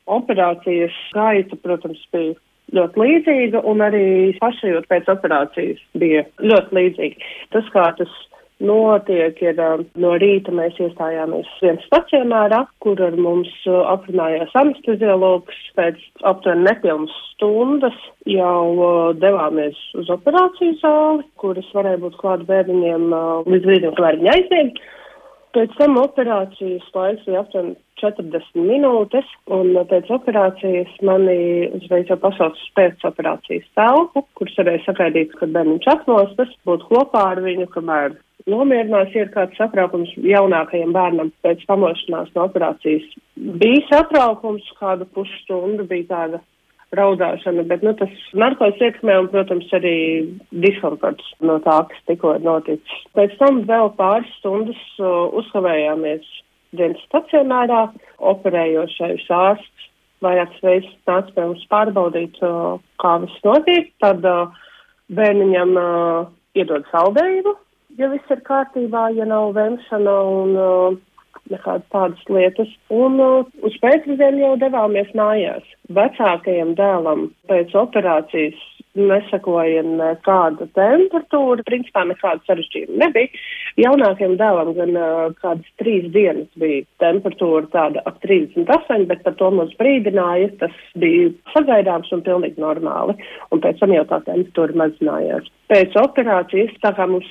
operācijas 0.08 0.94
gaita, 1.16 1.58
protams, 1.64 2.00
bija 2.14 2.36
ļoti 2.76 3.02
līdzīga, 3.02 3.64
un 3.68 3.84
arī 3.84 4.06
pašajot 4.40 4.88
pēc 4.88 5.12
operācijas 5.12 5.84
bija 6.00 6.24
ļoti 6.40 6.80
līdzīga. 6.80 7.30
Tas, 7.54 7.68
kā 7.72 7.86
tas 8.00 8.12
notiek, 8.58 9.38
ir 9.44 9.60
uh, 9.62 9.84
no 10.02 10.16
rīta 10.18 10.52
mēs 10.54 10.78
iestājāmies 10.82 11.48
viens 11.62 11.84
stacionārā, 11.86 12.64
kur 12.82 13.00
ar 13.04 13.16
mums 13.20 13.52
uh, 13.68 13.84
aprunājās 13.92 14.54
anesteziologs. 14.58 15.60
Pēc 15.78 16.00
aptuveni 16.26 16.66
nepilnas 16.66 17.14
stundas 17.34 17.96
jau 18.26 18.62
uh, 18.74 18.92
devāmies 19.16 19.78
uz 20.00 20.10
operāciju 20.12 20.78
zāli, 20.82 21.26
kuras 21.40 21.68
varēja 21.76 22.02
būt 22.02 22.18
klāt 22.20 22.46
bērniņiem 22.48 23.10
uh, 23.12 23.26
līdz 23.46 23.68
brīdim, 23.70 23.98
kamēr 23.98 24.22
viņi 24.22 24.34
aizsniedz. 24.34 24.86
Pēc 25.58 25.72
tam 25.74 25.96
operācijas 25.98 26.84
laiks 26.94 27.24
bija 27.26 27.40
aptuveni 27.42 27.72
40 27.98 28.60
minūtes, 28.62 29.30
un 29.50 29.72
pēc 29.90 30.06
operācijas 30.14 30.92
mani 31.02 31.66
uzreiz 31.80 32.12
jau 32.12 32.16
pasauc 32.22 32.54
uz 32.54 32.68
pēcoperācijas 32.78 33.66
telpu, 33.74 34.22
kur 34.38 34.52
varēja 34.54 34.84
sagaidīt, 34.84 35.34
kad 35.40 35.50
bērniņš 35.56 35.88
atmostas, 35.96 36.52
būt 36.68 36.84
kopā 36.92 37.24
ar 37.32 37.42
viņu, 37.42 37.66
kamēr 37.74 38.14
nomierinās, 38.46 39.10
ir 39.18 39.32
kāds 39.34 39.58
satraukums 39.58 40.14
jaunākajam 40.22 40.94
bērnam 40.94 41.32
pēc 41.42 41.66
pamošanās 41.66 42.30
no 42.36 42.46
operācijas. 42.46 43.10
Bija 43.34 43.82
satraukums, 43.90 44.70
kādu 44.78 45.10
pusstundu 45.10 45.88
bija 45.90 46.06
tāda 46.12 46.42
raudāšana, 46.96 47.64
bet 47.68 47.82
nu, 47.84 47.92
tas 47.98 48.12
narkotikas 48.32 48.86
ietekmē 48.86 49.18
un, 49.22 49.30
protams, 49.32 49.68
arī 49.76 49.96
diskomforts 50.64 51.34
no 51.44 51.58
tā, 51.64 51.82
kas 51.90 52.04
tikko 52.08 52.36
ir 52.38 52.46
noticis. 52.46 53.02
Pēc 53.18 53.34
tam 53.40 53.62
vēl 53.68 53.92
pāris 53.98 54.30
stundas 54.38 54.80
uh, 55.00 55.28
uzkavējāmies 55.40 56.24
dienas 56.78 57.02
stacionārā, 57.08 57.88
operējošais 58.32 59.28
ārsts 59.32 59.88
vairākas 60.24 60.64
reizes 60.64 60.94
nāca 61.08 61.34
pie 61.34 61.44
mums 61.44 61.66
pārbaudīt, 61.72 62.40
uh, 62.42 62.78
kā 63.02 63.14
viss 63.22 63.44
notiek. 63.46 63.92
Tad 64.02 64.24
uh, 64.26 64.56
bērniņam 65.14 65.76
uh, 65.78 66.30
iedod 66.58 66.86
saldējumu, 66.92 67.54
ja 68.00 68.10
viss 68.12 68.32
ir 68.32 68.42
kārtībā, 68.48 69.08
ja 69.16 69.28
nav 69.28 69.52
vemšana 69.56 70.16
un 70.32 70.56
uh, 70.56 70.98
nekādas 71.52 71.86
tādas 71.94 72.32
lietas. 72.32 72.72
Un 72.92 73.20
uh, 73.22 73.44
uz 73.64 73.76
pēcpusdienu 73.84 74.42
jau 74.44 74.54
devāmies 74.64 75.12
mājās. 75.18 75.66
Vecākajam 75.96 76.74
dēlam 76.76 77.30
pēc 77.48 77.72
operācijas 77.78 78.58
nesakoja 78.98 79.82
nekāda 79.86 80.66
temperatūra, 80.76 81.64
principā 81.66 82.04
nekāda 82.08 82.42
sarežģījuma 82.48 82.98
nebija. 83.04 83.42
Jaunākajam 83.78 84.34
dēlam 84.40 84.72
gan 84.76 84.96
uh, 84.98 85.18
kādas 85.42 85.68
trīs 85.80 86.08
dienas 86.14 86.48
bija 86.58 86.82
temperatūra 87.02 87.68
tāda 87.74 88.02
ap 88.08 88.18
38, 88.24 89.06
bet 89.10 89.22
par 89.26 89.36
to 89.38 89.50
mums 89.54 89.76
brīdināja, 89.78 90.50
tas 90.62 90.74
bija 90.98 91.30
sagaidāms 91.54 92.10
un 92.16 92.24
pilnīgi 92.26 92.60
normāli, 92.62 93.16
un 93.54 93.62
pēc 93.64 93.80
tam 93.82 93.94
jau 93.94 94.04
tā 94.10 94.20
temperatūra 94.26 94.80
mazinājās. 94.82 95.48
Pēc 95.68 95.96
operācijas, 96.00 96.74
tā 96.82 96.94
kā 96.96 97.06
mums 97.10 97.28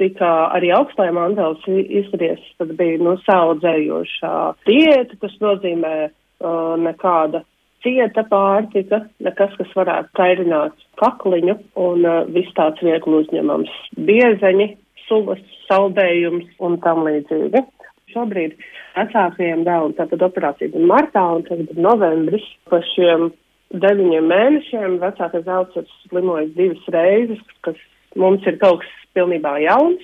tika 0.00 0.34
arī 0.56 0.72
augstajā 0.74 1.14
mandels 1.14 1.64
izskaties, 1.68 2.42
tad 2.58 2.74
bija 2.78 3.00
no 3.00 3.14
nu, 3.14 3.24
saudzējošā 3.28 4.36
diēta, 4.66 5.20
tas 5.20 5.34
nozīmē 5.44 5.96
uh, 6.08 6.74
nekāda 6.80 7.44
cieta 7.84 8.24
pārtika, 8.30 9.04
nekas, 9.22 9.52
kas 9.60 9.76
varētu 9.76 10.10
kairināt 10.18 10.86
kakliņu 11.00 11.58
un 11.84 12.06
uh, 12.08 12.24
viss 12.32 12.54
tāds 12.56 12.80
viegli 12.84 13.20
uzņemams 13.20 13.72
biezeņi, 14.08 14.70
sulas, 15.04 15.42
saldējums 15.68 16.48
un 16.64 16.78
tam 16.84 17.04
līdzīgi. 17.06 17.62
Šobrīd 18.14 18.54
vecākajiem 18.94 19.64
dēlam 19.66 19.94
tātad 19.98 20.22
operācija 20.24 20.72
bija 20.72 20.90
martā 20.90 21.24
un 21.36 21.44
tagad 21.48 21.72
ir 21.72 21.82
novembris. 21.86 22.46
Pa 22.70 22.80
šiem 22.94 23.28
deviņiem 23.84 24.30
mēnešiem 24.30 24.98
vecākais 25.02 25.44
dēls 25.46 25.76
ir 25.80 25.88
slimojis 26.04 26.54
divas 26.56 26.90
reizes, 26.94 27.42
kas 27.66 27.78
mums 28.16 28.46
ir 28.48 28.58
kaut 28.62 28.84
kas 28.84 28.94
pilnībā 29.18 29.58
jauns, 29.64 30.00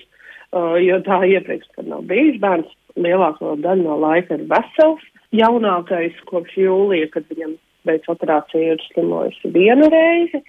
uh, 0.52 0.76
jo 0.82 1.00
tā 1.06 1.22
iepriekš, 1.32 1.70
kad 1.78 1.88
nav 1.88 2.04
bijis 2.10 2.40
bērns, 2.42 2.68
lielāko 3.00 3.56
daļu 3.62 3.86
no 3.86 3.96
laika 4.02 4.36
ir 4.36 4.46
vesels. 4.50 5.06
Jaunākais 5.30 6.16
kopš 6.26 6.56
jūlija, 6.58 7.06
kad 7.14 7.28
viņam 7.30 7.54
beidz 7.88 8.08
operāciju 8.12 8.74
ir 8.74 8.82
slimojusi 8.90 9.52
vienu 9.54 9.88
reizi, 9.92 10.42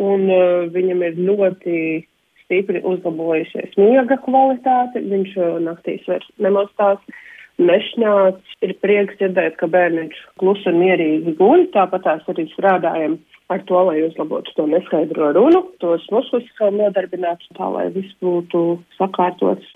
un 0.00 0.28
uh, 0.30 0.68
viņam 0.74 1.04
ir 1.08 1.18
ļoti 1.28 1.78
stipri 2.48 2.80
uzlabojusies 2.80 3.76
miega 3.76 4.16
kvalitāte, 4.24 5.04
viņš 5.04 5.34
naktīs 5.66 6.06
vairs 6.08 6.28
nemostās 6.40 7.02
nešņāts. 7.58 8.56
Ir 8.64 8.74
prieks 8.82 9.18
dzirdēt, 9.20 9.58
ka 9.60 9.68
bērniņš 9.70 10.22
klusi 10.40 10.70
un 10.70 10.80
mierīgi 10.80 11.36
guļ, 11.38 11.68
tāpat 11.76 12.06
tās 12.06 12.32
arī 12.32 12.48
strādājam 12.54 13.18
ar 13.52 13.62
to, 13.68 13.84
lai 13.88 14.02
uzlabotu 14.06 14.56
to 14.56 14.66
neskaidro 14.70 15.32
runu, 15.36 15.64
tos 15.82 16.04
muskuļus 16.12 16.66
nodarbinātu 16.80 17.54
tā, 17.56 17.70
lai 17.76 17.88
viss 17.94 18.18
būtu 18.24 18.66
sakārtots. 18.98 19.72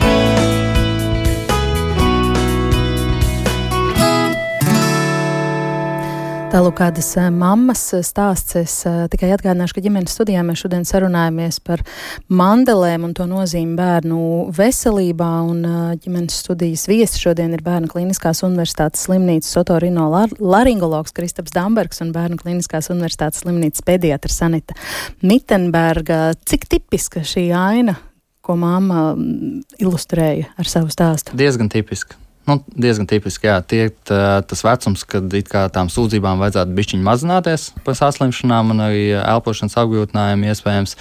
Tālāk 6.53 6.75
kādas 6.77 7.07
eh, 7.17 7.31
mammas 7.33 7.81
eh, 7.97 8.03
stāsts. 8.05 8.59
Es 8.61 8.73
uh, 8.85 9.07
tikai 9.09 9.31
atgādināšu, 9.33 9.73
ka 9.79 9.83
ģimenes 9.87 10.13
studijā 10.13 10.43
mēs 10.45 10.61
šodien 10.61 10.83
sarunājamies 10.85 11.57
par 11.65 11.81
mandelēm 12.29 13.07
un 13.07 13.15
to 13.17 13.25
nozīmi 13.31 13.73
bērnu 13.79 14.19
veselībā. 14.53 15.31
Un 15.49 15.63
ģimenes 16.03 16.37
studijas 16.45 16.85
viesi 16.91 17.23
šodien 17.23 17.57
ir 17.57 17.65
Bērnu 17.65 17.89
Kliniskās 17.89 18.45
Universitātes 18.45 19.07
slimnīcas 19.07 19.57
otorino 19.63 20.11
lar 20.13 20.35
laringologs 20.37 21.17
Kristaps 21.17 21.57
Dambergs 21.57 22.05
un 22.05 22.13
Bērnu 22.13 22.37
Kliniskās 22.43 22.93
Universitātes 22.93 23.47
slimnīcas 23.47 23.87
pediatra 23.89 24.37
Sanita 24.37 24.77
Mitenberga. 25.25 26.35
Cik 26.45 26.69
tipiska 26.69 27.25
šī 27.25 27.47
aina, 27.57 27.97
ko 28.45 28.61
mamma 28.61 29.15
mm, 29.15 29.81
ilustrēja 29.81 30.53
ar 30.53 30.69
savu 30.69 30.93
stāstu? 30.93 31.33
Diezgan 31.33 31.73
tipiska. 31.73 32.21
Nu, 32.49 32.59
diezgan 32.75 33.07
tipiski, 33.07 33.47
jā, 33.47 33.61
tie 33.63 33.85
ir 33.87 33.93
tas 34.03 34.65
vecums, 34.67 35.05
kad 35.07 35.35
tām 35.75 35.91
sūdzībām 35.93 36.43
vajadzētu 36.43 36.75
bišķiņi 36.75 37.07
mazināties 37.07 37.69
par 37.87 37.95
saslimšanām 37.99 38.75
un 38.75 38.83
arī 38.89 39.05
elpošanas 39.21 39.79
apgrūtinājumiem 39.85 40.51
iespējams, 40.51 40.97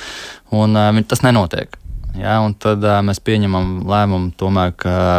un 0.54 0.78
tas 1.10 1.26
nenotiek. 1.26 1.82
Ja, 2.20 2.42
tad 2.60 2.84
uh, 2.84 2.98
mēs 3.08 3.22
pieņemam 3.24 3.86
lēmumu 3.88 4.34
tomēr 4.40 4.74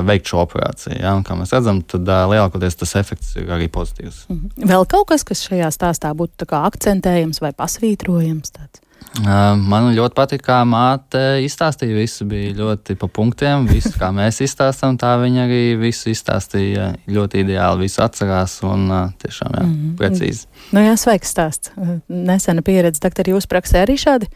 veikt 0.05 0.29
šo 0.29 0.43
operāciju. 0.43 0.99
Ja, 1.01 1.15
kā 1.25 1.37
mēs 1.39 1.55
redzam, 1.55 1.81
tad 1.89 2.05
uh, 2.05 2.27
lielākoties 2.29 2.77
tas 2.83 2.93
efekts 3.01 3.33
ir 3.41 3.49
arī 3.55 3.71
pozitīvs. 3.73 4.27
Mhm. 4.29 4.69
Vēl 4.69 4.85
kaut 4.93 5.09
kas, 5.13 5.25
kas 5.25 5.45
šajā 5.49 5.73
stāstā 5.73 6.13
būtu 6.17 6.49
akcentējams 6.59 7.41
vai 7.45 7.55
pasvītrojams? 7.57 8.53
Tāds? 8.53 8.82
Man 9.23 9.91
ļoti 9.97 10.17
patīk, 10.17 10.43
kā 10.47 10.63
māte 10.69 11.21
izstāstīja. 11.45 11.97
Visu 11.99 12.27
bija 12.29 12.55
ļoti 12.57 12.97
pa 13.01 13.09
punktiem. 13.13 13.67
Visu, 13.69 13.93
kā 14.01 14.09
mēs 14.15 14.41
izstāstām, 14.47 14.97
tā 15.01 15.15
viņa 15.21 15.45
arī 15.47 15.63
visu 15.81 16.11
izstāstīja 16.13 16.93
ļoti 17.13 17.45
ideāli. 17.45 17.87
Visu 17.87 18.03
atcerās 18.05 18.59
un 18.67 18.89
tiešām 19.23 19.57
jā, 19.59 19.63
mm 19.63 19.73
-hmm. 19.73 19.95
precīzi. 20.01 20.47
Nu, 20.73 20.81
jā, 20.81 20.97
sveiks 20.97 21.35
stāsts. 21.35 21.73
Nesena 22.09 22.63
pieredze. 22.63 23.01
Doktor, 23.03 23.29
jūs 23.29 23.47
praksē 23.47 23.85
arī 23.85 23.99
šādi? 24.01 24.31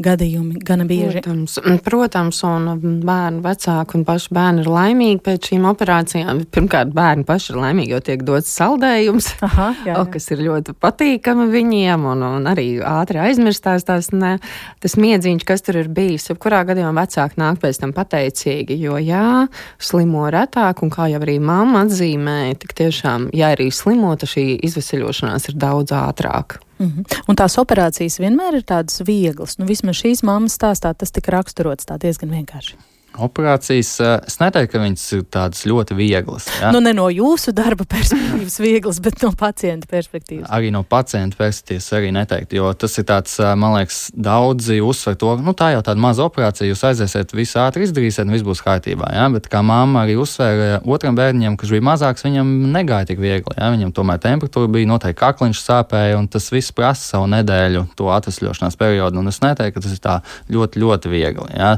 Gadījumi 0.00 0.60
gana 0.64 0.86
bieži. 0.88 1.20
Protams, 1.22 1.58
protams, 1.84 2.40
un 2.46 3.00
bērnu 3.04 3.42
vecāki 3.44 3.98
un 3.98 4.04
paši 4.08 4.32
bērni 4.34 4.64
ir 4.64 4.70
laimīgi 4.72 5.20
pēc 5.24 5.50
šīm 5.50 5.66
operācijām. 5.70 6.42
Pirmkārt, 6.52 6.92
bērni 6.96 7.26
paši 7.28 7.52
ir 7.52 7.60
laimīgi, 7.62 7.92
jo 7.94 8.00
tiek 8.04 8.24
dots 8.26 8.52
saldējums, 8.56 9.28
Aha, 9.48 9.68
jā, 9.86 9.96
jā. 9.96 10.04
kas 10.14 10.30
ir 10.34 10.44
ļoti 10.46 10.76
patīkami 10.82 11.48
viņiem, 11.52 12.06
un, 12.12 12.24
un 12.38 12.50
arī 12.50 12.66
ātri 12.86 13.20
aizmirstās 13.22 13.86
tās, 13.88 14.10
ne, 14.16 14.36
tas 14.82 14.96
miedziņš, 15.00 15.46
kas 15.48 15.66
tur 15.66 15.82
ir 15.82 15.92
bijis. 15.92 16.30
Jebkurā 16.32 16.62
gadījumā 16.68 17.04
vecāki 17.04 17.40
nāk 17.42 17.60
pēc 17.62 17.82
tam 17.82 17.94
pateicīgi, 17.96 18.78
jo 18.82 18.98
jā, 19.02 19.46
slimo 19.82 20.26
retāk, 20.32 20.84
un 20.84 20.92
kā 20.94 21.10
jau 21.12 21.22
arī 21.22 21.38
mamma 21.42 21.84
atzīmēja, 21.86 22.58
tik 22.64 22.76
tiešām, 22.78 23.30
ja 23.36 23.52
arī 23.56 23.70
slimota, 23.74 24.28
šī 24.28 24.46
izveseļošanās 24.68 25.50
ir 25.52 25.58
daudz 25.60 25.94
ātrāk. 25.96 26.60
Mm 26.82 26.92
-hmm. 26.92 27.22
Un 27.28 27.36
tās 27.36 27.58
operācijas 27.58 28.18
vienmēr 28.18 28.54
ir 28.54 28.64
tādas 28.66 29.02
vieglas. 29.06 29.58
Nu, 29.58 29.66
vismaz 29.66 29.96
šīs 29.96 30.22
mammas 30.22 30.58
stāstā 30.58 30.94
tas 30.94 31.10
tika 31.10 31.30
raksturots 31.30 31.86
tā 31.86 31.98
diezgan 31.98 32.30
vienkārši. 32.30 32.74
Operācijas, 33.20 34.00
eh, 34.00 34.20
es 34.26 34.38
neteiktu, 34.40 34.72
ka 34.72 34.80
viņas 34.80 35.04
ir 35.18 35.24
tādas 35.28 35.66
ļoti 35.68 35.96
vieglas. 35.96 36.46
Ja? 36.62 36.70
Nu, 36.72 36.80
ne 36.80 36.94
no 36.96 37.10
jūsu 37.12 37.52
darba 37.52 37.84
perspektīvas 37.94 38.56
vieglas, 38.62 39.00
bet 39.04 39.20
no 39.24 39.32
pacienta 39.36 39.88
perspektīvas. 39.90 40.48
Arī 40.48 40.70
no 40.72 40.80
pacienta 40.82 41.36
perspektīvas 41.36 41.90
arī 41.98 42.12
neteiktu, 42.16 42.56
jo 42.56 42.70
tas 42.72 42.96
ir 42.96 43.06
tāds, 43.08 43.34
eh, 43.42 43.52
man 43.58 43.76
liekas, 43.76 44.06
daudzi 44.16 44.78
uzsver 44.80 45.18
to, 45.20 45.34
nu 45.44 45.52
tā 45.58 45.74
jau 45.74 45.82
tāda 45.84 46.00
maza 46.00 46.24
operācija, 46.24 46.70
jūs 46.70 46.84
aiziesiet, 46.88 47.36
visu 47.36 47.60
ātri 47.60 47.84
izdarīsiet, 47.84 48.24
un 48.24 48.32
viss 48.32 48.46
būs 48.46 48.64
kārtībā. 48.64 49.12
Ja? 49.12 49.28
Bet 49.34 49.50
kā 49.52 49.60
mamma 49.60 50.06
arī 50.06 50.16
uzsvēra 50.22 50.80
otram 50.88 51.18
bērnam, 51.18 51.58
kurš 51.60 51.76
bija 51.76 51.86
mazāks, 51.92 52.24
viņam 52.24 52.48
negāja 52.72 53.12
tik 53.12 53.20
viegli. 53.20 53.58
Ja? 53.58 53.68
Viņam 53.76 53.92
tomēr 53.92 54.24
temperatūra 54.24 54.72
bija, 54.72 54.88
noteikti 54.88 55.20
kakliņš 55.20 55.60
sāpēja, 55.60 56.16
un 56.16 56.32
tas 56.32 56.48
viss 56.54 56.72
prasa 56.72 57.12
savu 57.12 57.28
nedēļu 57.34 57.90
to 57.98 58.08
atvesļošanās 58.16 58.80
periodu. 58.80 59.20
Un 59.20 59.28
es 59.28 59.42
neteiktu, 59.44 59.76
ka 59.76 59.84
tas 59.84 59.92
ir 59.92 60.02
tā 60.02 60.18
ļoti, 60.52 60.80
ļoti 60.80 61.12
viegli. 61.12 61.52
Ja? 61.60 61.76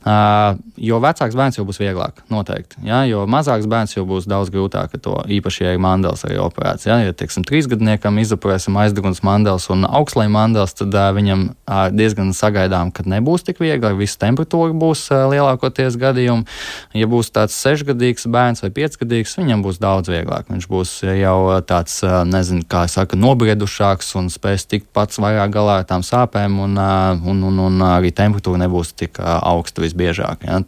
Jo 0.00 0.96
vecāks 0.96 1.36
bērns 1.36 1.58
jau 1.58 1.66
būs 1.68 1.76
vieglāk, 1.76 2.22
noteikti. 2.32 2.78
Ja? 2.88 3.02
Jo 3.04 3.26
mazāks 3.28 3.66
bērns 3.68 3.92
jau 3.98 4.06
būs 4.08 4.24
daudz 4.30 4.48
grūtāk 4.52 4.94
ar 4.96 5.02
to, 5.04 5.16
īpaši, 5.28 5.64
ja 5.66 5.74
ir 5.76 5.82
mandels 5.82 6.24
arī 6.24 6.38
operācija. 6.40 6.94
Ja, 6.94 7.10
ja 7.10 7.16
teiksim, 7.16 7.44
trīsgadniekam 7.44 8.16
izoperēsim 8.22 8.78
aizdeguns 8.80 9.20
mandels 9.26 9.68
un 9.72 9.84
augstslēņa 9.84 10.32
mandels, 10.32 10.72
tad 10.78 10.96
uh, 10.96 11.10
viņam 11.12 11.42
uh, 11.50 11.82
diezgan 11.92 12.32
sagaidām, 12.36 12.94
ka 12.96 13.04
nebūs 13.04 13.44
tik 13.44 13.60
viegli, 13.60 13.92
visa 13.98 14.16
temperatūra 14.24 14.72
būs 14.80 15.02
uh, 15.12 15.26
lielākoties 15.34 16.00
gadījumi. 16.00 16.48
Ja 16.96 17.10
būs 17.10 17.28
tāds 17.36 17.58
sešgadīgs 17.60 18.24
bērns 18.32 18.64
vai 18.64 18.72
piecgadīgs, 18.80 19.36
viņam 19.36 19.66
būs 19.66 19.82
daudz 19.84 20.08
vieglāk. 20.08 20.48
Viņš 20.48 20.70
būs 20.70 20.94
jau 21.04 21.36
tāds, 21.68 21.98
uh, 22.06 22.22
nezinu, 22.24 22.64
kā 22.64 22.86
saka, 22.88 23.20
nobriedušāks 23.20 24.14
un 24.16 24.32
spēs 24.32 24.64
tikt 24.64 24.88
pats 24.96 25.20
vairāk 25.20 25.52
galā 25.52 25.82
ar 25.82 25.86
tām 25.92 26.00
sāpēm, 26.06 26.56
un, 26.64 26.80
uh, 26.80 27.20
un, 27.20 27.44
un, 27.52 27.62
un 27.68 27.86
arī 27.92 28.14
temperatūra 28.16 28.64
nebūs 28.64 28.96
tik 28.96 29.20
uh, 29.20 29.36
augsta 29.44 29.84
visbiežāk. 30.00 30.46
Ja? 30.48 30.60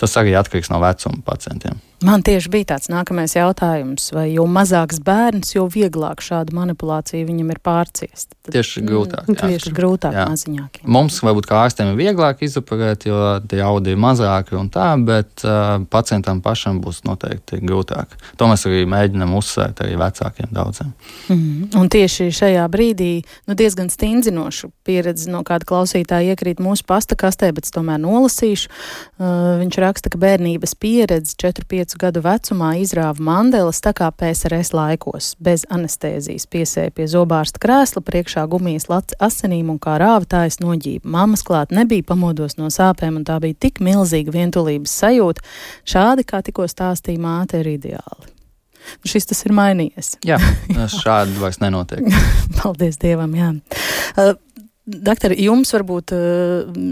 Tas 0.00 0.16
arī 0.20 0.34
atkarīgs 0.38 0.72
no 0.72 0.80
vecuma 0.82 1.22
pacientiem. 1.26 1.80
Man 2.04 2.20
tieši 2.20 2.50
bija 2.52 2.66
tāds 2.74 2.90
nākamais 2.92 3.32
jautājums, 3.32 4.10
vai 4.12 4.26
jo 4.34 4.44
mazāks 4.50 4.98
bērns, 5.04 5.54
jo 5.54 5.64
vieglāk 5.72 6.20
šādu 6.24 6.52
manipulāciju 6.56 7.24
viņam 7.30 7.52
ir 7.54 7.60
pārciest. 7.64 8.34
Tad, 8.44 8.50
tieši 8.58 8.82
grūtāk. 8.84 9.30
Jā. 9.30 9.48
Tieši 9.48 9.72
grūtāk 9.72 10.12
jā. 10.12 10.26
maziņākiem. 10.28 10.84
Mums 10.92 11.16
varbūt 11.24 11.48
kā 11.48 11.62
ārstiem 11.64 11.94
ir 11.94 11.96
vieglāk 12.02 12.42
izoperēt, 12.44 13.06
jo 13.08 13.20
jaudi 13.56 13.94
ir 13.94 14.02
mazāki 14.04 14.58
un 14.58 14.68
tā, 14.74 14.90
bet 15.00 15.46
uh, 15.48 15.78
pacientam 15.88 16.42
pašam 16.44 16.82
būs 16.84 17.00
noteikti 17.08 17.62
grūtāk. 17.64 18.12
To 18.36 18.50
mēs 18.52 18.66
arī 18.68 18.84
mēģinam 18.90 19.32
uzsvērt 19.38 19.80
arī 19.86 19.96
vecākiem 20.02 20.52
daudziem. 20.52 20.92
Mm. 21.32 21.72
Un 21.80 21.88
tieši 21.88 22.28
šajā 22.36 22.66
brīdī 22.68 23.12
nu, 23.48 23.56
diezgan 23.56 23.88
stingzinošu 23.92 24.74
pieredzi 24.84 25.32
no 25.32 25.40
kāda 25.46 25.64
klausītāja 25.72 26.36
iekrīt 26.36 26.60
mūsu 26.60 26.84
pasta 26.84 27.16
kastē, 27.16 27.48
bet 27.56 27.72
tomēr 27.72 28.02
nolasīšu. 28.04 28.68
Uh, 29.16 29.56
viņš 29.64 29.80
raksta, 29.86 30.12
ka 30.12 30.20
bērnības 30.20 30.76
pieredze 30.76 31.32
4-5 31.40 31.93
piecu 31.94 31.98
gadu 32.00 32.20
vecumā 32.22 32.74
izrāva 32.82 33.20
mandelas 33.22 33.80
tā 33.80 33.92
kā 33.94 34.10
PSRS 34.10 34.72
laikos, 34.74 35.36
bez 35.38 35.64
anestēzijas, 35.70 36.46
piesēja 36.46 36.90
pie 36.90 37.06
zobārsta 37.06 37.58
krēsla, 37.60 38.02
priekšā 38.02 38.46
gumijas 38.48 38.88
lats 38.88 39.14
asinīm 39.20 39.70
un 39.70 39.78
kā 39.78 39.98
rāvtājas 39.98 40.60
noģība. 40.60 41.06
Mammas 41.06 41.42
klāt 41.42 41.70
nebija 41.70 42.02
pamodos 42.02 42.56
no 42.58 42.68
sāpēm, 42.68 43.16
un 43.16 43.24
tā 43.24 43.38
bija 43.40 43.54
tik 43.54 43.80
milzīga 43.80 44.32
vientulības 44.32 44.90
sajūta. 44.90 45.42
Šādi, 45.84 46.24
kā 46.24 46.42
tikko 46.42 46.66
stāstīja 46.66 47.20
māte, 47.20 47.60
ir 47.60 47.76
ideāli. 47.78 48.32
Šis 49.06 49.26
tas 49.30 49.44
ir 49.46 49.54
mainījies. 49.56 50.18
Jā, 50.26 50.38
šādi 51.04 51.38
vairs 51.40 51.60
nenotiek. 51.62 52.04
Paldies 52.58 52.98
Dievam, 53.00 53.32
jā. 53.38 53.54
Uh, 54.14 54.34
Doktor, 54.84 55.32
jums 55.32 55.70
varbūt 55.72 56.12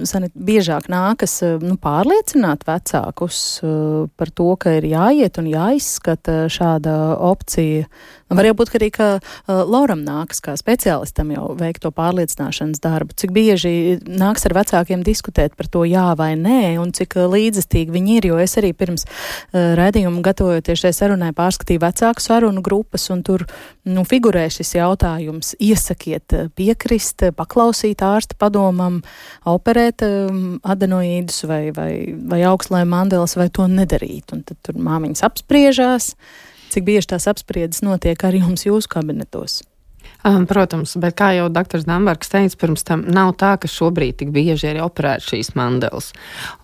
sanit, 0.09 0.33
biežāk 0.33 0.87
nākas 0.89 1.35
uh, 1.45 1.59
nu, 1.61 1.75
pārliecināt 1.77 2.63
vecākus 2.65 3.61
uh, 3.61 4.07
par 4.17 4.31
to, 4.33 4.47
ka 4.57 4.79
ir 4.79 4.87
jāiet 4.89 5.37
un 5.37 5.51
jāizskata 5.51 6.47
šāda 6.49 6.95
opcija. 7.21 7.85
Var 8.33 8.49
jau 8.49 8.55
būt 8.57 8.71
arī, 8.79 8.87
ka 8.89 9.07
Lauram 9.45 10.01
nāks 10.07 10.41
kā 10.41 10.55
speciālistam 10.57 11.35
jau 11.35 11.51
veikt 11.53 11.83
to 11.85 11.91
pārliecināšanas 11.93 12.81
darbu. 12.81 13.13
Cik 13.13 13.35
bieži 13.37 13.99
nāks 14.09 14.49
ar 14.49 14.55
vecākiem 14.57 15.03
diskutēt 15.05 15.53
par 15.53 15.69
to 15.69 15.83
jā 15.85 16.07
vai 16.17 16.31
nē, 16.41 16.79
un 16.81 16.95
cik 16.97 17.19
līdzestīgi 17.29 17.93
viņi 17.93 18.17
ir, 18.17 18.31
jo 18.31 18.39
es 18.41 18.57
arī 18.57 18.73
pirms 18.73 19.05
redzījuma 19.53 20.25
gatavojoties 20.25 20.81
šai 20.87 20.95
sarunai 20.97 21.35
pārskatīju 21.37 21.85
vecāku 21.85 22.25
sarunu 22.25 22.65
grupas, 22.65 23.05
un 23.13 23.21
tur 23.21 23.45
nu, 23.85 24.07
figurē 24.09 24.47
šis 24.49 24.79
jautājums. 24.79 25.53
Iesakiet 25.61 26.33
piekrist, 26.57 27.29
paklausīt 27.37 27.82
ārsta 28.07 28.39
padomam, 28.39 29.01
operēt 29.49 30.07
um, 30.07 30.61
adenoīdus 30.63 31.45
vai, 31.51 31.65
vai, 31.75 31.93
vai 32.31 32.41
augstlē 32.47 32.85
mandelas 32.89 33.37
vai 33.37 33.49
to 33.51 33.67
nedarīt. 33.71 34.33
Un 34.33 34.47
tad 34.47 34.61
tur 34.63 34.79
māmiņas 34.79 35.27
apspriežās 35.27 36.13
cik 36.73 36.89
bieži 36.89 37.13
tās 37.13 37.29
apspriedes 37.31 37.85
notiek 37.85 38.25
arī 38.25 38.43
jums 38.47 38.65
jūsu 38.67 38.91
kabinetos? 38.93 39.61
Um, 40.27 40.45
protams, 40.47 40.95
bet 41.03 41.17
kā 41.19 41.33
jau 41.35 41.49
dr. 41.51 41.83
Dambergs 41.87 42.31
teica, 42.31 42.57
pirms 42.59 42.85
tam 42.87 43.03
nav 43.11 43.33
tā, 43.39 43.57
ka 43.59 43.71
šobrīd 43.71 44.21
tik 44.21 44.31
bieži 44.35 44.71
ir 44.71 44.81
operēta 44.83 45.33
šīs 45.33 45.53
mandelas. 45.59 46.13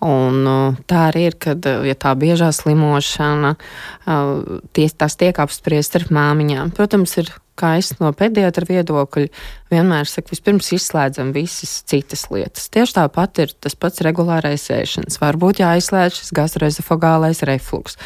Un, 0.03 0.41
uh, 0.47 0.79
tā 0.87 1.09
arī 1.09 1.25
ir, 1.29 1.35
kad 1.39 1.67
uh, 1.67 1.83
ja 1.87 1.95
tā 1.99 2.13
biežā 2.19 2.53
slimošana, 2.55 3.55
uh, 3.55 4.59
ties, 4.75 4.95
tās 4.95 5.19
tiek 5.19 5.39
apspriestas 5.43 6.05
ar 6.05 6.07
māmiņām. 6.19 6.71
Protams, 6.75 7.17
ir 7.19 7.33
kā 7.59 7.75
es 7.79 7.91
no 7.99 8.11
pediatra 8.15 8.67
viedokļa 8.69 9.27
vienmēr 9.69 10.07
saku, 10.09 10.33
vispirms 10.33 10.71
izslēdzam 10.77 11.33
visas 11.35 11.81
citas 11.89 12.25
lietas. 12.33 12.69
Tieši 12.73 12.97
tāpat 13.01 13.43
ir 13.43 13.53
tas 13.61 13.75
pats 13.77 14.01
regulārais 14.05 14.69
ēšanas. 14.73 15.19
Varbūt 15.21 15.61
jāizslēdz 15.61 16.23
šis 16.23 16.33
gastroezofagālais 16.39 17.43
refluks. 17.49 17.99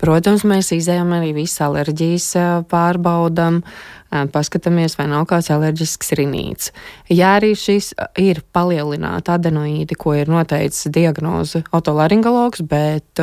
Protams, 0.00 0.44
mēs 0.48 0.74
izējām 0.76 1.14
arī 1.16 1.32
visu 1.36 1.64
alerģijas 1.64 2.28
pārbaudam, 2.68 3.62
paskatāmies, 4.10 4.96
vai 4.98 5.06
nav 5.06 5.22
kāds 5.30 5.52
alerģisks 5.54 6.08
rinīts. 6.18 6.72
Ja 7.12 7.36
arī 7.38 7.52
šis 7.54 7.92
ir 8.18 8.40
palielināta 8.52 9.36
adenoīdi, 9.38 9.94
ko 9.94 10.16
ir 10.18 10.30
noteicis 10.32 10.90
diagnoze 10.90 11.62
otolaringologs, 11.76 12.64
bet 12.66 13.22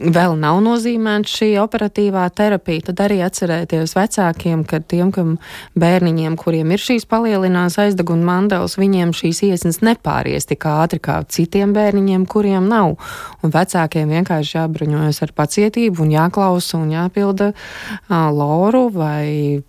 vēl 0.00 0.34
nav 0.40 0.58
nozīmēta 0.66 1.30
šī 1.30 1.52
operatīvā 1.62 2.26
terapija, 2.34 2.88
tad 2.90 3.04
arī 3.06 3.20
atcerēties 3.22 3.94
vecākiem, 3.94 4.66
ka 4.66 4.79
tiem, 4.88 5.12
kam 5.14 5.36
bērniņiem, 5.80 6.36
kuriem 6.40 6.74
ir 6.74 6.82
šīs 6.82 7.06
palielināts 7.10 7.78
aizdeguna 7.82 8.26
mandels, 8.26 8.78
viņiem 8.80 9.12
šīs 9.16 9.42
iesnas 9.50 9.80
nepāries 9.84 10.48
tik 10.50 10.66
ātri 10.70 11.00
kā 11.02 11.20
citiem 11.28 11.74
bērniņiem, 11.76 12.26
kuriem 12.30 12.68
nav. 12.70 12.96
Un 13.44 13.54
vecākiem 13.54 14.10
vienkārši 14.16 14.56
jābruņojas 14.58 15.22
ar 15.26 15.34
pacietību 15.36 16.04
un 16.04 16.14
jāklausa 16.14 16.78
un 16.80 16.90
jāpilda 16.94 17.52
uh, 17.52 18.28
loru 18.34 18.88
vai 18.94 19.60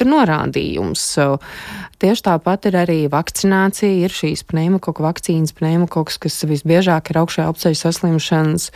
ir 0.00 0.10
norādījums. 0.10 1.04
Tieši 2.00 2.22
tāpat 2.24 2.64
ir 2.70 2.78
arī 2.80 2.98
vakcinācija, 3.12 4.06
ir 4.06 4.14
šīs 4.14 4.46
pneimakoku 4.48 5.04
vakcīnas, 5.04 5.52
pneimakoks, 5.58 6.16
kas 6.22 6.38
visbiežāk 6.48 7.10
ir 7.12 7.20
augšējā 7.20 7.48
apceļu 7.52 7.76
saslimšanas 7.76 8.70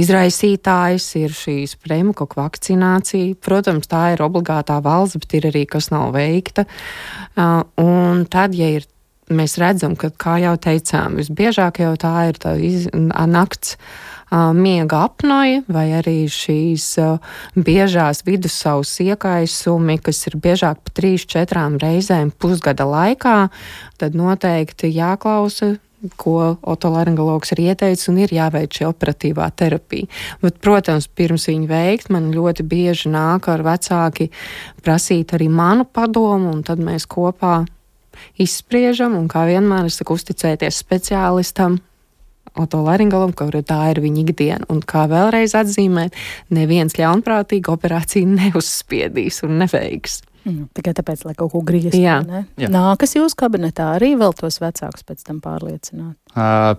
izraisītājs, 0.00 1.10
ir 1.20 1.34
šīs 1.36 1.76
pneimakoku 1.84 2.40
vakcinācija. 2.40 3.36
Protams, 3.44 3.90
tā 3.90 4.14
ir 4.14 4.24
obligātā 4.24 4.78
valsts, 4.84 5.20
bet 5.24 5.38
ir 5.40 5.50
arī 5.52 5.64
kas 5.70 5.90
nav 5.94 6.12
veikta. 6.14 6.66
Un 7.80 8.26
tad, 8.30 8.54
ja 8.54 8.68
ir 8.76 8.88
mēs 9.32 9.56
redzam, 9.60 9.96
ka, 9.96 10.12
kā 10.20 10.38
jau 10.42 10.54
teicām, 10.60 11.16
visbiežāk 11.20 11.80
jau 11.80 11.94
tā 12.00 12.28
ir 12.28 12.40
tā 12.40 12.54
iz, 12.60 12.88
nakts 12.92 13.78
miega 14.34 15.04
apnoja 15.06 15.62
vai 15.70 15.86
arī 15.94 16.24
šīs 16.32 16.86
biežās 17.54 18.24
vidussaus 18.26 18.92
iekaisumi, 19.04 19.98
kas 20.02 20.26
ir 20.28 20.36
biežāk 20.42 20.80
pa 20.82 20.94
trīs, 20.96 21.26
četrām 21.30 21.78
reizēm 21.80 22.32
pusgada 22.36 22.86
laikā, 22.88 23.36
tad 24.00 24.18
noteikti 24.18 24.90
jāklausa 24.92 25.76
ko 26.20 26.56
otolaringologs 26.62 27.54
ir 27.54 27.62
ieteicis, 27.68 28.08
un 28.12 28.20
ir 28.24 28.34
jāveic 28.34 28.76
šī 28.76 28.88
operatīvā 28.88 29.48
terapija. 29.56 30.08
Bet, 30.42 30.58
protams, 30.64 31.08
pirms 31.08 31.48
viņa 31.50 31.70
veikt, 31.70 32.10
man 32.14 32.32
ļoti 32.34 32.66
bieži 32.68 33.12
nāk 33.14 33.48
ar 33.52 33.64
vecāki 33.66 34.30
prasīt 34.84 35.34
arī 35.36 35.48
manu 35.48 35.86
padomu, 35.86 36.52
un 36.52 36.62
tad 36.66 36.82
mēs 36.82 37.08
kopā 37.10 37.62
izspriežam, 38.40 39.16
un 39.18 39.26
kā 39.30 39.46
vienmēr 39.48 39.88
es 39.88 39.98
saku, 40.00 40.16
uzticēties 40.18 40.78
speciālistam, 40.84 41.80
otolaringolam, 42.54 43.32
kaut 43.34 43.54
arī 43.54 43.64
tā 43.66 43.80
ir 43.92 44.00
viņa 44.04 44.22
ikdiena. 44.22 44.68
Un 44.72 44.82
kā 44.86 45.06
vēlreiz 45.10 45.56
atzīmēt, 45.58 46.14
neviens 46.54 46.96
ļaunprātīgi 46.98 47.72
operāciju 47.72 48.30
neuzspiedīs 48.38 49.42
un 49.46 49.58
neveiks. 49.64 50.20
Mm, 50.44 50.66
tikai 50.76 50.92
tāpēc, 50.96 51.24
lai 51.24 51.34
kaut 51.38 51.54
ko 51.54 51.62
grieztu. 51.64 51.98
Jā. 52.00 52.18
Jā. 52.60 52.68
Nākas 52.72 53.16
jūsu 53.16 53.36
kabinetā 53.40 53.94
arī 53.96 54.12
vēl 54.20 54.34
tos 54.36 54.60
vecākus 54.60 55.06
pēc 55.08 55.24
tam 55.24 55.40
pārliecināt. 55.44 56.18
Uh, 56.36 56.76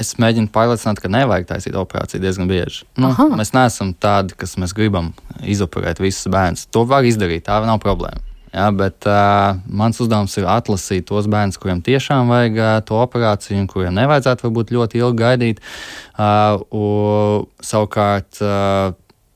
es 0.00 0.14
mēģinu 0.22 0.52
pārliecināt, 0.54 1.02
ka 1.02 1.10
nevajag 1.10 1.48
taisīt 1.50 1.76
operāciju 1.78 2.22
diezgan 2.22 2.50
bieži. 2.50 2.86
Nu, 3.00 3.10
Aha. 3.10 3.28
mēs 3.34 3.54
neesam 3.56 3.92
tādi, 3.98 4.38
kas 4.38 4.54
mēs 4.62 4.74
gribam 4.76 5.12
izoperēt 5.42 6.02
visus 6.02 6.30
bērnus. 6.30 6.68
To 6.74 6.86
var 6.88 7.06
izdarīt, 7.08 7.48
tā 7.48 7.58
nav 7.66 7.82
problēma. 7.82 8.22
Ja, 8.50 8.66
bet 8.74 9.06
uh, 9.06 9.60
mans 9.70 10.00
uzdevums 10.02 10.32
ir 10.40 10.48
atlasīt 10.50 11.06
tos 11.06 11.28
bērnus, 11.30 11.58
kuriem 11.62 11.82
tiešām 11.86 12.32
vajag 12.32 12.56
uh, 12.58 12.70
to 12.86 12.96
operāciju, 12.98 13.60
un 13.62 13.68
kuriem 13.70 13.94
nevajadzētu 13.94 14.48
varbūt 14.48 14.72
ļoti 14.74 15.02
ilgi 15.02 15.22
gaidīt. 15.22 15.62
Uh, 16.16 16.58
un, 16.74 17.46
savukārt, 17.62 18.42
uh, 18.42 18.90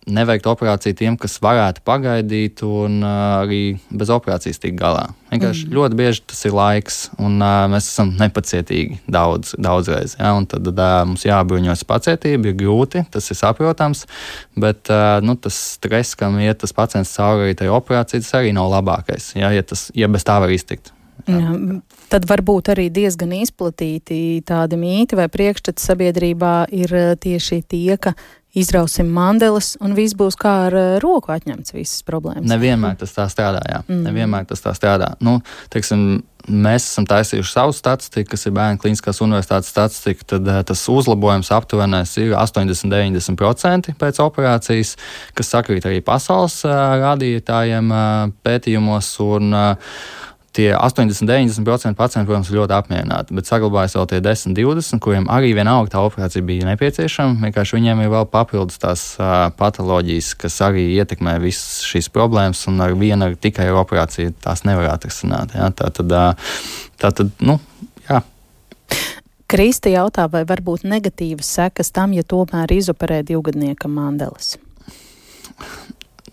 neveikt 0.06 0.46
operāciju 0.48 0.96
tiem, 0.98 1.16
kas 1.20 1.36
varētu 1.42 1.82
pagaidīt 1.86 2.62
un 2.66 3.00
uh, 3.02 3.42
arī 3.42 3.76
bez 3.94 4.10
operācijas 4.12 4.60
tikt 4.60 4.76
galā. 4.80 5.06
Vienkārši 5.32 5.66
mm. 5.66 5.74
ļoti 5.76 5.98
bieži 5.98 6.24
tas 6.30 6.42
ir 6.46 6.54
laiks, 6.56 6.98
un 7.18 7.38
uh, 7.40 7.64
mēs 7.72 7.88
esam 7.90 8.12
nepacietīgi 8.20 9.00
daudz, 9.10 9.54
daudzreiz. 9.58 10.16
Ja? 10.20 10.34
Tad 10.50 10.68
uh, 10.72 10.96
mums 11.08 11.24
jābruņojas 11.26 11.86
pacietība, 11.88 12.52
ir 12.52 12.58
grūti, 12.60 13.04
tas 13.14 13.30
ir 13.32 13.40
saprotams, 13.40 14.04
bet 14.60 14.92
uh, 14.92 15.18
nu, 15.24 15.38
tas 15.40 15.56
stress, 15.78 16.18
kam 16.18 16.36
iet 16.42 16.60
tas 16.64 16.76
pacients 16.76 17.14
cauri 17.16 17.48
arī 17.48 17.58
tajā 17.62 17.72
operācijā, 17.74 18.24
tas 18.24 18.36
arī 18.42 18.52
nav 18.56 18.70
labākais, 18.74 19.32
ja, 19.38 19.54
ja, 19.54 19.64
tas, 19.64 19.88
ja 19.96 20.10
bez 20.12 20.26
tā 20.26 20.38
var 20.44 20.52
iztikt. 20.52 20.92
Jā, 21.24 21.54
tad 22.12 22.26
varbūt 22.28 22.68
arī 22.74 22.90
diezgan 22.92 23.30
izplatīti 23.38 24.42
tādi 24.44 24.76
mīti 24.76 25.16
vai 25.16 25.30
priekšstati 25.32 25.80
sabiedrībā 25.80 26.54
ir 26.74 26.92
tieši 27.22 27.62
tie, 27.70 27.96
ka 27.96 28.12
izrausim 28.54 29.10
mandeles, 29.10 29.74
un 29.82 29.96
viss 29.96 30.16
būs 30.18 30.38
kā 30.40 30.52
ar 30.68 30.76
uh, 30.78 30.92
roku 31.02 31.32
atņemts 31.34 31.74
visas 31.74 32.04
problēmas. 32.06 32.46
Nevienmēr 32.50 32.96
tas 33.00 33.14
tā 33.16 33.26
strādā. 33.32 33.64
Jā. 33.68 33.82
Mm. 33.88 34.04
Nevienmēr 34.06 34.46
tas 34.50 34.62
tā 34.64 34.74
strādā. 34.76 35.10
Nu, 35.24 35.40
teiksim, 35.74 36.22
mēs 36.46 36.86
esam 36.86 37.08
taisījuši 37.10 37.50
savu 37.50 37.74
statistiku, 37.74 38.30
kas 38.34 38.46
ir 38.46 38.54
Bērnu 38.56 38.82
Kliniskās 38.82 39.22
universitātes 39.24 39.72
statistika, 39.74 40.28
tad 40.36 40.50
uh, 40.50 40.60
tas 40.66 40.84
uzlabojums 40.92 41.50
aptuvenais 41.54 42.14
ir 42.22 42.36
80-90% 42.38 43.96
pēc 44.00 44.20
operācijas, 44.22 44.94
kas 45.34 45.54
sakrīt 45.56 45.88
arī 45.90 46.02
pasaules 46.04 46.60
uh, 46.68 46.76
rādītājiem 47.02 47.90
pētījumos. 48.46 49.16
Un, 49.24 49.50
tie 50.54 50.70
80-90% 50.78 51.98
pacienti, 51.98 52.28
protams, 52.28 52.50
ir 52.50 52.60
ļoti 52.60 52.74
apmierināti, 52.76 53.34
bet 53.34 53.48
saglabājas 53.48 53.96
vēl 53.98 54.06
tie 54.12 54.20
10-20, 54.22 55.00
kuriem 55.02 55.26
arī 55.32 55.50
vienalga 55.56 55.90
tā 55.96 56.02
operācija 56.06 56.44
bija 56.46 56.68
nepieciešama. 56.68 57.40
Vienkārši 57.42 57.74
viņiem 57.74 58.04
ir 58.04 58.12
vēl 58.12 58.28
papildus 58.30 58.78
tās 58.82 59.02
uh, 59.18 59.48
patoloģijas, 59.58 60.30
kas 60.38 60.60
arī 60.62 60.86
ietekmē 61.00 61.40
visas 61.42 61.82
šīs 61.88 62.10
problēmas, 62.14 62.62
un 62.70 62.78
ar 62.86 62.94
vienu 62.98 63.26
ar 63.26 63.34
tikai 63.34 63.66
operāciju 63.74 64.36
tās 64.44 64.62
nevar 64.68 64.92
atrisināt. 64.92 65.56
Ja? 65.58 65.72
Tā 65.74 65.90
tad, 65.98 66.14
uh, 66.14 66.54
tā 67.02 67.10
tad, 67.10 67.34
nu, 67.42 67.58
jā. 68.06 68.22
Krista 69.50 69.90
jautā, 69.90 70.28
vai 70.30 70.44
var 70.46 70.62
būt 70.62 70.86
negatīvas 70.86 71.50
sekas 71.58 71.90
tam, 71.94 72.14
ja 72.14 72.22
tomēr 72.22 72.70
izoperē 72.78 73.24
divgadnieka 73.26 73.90
mandeles? 73.90 74.54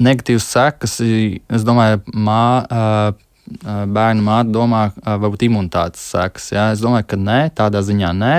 Negatīvas 0.02 0.46
sekas, 0.46 0.96
es 1.02 1.66
domāju, 1.66 2.06
mā, 2.14 2.46
uh, 2.70 3.28
bērnu 3.64 4.26
māte 4.26 4.54
domā, 4.56 4.88
varbūt 5.06 5.48
imunitātes 5.48 6.04
sekas. 6.14 6.52
Ja? 6.54 6.70
Es 6.76 6.84
domāju, 6.84 7.10
ka 7.14 7.20
nē, 7.22 7.40
tādā 7.58 7.84
ziņā 7.86 8.12
nē. 8.18 8.36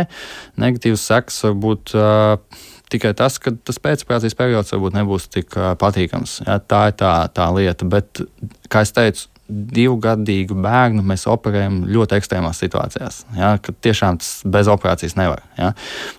Negatīvas 0.61 1.07
sekas 1.09 1.41
var 1.47 1.59
būt 1.65 1.95
uh, 1.99 2.63
tikai 2.93 3.15
tas, 3.19 3.39
ka 3.43 3.55
tas 3.57 3.81
pēcoperācijas 3.83 4.37
periods 4.39 4.75
varbūt 4.75 4.97
nebūs 4.99 5.29
tik 5.33 5.57
uh, 5.59 5.73
patīkams. 5.81 6.43
Ja? 6.47 6.59
Tā 6.61 6.87
ir 6.91 6.99
tā, 7.01 7.13
tā 7.35 7.49
lieta. 7.57 7.89
Bet, 7.89 8.25
kā 8.73 8.85
jau 8.85 8.97
teicu, 9.01 9.29
divgadīgu 9.53 10.57
bērnu 10.63 11.03
mēs 11.07 11.27
operējam 11.31 11.83
ļoti 11.91 12.17
ekstrēmās 12.19 12.61
situācijās. 12.63 13.23
Ja, 13.37 13.55
kad 13.63 13.77
tiešām 13.85 14.19
tas 14.23 14.31
bez 14.49 14.71
operācijas 14.73 15.17
nevar. 15.19 15.43
Ja, 15.59 15.73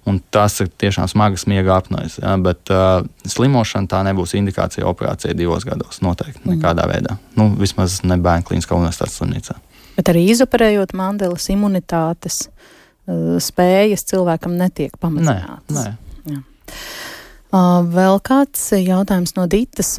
un 0.10 0.20
tas 0.34 0.60
ir 0.64 0.70
tiešām 0.82 1.10
smagas 1.12 1.48
miega 1.50 1.78
apnojas. 1.78 2.20
Ja, 2.22 2.36
bet 2.42 2.72
uh, 2.74 3.02
slimošana 3.30 3.90
tā 3.92 4.04
nebūs 4.08 4.36
indikācija 4.40 4.88
operācijai 4.90 5.36
divos 5.38 5.66
gados. 5.68 6.02
Noteikti 6.06 6.44
mm. 6.44 6.56
nekādā 6.56 6.88
veidā. 6.90 7.18
Nu, 7.40 7.50
vismaz 7.60 8.02
ne 8.08 8.20
bērnu 8.22 8.48
klīniskā 8.50 8.78
universitātes 8.78 9.20
slimnīcā. 9.22 9.58
Bet 9.98 10.10
arī 10.14 10.26
izoperējot 10.34 10.96
mandelas 10.98 11.50
imunitātes 11.54 12.46
uh, 12.48 13.38
spējas 13.44 14.06
cilvēkam 14.10 14.58
netiek 14.60 14.98
pamazinātas. 15.02 15.78
Nē, 15.78 15.88
nē. 15.90 16.36
Jā. 16.36 16.44
Uh, 17.54 17.84
vēl 17.86 18.18
kāds 18.26 18.72
jautājums 18.80 19.36
no 19.38 19.46
Dītas. 19.50 19.96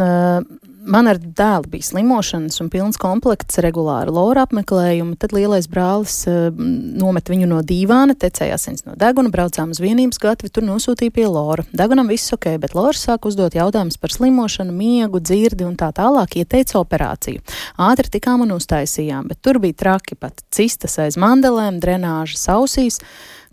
Man 0.85 1.09
ar 1.09 1.17
dēlu 1.17 1.71
bija 1.73 1.87
slimošanas 1.87 2.61
un 2.61 2.69
pilns 2.73 2.99
komplekts 3.01 3.57
regulāri 3.65 4.13
lora 4.13 4.43
apmeklējumu. 4.45 5.17
Tad 5.21 5.33
lielais 5.33 5.69
brālis 5.71 6.19
uh, 6.29 6.51
nomet 6.53 7.31
viņu 7.33 7.49
no 7.49 7.63
dīvāna, 7.65 8.17
tecēja 8.21 8.59
asins 8.59 8.85
no 8.85 8.93
deguna, 9.01 9.33
braucām 9.33 9.73
uz 9.73 9.81
vienības 9.81 10.21
gatavi, 10.21 10.53
tur 10.53 10.67
nosūtīja 10.69 11.15
pie 11.17 11.25
lora. 11.31 11.65
Degunam 11.73 12.11
viss 12.13 12.35
ok, 12.37 12.51
bet 12.61 12.77
lora 12.77 12.97
sāk 12.99 13.25
uzdot 13.31 13.57
jautājumus 13.57 13.97
par 14.01 14.13
slimošanu, 14.13 14.75
miegu, 14.77 15.23
dzirdi 15.25 15.65
un 15.65 15.79
tā 15.81 15.89
tālāk, 15.97 16.37
ieteica 16.43 16.77
operāciju. 16.83 17.41
Ātri 17.81 18.13
tikām 18.19 18.45
un 18.45 18.53
uztaisījām, 18.59 19.31
bet 19.33 19.41
tur 19.41 19.63
bija 19.65 19.81
traki 19.87 20.21
pat 20.21 20.45
cistas 20.53 20.99
aiz 21.01 21.17
mandelēm, 21.21 21.81
drenāžas 21.81 22.45
ausīs. 22.53 23.01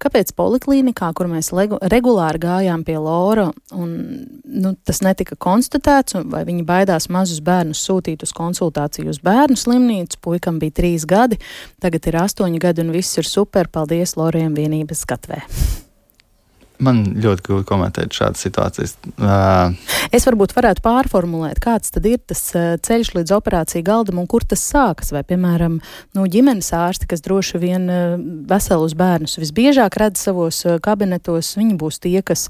Kāpēc 0.01 0.31
poliklīnikā, 0.37 1.11
kur 1.17 1.29
mēs 1.29 1.51
legu, 1.53 1.77
regulāri 1.91 2.41
gājām 2.41 2.85
pie 2.87 2.97
Lora, 2.97 3.49
un 3.77 3.91
nu, 4.45 4.73
tas 4.87 5.03
netika 5.05 5.37
konstatēts, 5.37 6.17
vai 6.31 6.41
viņi 6.47 6.65
baidās 6.65 7.09
mazus 7.13 7.43
bērnus 7.45 7.83
sūtīt 7.85 8.25
uz 8.25 8.33
konsultāciju 8.37 9.13
uz 9.13 9.21
bērnu 9.21 9.59
slimnīcu? 9.59 10.17
Puikam 10.25 10.57
bija 10.61 10.79
trīs 10.81 11.05
gadi, 11.05 11.37
tagad 11.83 12.09
ir 12.09 12.17
astoņi 12.23 12.63
gadi, 12.63 12.85
un 12.85 12.91
viss 12.95 13.21
ir 13.21 13.29
super. 13.29 13.69
Paldies 13.71 14.17
Loriem 14.17 14.57
vienības 14.57 15.05
skatvē! 15.05 15.45
Man 16.81 17.03
ļoti 17.21 17.45
grūti 17.45 17.67
komentēt 17.69 18.15
šādas 18.15 18.41
situācijas. 18.45 18.95
Uh, 19.21 19.75
es 20.13 20.25
varbūt 20.27 20.55
varētu 20.57 20.83
pārformulēt, 20.85 21.61
kāds 21.61 21.93
tad 21.93 22.07
ir 22.09 22.19
tas 22.25 22.41
ceļš 22.51 23.13
līdz 23.17 23.35
operāciju 23.37 23.85
galdam 23.85 24.21
un 24.21 24.29
kur 24.29 24.45
tas 24.47 24.63
sākas. 24.65 25.11
Vai, 25.13 25.21
piemēram, 25.27 25.79
no 26.17 26.25
ģimenes 26.31 26.71
ārsti, 26.75 27.09
kas 27.11 27.23
droši 27.25 27.61
vien 27.61 27.87
veselus 28.49 28.95
bērnus 28.97 29.37
visbiežāk 29.41 29.97
redz 30.01 30.23
savos 30.25 30.63
kabinetos, 30.83 31.53
viņi 31.59 31.77
būs 31.79 32.01
tie, 32.03 32.19
kas 32.25 32.47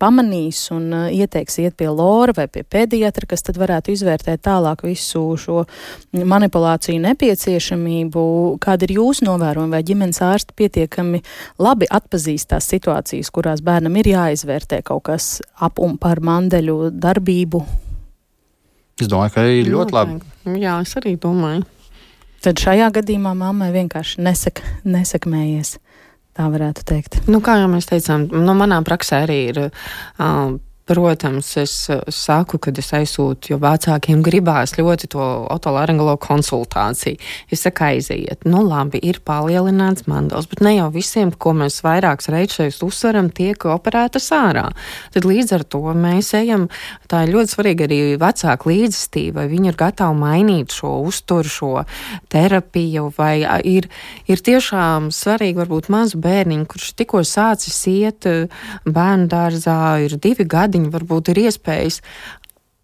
pamanīs 0.00 0.66
un 0.74 0.88
ieteiks 1.12 1.60
iet 1.62 1.76
pie 1.78 1.88
lora 1.92 2.34
vai 2.36 2.46
pie 2.52 2.64
pediatra, 2.64 3.28
kas 3.28 3.44
tad 3.46 3.60
varētu 3.60 3.92
izvērtēt 3.94 4.44
tālāk 4.46 4.84
visu 4.86 5.22
šo 5.40 5.64
manipulāciju 6.16 7.02
nepieciešamību. 7.04 8.24
Kāda 8.62 8.88
ir 8.88 8.96
jūsu 8.98 9.26
novērojuma, 9.28 9.76
vai 9.76 9.84
ģimenes 9.86 10.22
ārsti 10.24 10.56
pietiekami 10.56 11.22
labi 11.62 11.88
atpazīst 11.90 12.50
tās 12.52 12.68
situācijas, 12.72 13.32
kurās 13.34 13.64
bērnam 13.66 13.96
ir 14.00 14.12
jāizvērtē 14.12 14.80
kaut 14.86 15.06
kas 15.10 15.30
ap 15.62 15.80
un 15.82 15.96
par 16.00 16.22
mandeļu 16.24 16.92
darbību? 16.94 17.62
Es 18.96 19.10
domāju, 19.12 19.34
ka 19.34 19.44
ir 19.52 19.72
ļoti 19.74 19.96
labi. 19.96 20.20
Jā, 20.62 20.78
es 20.80 20.94
arī 20.96 21.16
domāju. 21.20 21.66
Tad 22.44 22.60
šajā 22.62 22.92
gadījumā 22.94 23.34
mammai 23.36 23.72
vienkārši 23.74 24.22
nesak, 24.24 24.62
nesakmējies. 24.86 25.76
Tā 26.36 26.46
varētu 26.52 26.84
teikt. 26.86 27.18
Nu, 27.32 27.40
kā 27.44 27.56
jau 27.58 27.68
mēs 27.72 27.88
teicām, 27.88 28.28
nu, 28.30 28.54
manā 28.56 28.78
praksē 28.84 29.22
arī 29.24 29.38
ir 29.50 29.60
uh, 29.66 30.56
Protams, 30.86 31.56
es 31.56 31.88
eh, 31.90 31.98
saku, 32.14 32.60
kad 32.62 32.76
es 32.78 32.92
aizsūtu, 32.94 33.50
jo 33.50 33.56
vecākiem 33.58 34.20
gribās 34.22 34.76
ļoti 34.78 35.08
to 35.10 35.24
otolaringolo 35.50 36.12
konsultāciju. 36.22 37.18
Es 37.50 37.64
saku, 37.66 37.88
aiziet, 37.88 38.44
nu 38.46 38.60
labi, 38.62 39.00
ir 39.02 39.18
palielināts 39.26 40.06
mandals, 40.06 40.46
bet 40.46 40.62
ne 40.62 40.76
jau 40.76 40.86
visiem, 40.94 41.32
ko 41.34 41.56
mēs 41.58 41.80
vairākas 41.82 42.30
reizes 42.30 42.78
uzsveram, 42.86 43.32
tiek 43.34 43.66
operētas 43.66 44.30
ārā. 44.36 44.68
Tad 45.10 45.26
līdz 45.26 45.56
ar 45.56 45.64
to 45.74 45.80
mēs 45.90 46.30
ejam, 46.38 46.68
tā 47.10 47.24
ir 47.26 47.34
ļoti 47.34 47.56
svarīga 47.56 47.88
arī 47.88 47.98
vecāka 48.22 48.70
līdzestība, 48.70 49.40
vai 49.40 49.48
viņi 49.56 49.72
ir 49.72 49.80
gatavi 49.82 50.20
mainīt 50.22 50.78
šo 50.78 51.00
uzturu, 51.08 51.50
šo 51.50 51.72
terapiju, 52.30 53.08
vai 53.18 53.40
ir, 53.66 53.90
ir 54.30 54.46
tiešām 54.52 55.10
svarīgi 55.10 55.58
varbūt 55.64 55.90
mazu 55.90 56.22
bērniņu, 56.22 56.70
kurš 56.70 56.94
tikko 57.02 57.26
sācis 57.26 57.82
iet 57.90 58.30
bērnu 58.86 59.26
dārzā, 59.34 59.80
ir 60.06 60.18
divi 60.22 60.46
gadi 60.46 60.75
gadiņu 60.76 60.92
varbūt 60.92 61.32
ir 61.32 61.46
iespējas 61.48 62.02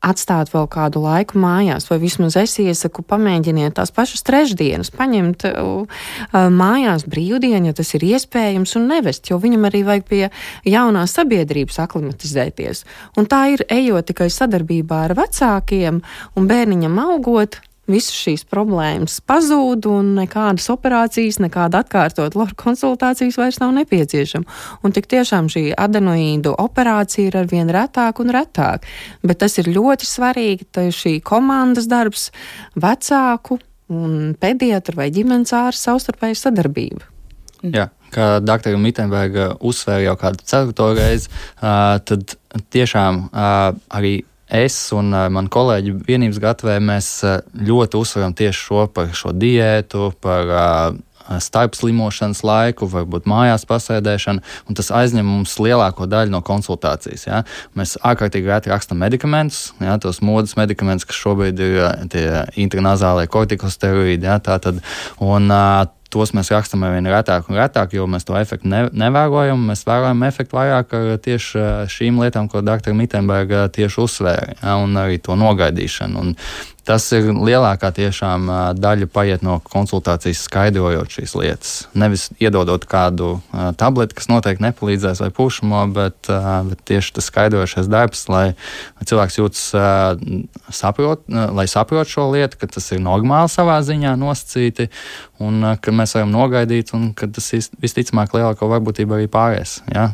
atstāt 0.03 0.51
vēl 0.51 0.66
kādu 0.66 0.99
laiku 1.05 1.38
mājās, 1.38 1.86
vai 1.86 2.01
vismaz 2.03 2.34
es 2.40 2.57
iesaku 2.59 3.05
pamēģiniet 3.07 3.76
tās 3.76 3.93
pašas 3.95 4.24
trešdienas, 4.26 4.90
paņemt 4.90 5.45
uh, 5.47 5.86
uh, 5.86 6.49
mājās 6.51 7.05
brīvdienu, 7.07 7.70
ja 7.70 7.76
tas 7.78 7.95
ir 7.95 8.03
iespējams, 8.09 8.74
un 8.80 8.88
nevest, 8.90 9.30
jo 9.30 9.38
viņam 9.38 9.68
arī 9.70 9.84
vajag 9.86 10.09
pie 10.11 10.22
jaunās 10.66 11.14
sabiedrības 11.14 11.78
aklimatizēties. 11.84 12.82
Un 13.14 13.30
tā 13.30 13.45
ir 13.55 13.62
ejot 13.70 14.11
tikai 14.11 14.26
sadarbībā 14.26 15.05
ar 15.07 15.14
vecākiem 15.22 16.03
un 16.34 16.51
bērniņam 16.51 16.99
augot, 17.07 17.61
visas 17.93 18.16
šīs 18.16 18.47
problēmas 18.49 19.20
pazūd 19.28 19.86
un 19.90 20.14
nekādas 20.16 20.66
operācijas, 20.72 21.38
nekāda 21.45 21.82
atkārtot 21.84 22.34
loru 22.38 22.57
konsultācijas 22.59 23.38
vairs 23.40 23.61
nav 23.62 23.74
nepieciešama. 23.76 24.49
Un 24.82 24.97
tik 24.97 25.07
tiešām 25.12 25.51
šī 25.53 25.68
adenoīdu 25.78 26.57
operācija 26.59 27.30
ir 27.30 27.38
arvien 27.45 27.70
retāk 27.72 28.22
un 28.24 28.32
retāk. 28.34 28.88
Bet 29.22 29.43
tas 29.45 29.59
ir 29.62 29.70
ļoti 29.72 30.09
svarīgi, 30.09 30.68
ka 30.72 30.88
šī 30.88 31.18
komandas 31.24 31.86
darbs, 31.90 32.30
vecāku 32.74 33.61
un 33.93 34.34
pediatru 34.40 34.97
vai 34.97 35.11
ģimenes 35.12 35.53
ārsta 35.53 35.93
savstarpēja 35.93 36.38
sadarbība. 36.47 37.05
Jā, 37.62 37.90
kā 38.11 38.40
doktora 38.43 38.78
Mitenberga 38.80 39.53
uzsvēra 39.62 40.09
jau 40.09 40.16
kādu 40.18 40.43
ceturto 40.43 40.88
reizi, 40.97 41.28
tad 41.61 42.34
tiešām 42.74 43.28
arī 43.32 44.16
es 44.53 44.77
un 44.93 45.15
uh, 45.15 45.29
mani 45.33 45.51
kolēģi 45.53 45.95
vienības 46.07 46.41
gatavē 46.43 46.77
mēs 46.85 47.15
uh, 47.25 47.41
ļoti 47.57 47.99
uzsveram 48.01 48.37
tieši 48.37 48.67
šo 48.69 48.85
par 48.93 49.15
šo 49.17 49.33
diētu, 49.37 50.13
par 50.23 50.53
uh, 50.53 51.01
starp 51.41 51.77
slimošanas 51.79 52.43
laiku, 52.45 52.89
varbūt 52.91 53.29
mājās 53.31 53.65
pasēdēšanu, 53.69 54.43
un 54.69 54.79
tas 54.79 54.91
aizņem 54.93 55.27
mums 55.27 55.55
lielāko 55.63 56.09
daļu 56.11 56.35
no 56.35 56.43
konsultācijas. 56.45 57.27
Ja? 57.29 57.43
Mēs 57.79 57.95
ārkārtīgi 58.03 58.51
reti 58.51 58.73
rakstam 58.73 59.01
medikamentus, 59.03 59.71
ja? 59.81 59.97
tos 60.03 60.21
modes 60.25 60.57
medikamentus, 60.59 61.07
kas 61.09 61.21
šobrīd 61.23 61.63
ir 61.63 61.81
tie 62.13 62.27
intranazālie 62.61 63.29
kortikosteroīdi. 63.33 64.29
Ja? 64.29 64.39
Tātad, 64.43 64.83
un, 65.23 65.51
uh, 65.53 65.87
tos 66.13 66.35
mēs 66.37 66.53
rakstām 66.53 66.85
ar 66.85 66.95
vien 66.97 67.09
retāk 67.09 67.49
un 67.49 67.59
retāk, 67.59 67.95
jo 67.97 68.07
mēs 68.11 68.27
to 68.29 68.37
efektu 68.39 68.69
ne, 68.69 68.85
nevērojam. 69.05 69.63
Mēs 69.71 69.87
vērojam 69.89 70.27
efektu 70.29 70.59
vairāk 70.59 70.93
ar 70.99 71.09
tieši 71.25 71.65
šīm 71.93 72.21
lietām, 72.23 72.51
ko 72.53 72.63
dr. 72.65 72.93
Mitenberga 72.97 73.67
tieši 73.73 74.03
uzsvēra, 74.05 74.77
un 74.83 75.01
arī 75.01 75.19
to 75.23 75.39
nogaidīšanu. 75.41 76.23
Un 76.23 76.37
Tas 76.89 77.05
ir 77.14 77.28
lielākā 77.30 77.93
tiešām 77.95 78.49
daļa 78.74 79.07
paiet 79.14 79.45
no 79.47 79.61
konsultācijas 79.62 80.41
skaidrojot 80.49 81.14
šīs 81.14 81.35
lietas. 81.39 81.74
Nevis 81.95 82.28
iedodot 82.43 82.87
kādu 82.91 83.37
tableti, 83.78 84.16
kas 84.18 84.26
noteikti 84.30 84.66
nepalīdzēs 84.66 85.22
vai 85.22 85.30
pušamo, 85.37 85.85
bet, 85.95 86.30
bet 86.70 86.83
tieši 86.91 87.14
tas 87.18 87.28
skaidrojošais 87.30 87.91
darbs, 87.93 88.24
lai 88.33 88.45
cilvēks 89.07 89.39
jūtas 89.39 89.64
saprot, 90.74 91.22
lai 91.30 91.68
saprot 91.70 92.11
šo 92.11 92.33
lietu, 92.35 92.59
ka 92.59 92.70
tas 92.74 92.91
ir 92.91 93.03
normāli 93.05 93.53
savā 93.53 93.78
ziņā 93.87 94.16
nosacīti 94.18 94.89
un 95.43 95.76
ka 95.83 95.95
mēs 95.95 96.16
varam 96.16 96.33
nogaidīt 96.35 96.93
un 96.97 97.11
ka 97.18 97.28
tas 97.30 97.49
visticamāk 97.83 98.35
lielāko 98.37 98.68
varbūtību 98.70 99.16
arī 99.16 99.28
pāries. 99.30 99.78
Ja? 99.93 100.09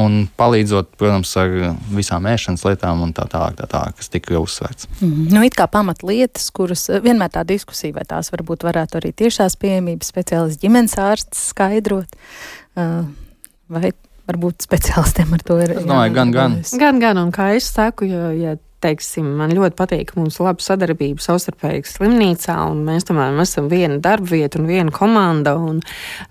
Un 0.00 0.26
palīdzot, 0.40 0.94
protams, 1.00 1.32
ar 1.40 1.52
visām 1.92 2.28
ēšanas 2.28 2.64
lietām 2.68 3.02
un 3.04 3.12
tā 3.16 3.26
tālāk, 3.32 3.58
tā 3.60 3.68
tālāk 3.70 3.98
kas 4.00 4.12
tika 4.12 4.38
uzsvērts. 4.40 4.88
Mm. 5.00 5.26
Nu, 5.32 5.44
it 5.46 5.56
kā 5.58 5.68
pamat 5.70 6.01
lietas, 6.06 6.50
kuras 6.54 6.86
eh, 6.90 7.02
vienmēr 7.04 7.32
tā 7.34 7.44
diskusija, 7.48 7.96
vai 7.96 8.06
tās 8.08 8.32
varbūt 8.34 8.66
varētu 8.68 9.00
arī 9.00 9.12
tiešās 9.22 9.58
pieejamības 9.62 10.12
speciālists 10.12 10.62
ģimenes 10.62 10.96
ārsts 11.00 11.46
skaidrot, 11.52 12.18
uh, 12.78 13.04
vai 13.72 13.92
varbūt 14.30 14.66
speciālistiem 14.66 15.32
ar 15.36 15.46
to 15.46 15.58
ir. 15.62 15.76
Es 15.76 15.86
domāju, 15.86 16.16
gan, 16.18 16.34
gan. 16.34 16.60
Gan, 16.84 17.00
gan, 17.02 17.22
un 17.22 17.32
kā 17.34 17.52
es 17.56 17.70
saku, 17.72 18.08
jo, 18.10 18.30
ja 18.38 18.56
teiksim, 18.82 19.28
man 19.38 19.52
ļoti 19.54 19.76
patīk, 19.78 20.12
mums 20.18 20.38
laba 20.42 20.62
sadarbība 20.62 21.22
savstarpēji 21.22 21.84
slimnīcā, 21.88 22.56
un 22.70 22.82
mēs 22.86 23.06
tomēr 23.08 23.38
esam 23.42 23.68
viena 23.70 23.98
darba 24.02 24.32
vieta 24.32 24.60
un 24.60 24.68
viena 24.70 24.94
komanda. 24.94 25.54
Un, 25.58 25.80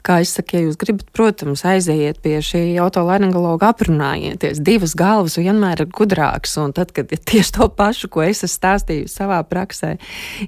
kā 0.05 0.19
es 0.23 0.33
saku, 0.37 0.57
ja 0.57 0.65
jūs 0.65 0.79
gribat, 0.81 1.07
protams, 1.15 1.63
aiziet 1.67 2.21
pie 2.23 2.37
šī 2.45 2.63
autolaringologa, 2.83 3.71
aprunājieties. 3.71 4.61
Divas 4.65 4.95
galvas 4.99 5.37
vienmēr 5.39 5.85
ir 5.85 5.91
gudrākas, 5.95 6.57
un 6.61 6.75
tad, 6.77 6.93
kad 6.95 7.11
ir 7.13 7.21
tieši 7.31 7.55
to 7.57 7.69
pašu, 7.77 8.11
ko 8.11 8.25
es 8.25 8.43
esmu 8.45 8.51
stāstījis 8.51 9.15
savā 9.17 9.39
praksē, 9.47 9.95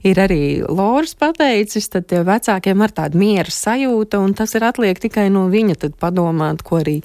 ir 0.06 0.20
arī 0.22 0.42
Loris 0.68 1.16
pateicis, 1.18 1.90
tad 1.94 2.12
vecākiem 2.12 2.84
ar 2.84 2.94
tādu 2.94 3.22
miera 3.22 3.50
sajūta, 3.54 4.20
un 4.22 4.36
tas 4.38 4.54
ir 4.58 4.68
atliek 4.68 5.00
tikai 5.02 5.30
no 5.34 5.48
viņa 5.54 5.80
tad 5.86 5.98
padomāt, 6.02 6.62
ko 6.66 6.82
arī 6.82 7.00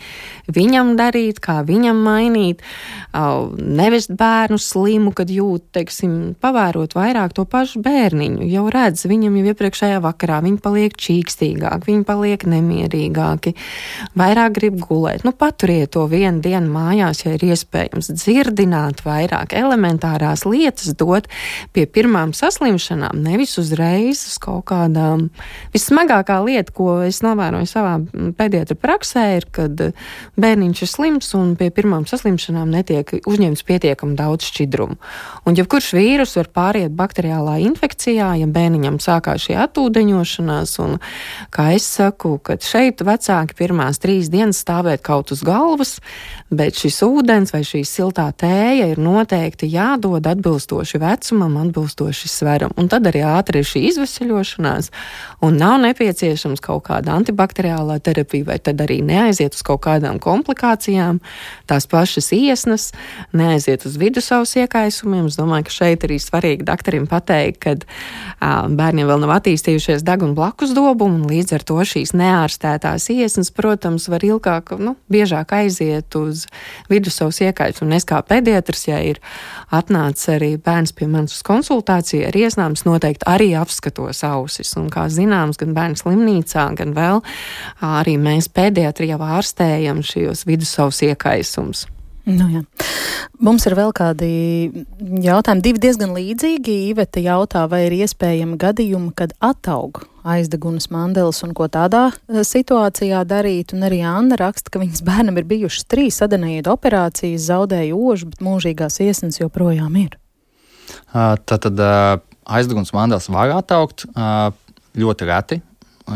viņam 0.53 0.97
darīt, 0.99 1.41
kā 1.45 1.61
viņam 1.69 2.03
mainīt, 2.05 2.65
nevest 3.59 4.13
bērnus 4.19 4.69
slimu, 4.89 5.13
kad 5.13 5.29
jūt, 5.29 5.69
teiksim, 5.77 6.13
pavērot 6.41 6.95
vairāk 6.97 7.35
to 7.37 7.45
pašu 7.45 7.83
bērniņu. 7.85 8.47
Jau 8.49 8.65
redz, 8.73 9.05
viņam 9.09 9.37
jau 9.37 9.51
iepriekšējā 9.53 9.99
vakarā 10.01 10.41
viņi 10.45 10.61
paliek 10.65 10.95
čīkstīgāki, 10.97 11.91
viņi 11.91 12.07
paliek 12.09 12.45
nemierīgāki, 12.49 13.53
vairāk 14.17 14.55
grib 14.57 14.79
gulēt. 14.81 15.27
Nu, 15.29 15.35
paturiet 15.37 15.93
to 15.93 16.07
vienu 16.09 16.41
dienu 16.41 16.73
mājās, 16.73 17.25
ja 17.27 17.35
ir 17.37 17.45
iespējams 17.51 18.09
dzirdināt 18.15 19.05
vairāk 19.05 19.53
elementārās 19.53 20.47
lietas, 20.49 20.95
dot 20.97 21.29
pie 21.77 21.85
pirmām 21.85 22.33
saslimšanām, 22.33 23.21
nevis 23.29 23.59
uzreiz 23.61 24.25
uz 24.31 24.39
kaut 24.41 24.71
kādām. 24.73 25.29
Vissmagākā 25.77 26.39
lieta, 26.47 26.73
ko 26.73 27.03
es 27.05 27.21
novēroju 27.27 27.69
savā 27.69 27.99
pēdējā 28.41 28.79
praksē, 28.81 29.27
ir, 29.37 29.49
kad 29.53 29.85
bērniņš 30.41 30.83
ir 30.87 30.93
slims 30.95 31.31
un 31.37 31.55
pie 31.61 31.69
pirmām 31.75 32.09
saslimšanām 32.09 32.73
netiek 32.73 33.19
uzņemts 33.29 33.67
pietiekami 33.69 34.17
daudz 34.19 34.49
šķidrumu 34.49 34.78
šķidrumu. 34.79 34.97
Un 35.47 35.57
jebkurš 35.57 35.93
vīrus 35.97 36.37
var 36.37 36.49
pāriet 36.55 36.93
bakteriālā 36.95 37.59
infekcijā, 37.67 38.37
ja 38.39 38.47
bērniņam 38.47 38.99
sākās 39.01 39.47
šī 39.47 39.57
atūdeņošanās. 39.65 40.79
Un, 40.85 40.99
kā 41.51 41.73
es 41.75 41.87
saku, 41.87 42.39
kad 42.39 42.63
šeit 42.63 43.01
vecāki 43.03 43.57
pirmās 43.59 43.99
trīs 43.99 44.29
dienas 44.29 44.61
stāvēt 44.63 45.03
kaut 45.03 45.33
uz 45.33 45.43
galvas, 45.43 45.99
bet 46.51 46.77
šis 46.79 47.03
ūdens 47.07 47.53
vai 47.53 47.63
šī 47.67 47.83
siltā 47.85 48.29
tēja 48.33 48.91
ir 48.93 49.01
noteikti 49.01 49.69
jādod 49.73 50.27
atbilstoši 50.27 51.01
vecumam, 51.01 51.57
atbilstoši 51.65 52.29
sveram. 52.29 52.73
Un 52.77 52.89
tad 52.89 53.09
arī 53.09 53.25
ātri 53.27 53.63
ir 53.63 53.69
šī 53.69 53.85
izveseļošanās, 53.93 54.91
un 55.45 55.59
nav 55.61 55.79
nepieciešams 55.87 56.63
kaut 56.65 56.87
kāda 56.89 57.17
antibakteriālā 57.17 57.99
terapija, 58.05 58.51
vai 58.53 58.59
tad 58.61 58.81
arī 58.85 59.01
neaiziet 59.05 59.57
uz 59.57 59.65
kaut 59.65 59.83
kādām 59.87 60.21
komplikācijām, 60.23 61.21
tās 61.69 61.89
pašas 61.89 62.33
iesnas, 62.37 62.91
neaiziet 63.37 63.87
uz 63.89 63.97
vidusavas 64.01 64.57
iekaisumiem. 64.69 65.27
Es 65.33 65.39
domāju, 65.41 65.65
ka 65.69 65.73
šeit 65.73 66.05
arī 66.05 66.21
svarīgi 66.21 66.67
doktorim 66.69 67.09
pateikt, 67.09 67.59
ka 67.65 67.75
uh, 67.75 68.69
bērniem 68.69 69.09
vēl 69.09 69.23
nav 69.25 69.33
attīstījušies 69.39 70.05
deguna 70.07 70.37
blakus 70.37 70.75
dobumi, 70.77 71.23
un 71.23 71.27
līdz 71.31 71.57
ar 71.57 71.65
to 71.65 71.79
šīs 71.81 72.13
neārstētās 72.13 73.09
iesnas, 73.15 73.51
protams, 73.55 74.09
var 74.13 74.25
ilgāk, 74.27 74.77
nu, 74.79 74.95
biežāk 75.11 75.57
aiziet 75.57 76.15
uz 76.21 76.45
vidusavas 76.93 77.41
iekaisumu. 77.49 77.97
Es 77.97 78.07
kā 78.09 78.21
pediatrs, 78.23 78.87
ja 78.91 79.01
ir 79.01 79.23
atnācis 79.75 80.29
arī 80.37 80.53
bērns 80.61 80.93
pie 80.93 81.09
manis 81.09 81.39
uz 81.39 81.43
konsultāciju 81.49 82.29
ar 82.29 82.37
iesnām, 82.37 82.77
noteikti 82.87 83.27
arī 83.29 83.53
apskatos 83.59 84.23
ausis. 84.29 84.75
Un, 84.79 84.91
kā 84.93 85.09
zināms, 85.13 85.59
gan 85.61 85.75
bērnu 85.77 85.99
slimnīcā, 86.03 86.69
gan 86.79 86.95
vēl 86.97 87.23
arī 87.85 88.19
mēs 88.21 88.51
jau 89.09 89.21
ārstējam 89.25 90.03
šos 90.05 90.45
vidusavus 90.49 91.03
iekaisumus. 91.07 91.87
Nu, 92.29 92.45
jā. 92.53 92.61
Mums 93.39 93.65
ir 93.69 93.77
vēl 93.79 93.93
kādi 93.95 94.29
jautājumi, 95.23 95.63
divi 95.65 95.81
diezgan 95.81 96.11
līdzīgi. 96.17 96.75
Iveta 96.91 97.23
jautā, 97.23 97.63
vai 97.71 97.85
ir 97.87 97.95
iespējami 98.03 98.59
gadījumi, 98.61 99.13
kad 99.17 99.33
ataug 99.39 100.03
aizdegunas 100.29 100.91
mandelis 100.93 101.41
un 101.47 101.55
ko 101.57 101.69
tādā 101.73 102.09
situācijā 102.27 103.23
darīt. 103.31 103.73
Un 103.77 103.87
arī 103.89 104.03
Anna 104.05 104.37
raksta, 104.41 104.75
ka 104.75 104.83
viņas 104.83 105.05
bērnam 105.07 105.39
ir 105.41 105.47
bijušas 105.49 105.87
trīs 105.89 106.19
adenēju 106.27 106.67
operācijas, 106.75 107.47
zaudēja 107.49 107.97
ožu, 107.97 108.29
bet 108.35 108.45
mūžīgās 108.45 109.01
iesnas 109.07 109.41
joprojām 109.41 109.97
ir. 110.03 110.19
Tātad 111.15 111.81
aizdegunas 111.81 112.93
mandelis 112.97 113.31
var 113.33 113.55
attaugt 113.57 114.05
ļoti 114.99 115.31
reti. 115.31 115.63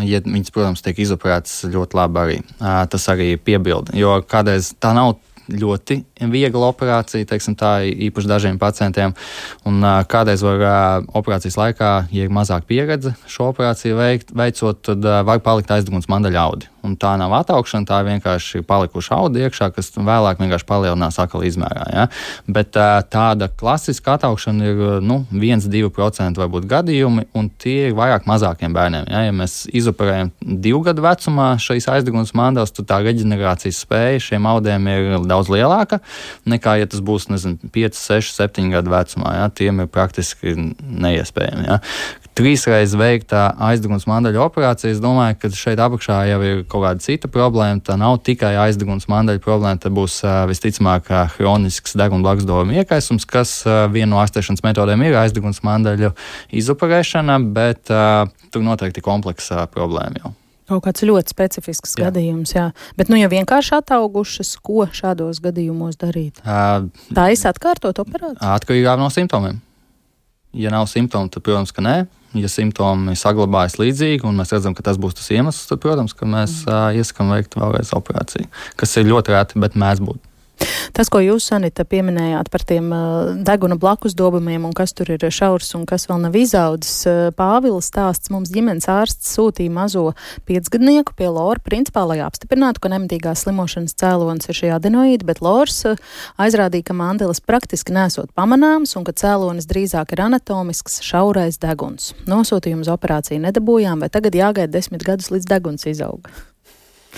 Ja 0.09 0.23
viņas, 0.25 0.53
protams, 0.53 0.83
tiek 0.85 0.99
izoperētas 1.05 1.67
ļoti 1.73 1.97
labi 1.97 2.21
arī. 2.27 2.39
Tas 2.59 3.09
arī 3.13 3.35
piebilda. 3.37 3.93
Jo 3.97 4.19
kādreiz 4.25 4.75
tā 4.81 4.95
nav 4.97 5.19
ļoti 5.51 6.01
viegla 6.33 6.71
operācija, 6.73 7.29
teiksim, 7.29 7.57
tā 7.59 7.75
īpaši 8.09 8.31
dažiem 8.31 8.61
pacientiem. 8.63 9.15
Un, 9.69 9.83
kādreiz 10.11 10.45
var 10.47 11.07
operācijas 11.19 11.59
laikā, 11.61 11.93
ja 12.15 12.27
ir 12.27 12.35
mazāk 12.35 12.69
pieredze 12.71 13.15
šo 13.31 13.51
operāciju 13.53 13.99
veikt, 14.01 14.35
veicot, 14.37 14.85
tad 14.91 15.09
var 15.27 15.43
palikt 15.45 15.75
aizdeguns 15.75 16.11
mandaļaudi. 16.13 16.72
Un 16.83 16.97
tā 16.99 17.13
nav 17.21 17.31
attaukšana, 17.37 17.87
tā 17.87 18.01
vienkārši 18.07 18.65
palikuši 18.67 19.13
audi 19.15 19.45
iekšā, 19.47 19.69
kas 19.75 19.93
vēlāk 19.95 20.41
vienkārši 20.43 20.67
palielinās 20.67 21.19
akla 21.23 21.47
izmērā. 21.47 21.85
Ja? 21.95 22.07
Bet 22.51 22.75
tāda 22.75 23.47
klasiska 23.47 24.17
attaukšana 24.17 24.71
ir 24.73 24.81
nu, 25.05 25.21
1-2% 25.31 26.43
varbūt 26.43 26.67
gadījumi, 26.71 27.29
un 27.39 27.51
tie 27.63 27.89
ir 27.91 27.97
vairāk 27.99 28.27
mazākiem 28.27 28.75
bērniem. 28.75 29.07
Ja, 29.13 29.25
ja 29.29 29.37
mēs 29.37 29.63
izoperējam 29.71 30.33
divu 30.43 30.83
gadu 30.89 31.05
vecumā 31.07 31.53
šīs 31.63 31.87
aizdegunas 31.93 32.35
mandas, 32.39 32.75
tad 32.75 32.91
tā 32.91 32.99
reģenerācijas 33.07 33.85
spēja 33.87 34.25
šiem 34.31 34.49
audiem 34.51 34.91
ir 34.91 35.13
daudz 35.31 35.53
lielāka 35.53 36.01
nekā, 36.51 36.81
ja 36.83 36.91
tas 36.91 37.05
būs 37.05 37.29
nezinu, 37.31 37.61
5, 37.75 38.03
6, 38.03 38.35
7 38.43 38.75
gadu 38.75 38.95
vecumā. 38.95 39.37
Ja? 39.39 39.47
Tiem 39.55 39.85
ir 39.85 39.93
praktiski 39.93 40.57
neiespējami. 40.83 41.69
Ja? 41.71 41.79
Trīsreiz 42.39 42.95
veiktā 42.97 43.51
aizdeguns 43.61 44.07
mandaļu 44.09 44.41
operācija. 44.45 44.93
Es 44.95 45.01
domāju, 45.03 45.37
ka 45.43 45.51
šeit 45.57 45.81
apakšā 45.83 46.19
jau 46.31 46.41
ir 46.47 46.63
kaut 46.65 46.87
kāda 46.87 47.05
cita 47.05 47.29
problēma. 47.33 47.83
Tā 47.85 47.99
nav 48.01 48.19
tikai 48.25 48.55
aizdeguns 48.65 49.09
mandaļu 49.13 49.43
problēma, 49.45 49.81
tā 49.83 49.93
būs 49.93 50.21
visticamāk 50.51 51.11
hronisks 51.37 51.97
deguna 51.99 52.25
blakusdoma 52.25 52.79
iekaisums, 52.81 53.29
kas 53.29 53.59
viena 53.93 54.15
no 54.15 54.21
ārstēšanas 54.23 54.65
metodēm 54.65 55.05
ir 55.07 55.19
aizdeguns 55.21 55.63
mandaļu 55.67 56.13
izoperēšana, 56.63 57.41
bet 57.53 57.91
tur 57.91 58.65
noteikti 58.65 59.03
ir 59.03 59.09
kompleksa 59.09 59.67
problēma 59.73 60.25
jau. 60.25 60.33
Kaut 60.73 60.87
kāds 60.87 61.05
ļoti 61.05 61.35
specifisks 61.35 61.97
jā. 61.99 62.07
gadījums, 62.07 62.55
jā. 62.55 62.69
Bet, 62.97 63.11
nu, 63.13 63.19
ja 63.19 63.29
vienkārši 63.29 63.75
attaugušas, 63.81 64.55
ko 64.65 64.87
šādos 64.89 65.43
gadījumos 65.45 65.99
darīt? 66.01 66.39
Uh, 66.47 66.87
Tā 67.13 67.27
ir 67.35 67.45
atkārtot 67.51 67.99
operāciju? 68.01 68.41
Atkarībā 68.55 68.95
no 68.97 69.11
simptomiem. 69.13 69.59
Ja 70.57 70.73
nav 70.73 70.87
simptomu, 70.89 71.29
tad, 71.33 71.45
protams, 71.45 71.75
ka 71.75 71.85
nē 71.85 71.97
ja 72.39 72.51
simptomi 72.51 73.17
saglabājas 73.19 73.79
līdzīgi, 73.81 74.25
un 74.29 74.39
mēs 74.41 74.55
redzam, 74.55 74.77
ka 74.77 74.85
tas 74.87 75.01
būs 75.01 75.19
tas 75.19 75.31
iemesls, 75.35 75.69
tad, 75.71 75.83
protams, 75.85 76.17
mēs 76.23 76.63
mm. 76.65 76.73
uh, 76.73 76.99
iesakām 76.99 77.33
veikt 77.35 77.59
vēlreiz 77.59 77.93
operāciju, 77.97 78.49
kas 78.81 78.97
ir 79.01 79.11
ļoti 79.11 79.35
reti, 79.37 79.63
bet 79.63 79.79
mēdz 79.79 80.05
būt. 80.09 80.32
Tas, 80.93 81.09
ko 81.09 81.23
jūs, 81.23 81.47
Sanita, 81.49 81.87
pieminējāt 81.89 82.51
par 82.53 82.65
tiem 82.69 82.91
uh, 82.93 83.31
deguna 83.47 83.79
blakus 83.81 84.13
dobumiem 84.19 84.67
un 84.69 84.75
kas 84.77 84.93
tur 84.93 85.09
ir 85.15 85.25
šaurs 85.25 85.73
un 85.79 85.87
kas 85.89 86.05
vēl 86.11 86.21
nav 86.27 86.37
izaudzis, 86.37 86.99
uh, 87.09 87.31
Pāvils 87.37 87.89
stāsts 87.89 88.31
mums 88.33 88.53
ģimenes 88.53 88.89
ārsts 88.93 89.33
sūtīja 89.37 89.73
mazo 89.73 90.05
piecgadnieku 90.49 91.17
pie 91.17 91.31
Lora, 91.33 91.63
principā, 91.65 92.05
lai 92.09 92.21
apstiprinātu, 92.27 92.83
ka 92.85 92.93
nemitīgās 92.93 93.47
slimošanas 93.47 93.97
cēlonis 93.99 94.53
ir 94.53 94.61
šī 94.61 94.73
adenoīda, 94.77 95.27
bet 95.33 95.43
Lors 95.45 95.81
uh, 95.89 95.97
aizrādīja, 96.43 96.91
ka 96.91 96.99
mandelis 97.01 97.41
praktiski 97.41 97.97
nesot 97.97 98.29
pamanāms 98.37 98.93
un 99.01 99.09
ka 99.09 99.17
cēlonis 99.17 99.71
drīzāk 99.73 100.13
ir 100.13 100.27
anatomisks 100.29 101.01
šaurais 101.09 101.61
deguns. 101.63 102.13
Nosūtījumu 102.29 102.85
uz 102.85 102.93
operāciju 102.93 103.43
nedabūjām, 103.49 104.05
vai 104.05 104.13
tagad 104.13 104.37
jāgaida 104.37 104.77
desmit 104.77 105.09
gadus 105.09 105.33
līdz 105.33 105.49
deguns 105.57 105.89
izauga? 105.89 106.52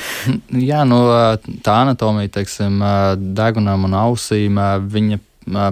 Jā, 0.71 0.83
nu, 0.89 1.05
tā 1.65 1.79
anatomija, 1.85 2.33
teiksim, 2.41 2.83
degunam 3.37 3.87
un 3.89 3.97
ausīm, 4.05 4.59
viņa 4.91 5.21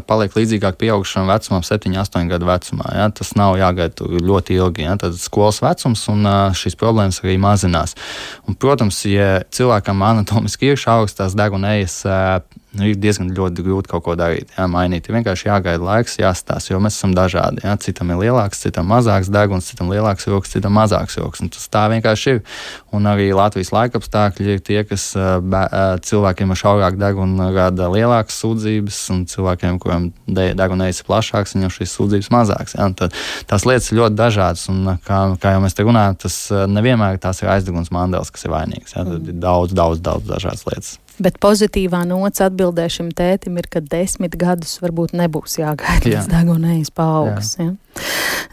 paliek 0.06 0.34
līdzīgāk 0.36 0.76
pieaugušam 0.80 1.28
vecumam, 1.30 1.62
7, 1.64 1.94
8 2.02 2.28
gadu 2.30 2.48
vecumā. 2.48 2.88
Ja? 2.96 3.08
Tas 3.14 3.32
nav 3.38 3.56
jāgaida 3.60 4.04
ļoti 4.04 4.56
ilgi. 4.58 4.86
Ja? 4.86 4.96
Tad 5.00 5.16
skolas 5.20 5.62
vecums 5.64 6.04
un 6.12 6.28
šīs 6.58 6.76
problēmas 6.80 7.22
arī 7.24 7.38
mazinās. 7.40 7.96
Un, 8.46 8.56
protams, 8.58 9.02
ja 9.08 9.42
cilvēkam 9.52 10.04
anatomiski 10.04 10.72
ir 10.72 10.80
šaurs, 10.80 11.16
tās 11.18 11.36
deguna 11.38 11.76
ejas 11.78 12.02
nu, 12.76 12.86
ir 12.88 12.96
diezgan 13.00 13.30
grūti 13.34 13.90
kaut 13.90 14.04
ko 14.06 14.14
darīt, 14.18 14.52
jā, 14.56 14.66
mainīt. 14.70 15.08
Ir 15.08 15.16
vienkārši 15.18 15.48
jāgaida 15.48 15.84
laiks, 15.84 16.16
jāstāsta, 16.20 16.72
jo 16.72 16.80
mēs 16.82 16.96
esam 16.96 17.14
dažādi. 17.16 17.62
Jā. 17.66 17.74
Citam 17.82 18.12
ir 18.14 18.20
lielāks, 18.22 18.62
citam 18.64 18.88
mazāks 18.90 19.30
deguns, 19.32 19.68
citam 19.68 19.90
lielāks 19.92 20.28
rokas, 20.30 20.54
citam 20.54 20.76
mazāks 20.78 21.18
rokas. 21.20 21.44
Tas 21.52 21.68
tā 21.72 21.84
vienkārši 21.92 22.34
ir. 22.36 22.40
Un 22.96 23.08
arī 23.08 23.30
Latvijas 23.36 23.72
laikapstākļi 23.74 24.56
ir 24.56 24.62
tie, 24.64 24.80
kas 24.88 25.10
bē, 25.16 25.62
cilvēkiem 26.06 26.52
ar 26.52 26.60
šaurāku 26.62 27.00
degunu 27.00 27.50
rada 27.56 27.88
lielākas 27.92 28.40
sūdzības, 28.42 29.02
un 29.14 29.22
cilvēkiem, 29.32 29.80
kuriem 29.82 30.10
degunējas 30.32 31.02
ir 31.02 31.08
plašāks, 31.10 31.56
viņiem 31.56 31.72
šīs 31.76 31.96
sūdzības 31.98 32.32
mazākas. 32.34 32.76
Jā. 32.78 32.88
Tad, 33.02 33.16
tās 33.48 33.68
lietas 33.68 33.92
ir 33.92 34.00
ļoti 34.00 34.18
dažādas, 34.18 34.66
un 34.72 34.96
kā, 35.06 35.22
kā 35.42 35.56
jau 35.56 35.62
mēs 35.64 35.76
te 35.76 35.86
runājam, 35.88 36.18
tas 36.24 36.40
nevienmēr 36.72 37.20
tās 37.22 37.44
ir 37.44 37.52
aizdeguns 37.52 37.92
mandels, 37.94 38.32
kas 38.32 38.48
ir 38.48 38.54
vainīgs. 38.54 38.96
Jā. 38.96 39.06
Tad 39.08 39.32
ir 39.32 39.40
daudz, 39.42 39.76
daudz, 39.76 40.04
daudz 40.04 40.28
dažādas 40.28 40.68
lietas. 40.68 40.98
Bet 41.22 41.38
pozitīvā 41.42 42.02
nots 42.08 42.42
atbildē 42.42 42.88
šim 42.90 43.12
tētim 43.14 43.58
ir, 43.60 43.68
ka 43.70 43.82
desmit 43.84 44.34
gadus 44.40 44.78
varbūt 44.82 45.14
nebūs 45.18 45.58
jāgaida 45.60 46.08
līdz 46.08 46.18
jā. 46.18 46.28
degunējas 46.32 46.90
paaugs. 46.96 47.54
Jā. 47.60 47.68
Ja? 47.70 47.76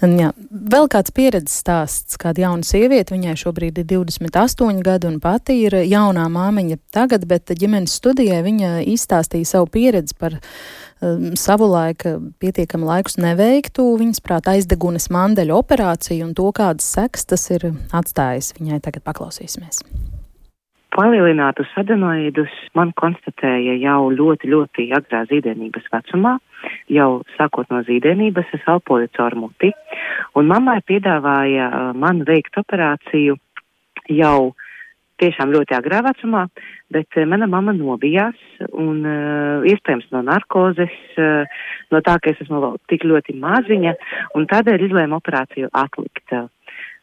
Un, 0.06 0.16
jā. 0.20 0.30
Vēl 0.50 0.90
kāds 0.92 1.14
pieredzes 1.16 1.56
stāsts, 1.64 2.20
kāda 2.20 2.46
jauna 2.46 2.68
sieviete, 2.68 3.16
viņai 3.16 3.36
šobrīd 3.40 3.82
ir 3.82 3.88
28 3.90 4.84
gadi 4.86 5.10
un 5.10 5.18
pati 5.24 5.58
ir 5.66 5.80
jaunā 5.88 6.28
māmiņa 6.32 6.80
tagad, 6.96 7.26
bet 7.30 7.52
ģimenes 7.52 7.98
studijai 8.00 8.44
viņa 8.46 8.76
izstāstīja 8.94 9.50
savu 9.56 9.72
pieredzi 9.74 10.16
par 10.20 10.38
um, 10.38 11.34
savu 11.40 11.72
laiku 11.72 12.16
pietiekami 12.44 12.88
laikus 12.92 13.20
neveiktu, 13.20 13.90
viņas 14.00 14.24
prāt 14.26 14.52
aizdegunas 14.52 15.10
mandeļu 15.14 15.58
operāciju 15.60 16.30
un 16.30 16.38
to, 16.38 16.52
kādas 16.56 16.88
seks 17.00 17.28
tas 17.34 17.50
ir 17.56 17.72
atstājis. 17.90 18.54
Viņai 18.60 18.84
tagad 18.86 19.08
paklausīsimies. 19.08 19.84
Palielinātus 20.96 21.70
adenoīdus 21.78 22.54
man 22.78 22.90
konstatēja 22.98 23.76
jau 23.78 24.10
ļoti, 24.10 24.50
ļoti 24.50 24.88
agrā 24.98 25.22
zīdainības 25.30 25.86
vecumā, 25.94 26.38
jau 26.90 27.10
sākot 27.36 27.70
no 27.70 27.84
zīdainības, 27.86 28.50
es 28.58 28.66
elpoju 28.66 29.12
caur 29.14 29.36
muti, 29.38 29.70
un 30.40 30.50
mammai 30.50 30.80
piedāvāja 30.90 31.68
uh, 31.70 31.92
man 31.94 32.24
veikt 32.26 32.58
operāciju 32.58 33.38
jau 34.10 34.40
tiešām 35.22 35.54
ļoti 35.54 35.76
agrā 35.78 36.00
vecumā, 36.08 36.48
bet 36.90 37.20
uh, 37.20 37.28
mana 37.30 37.46
mamma 37.52 37.76
nobijās 37.78 38.40
un 38.72 39.04
uh, 39.06 39.68
iespējams 39.70 40.10
no 40.16 40.24
narkozes, 40.26 40.96
uh, 41.22 41.60
no 41.94 42.02
tā, 42.02 42.18
ka 42.18 42.34
es 42.34 42.42
esmu 42.42 42.64
vēl 42.66 42.80
tik 42.90 43.06
ļoti 43.06 43.38
maziņa, 43.38 43.94
un 44.34 44.50
tādēļ 44.50 44.88
izlēma 44.90 45.22
operāciju 45.22 45.70
atlikt. 45.70 46.34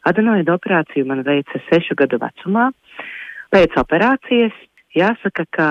Adenoīdu 0.06 0.54
operāciju 0.58 1.06
man 1.06 1.22
veica 1.26 1.62
sešu 1.70 1.94
gadu 1.98 2.18
vecumā. 2.22 2.72
Uh, 2.72 3.14
Pēc 3.54 3.76
operācijas 3.80 4.54
jāsaka, 4.96 5.46
ka 5.50 5.68